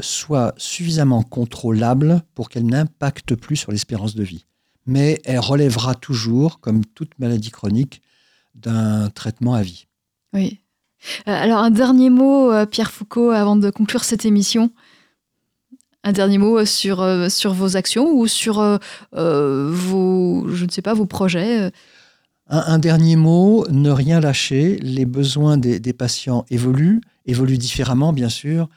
soit 0.00 0.54
suffisamment 0.56 1.22
contrôlable 1.22 2.20
pour 2.34 2.48
qu'elle 2.48 2.66
n'impacte 2.66 3.36
plus 3.36 3.54
sur 3.54 3.70
l'espérance 3.70 4.16
de 4.16 4.24
vie. 4.24 4.44
Mais 4.84 5.22
elle 5.24 5.38
relèvera 5.38 5.94
toujours, 5.94 6.58
comme 6.58 6.84
toute 6.84 7.16
maladie 7.20 7.52
chronique, 7.52 8.02
d'un 8.56 9.08
traitement 9.10 9.54
à 9.54 9.62
vie. 9.62 9.86
Oui. 10.32 10.58
Alors 11.26 11.60
un 11.60 11.70
dernier 11.70 12.10
mot, 12.10 12.50
Pierre 12.66 12.90
Foucault, 12.90 13.30
avant 13.30 13.54
de 13.54 13.70
conclure 13.70 14.02
cette 14.02 14.24
émission. 14.24 14.72
Un 16.06 16.12
dernier 16.12 16.38
mot 16.38 16.56
euh, 16.56 16.64
sur, 16.64 17.02
euh, 17.02 17.28
sur 17.28 17.52
vos 17.52 17.76
actions 17.76 18.08
ou 18.12 18.28
sur 18.28 18.60
euh, 18.60 19.70
vos, 19.72 20.46
je 20.48 20.64
ne 20.64 20.70
sais 20.70 20.80
pas, 20.80 20.94
vos 20.94 21.04
projets. 21.04 21.72
Un, 22.48 22.78
dernier 22.78 23.16
mot, 23.16 23.66
ne 23.70 23.90
rien 23.90 24.20
lâcher. 24.20 24.76
Les 24.82 25.04
besoins 25.04 25.56
des, 25.56 25.80
des 25.80 25.92
patients 25.92 26.46
évoluent, 26.48 27.00
évoluent 27.26 27.58
différemment, 27.58 28.12
bien 28.12 28.28
sûr. 28.28 28.68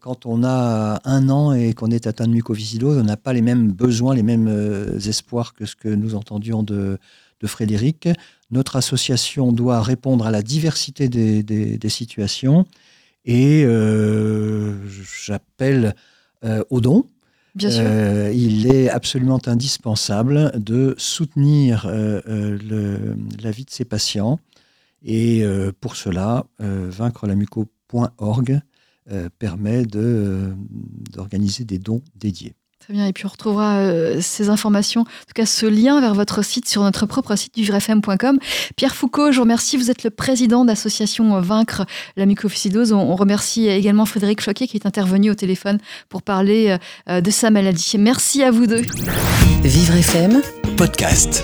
Quand 0.00 0.26
on 0.26 0.44
a 0.44 1.00
un 1.04 1.28
an 1.30 1.54
et 1.54 1.72
qu'on 1.72 1.90
est 1.90 2.06
atteint 2.06 2.26
de 2.26 2.32
mucoviscidose, 2.32 2.98
on 2.98 3.04
n'a 3.04 3.16
pas 3.16 3.32
les 3.32 3.40
mêmes 3.42 3.72
besoins, 3.72 4.14
les 4.14 4.22
mêmes 4.22 4.98
espoirs 5.06 5.54
que 5.54 5.64
ce 5.64 5.76
que 5.76 5.88
nous 5.88 6.14
entendions 6.14 6.62
de, 6.62 6.98
de 7.40 7.46
Frédéric. 7.46 8.08
Notre 8.50 8.76
association 8.76 9.50
doit 9.52 9.80
répondre 9.82 10.26
à 10.26 10.30
la 10.30 10.42
diversité 10.42 11.08
des, 11.08 11.42
des- 11.42 11.88
situations 11.88 12.66
et 13.24 13.66
j'appelle 15.26 15.94
euh, 16.44 16.62
au 16.70 16.80
don. 16.80 17.04
Bien 17.54 17.70
sûr. 17.70 17.82
Euh, 17.84 18.32
il 18.34 18.66
est 18.66 18.90
absolument 18.90 19.40
indispensable 19.46 20.52
de 20.62 20.94
soutenir 20.98 21.86
euh, 21.88 22.20
le- 22.62 23.16
la 23.42 23.50
vie 23.50 23.64
de 23.64 23.70
ces 23.70 23.84
patients. 23.84 24.38
Et 25.02 25.44
pour 25.80 25.94
cela, 25.94 26.46
vaincrelamuco.org 26.58 28.60
permet 29.38 29.86
de, 29.86 30.52
d'organiser 31.12 31.64
des 31.64 31.78
dons 31.78 32.02
dédiés. 32.16 32.54
Très 32.86 32.94
bien. 32.94 33.06
Et 33.08 33.12
puis 33.12 33.26
on 33.26 33.30
retrouvera 33.30 33.78
euh, 33.78 34.18
ces 34.20 34.48
informations, 34.48 35.00
en 35.00 35.04
tout 35.04 35.34
cas 35.34 35.44
ce 35.44 35.66
lien 35.66 36.00
vers 36.00 36.14
votre 36.14 36.44
site 36.44 36.68
sur 36.68 36.82
notre 36.82 37.04
propre 37.04 37.34
site 37.34 37.56
vivrefm.com. 37.56 38.38
Pierre 38.76 38.94
Foucault, 38.94 39.32
je 39.32 39.38
vous 39.38 39.42
remercie. 39.42 39.76
Vous 39.76 39.90
êtes 39.90 40.04
le 40.04 40.10
président 40.10 40.64
d'association 40.64 41.40
Vaincre 41.40 41.84
la 42.16 42.26
mucoviscidose. 42.26 42.92
On, 42.92 43.16
remercie 43.16 43.66
également 43.66 44.06
Frédéric 44.06 44.40
Choquet 44.40 44.68
qui 44.68 44.76
est 44.76 44.86
intervenu 44.86 45.30
au 45.30 45.34
téléphone 45.34 45.78
pour 46.08 46.22
parler 46.22 46.78
euh, 47.08 47.20
de 47.20 47.30
sa 47.32 47.50
maladie. 47.50 47.96
Merci 47.98 48.44
à 48.44 48.52
vous 48.52 48.68
deux. 48.68 48.82
Vivre 49.64 49.96
FM 49.96 50.42
Podcast. 50.76 51.42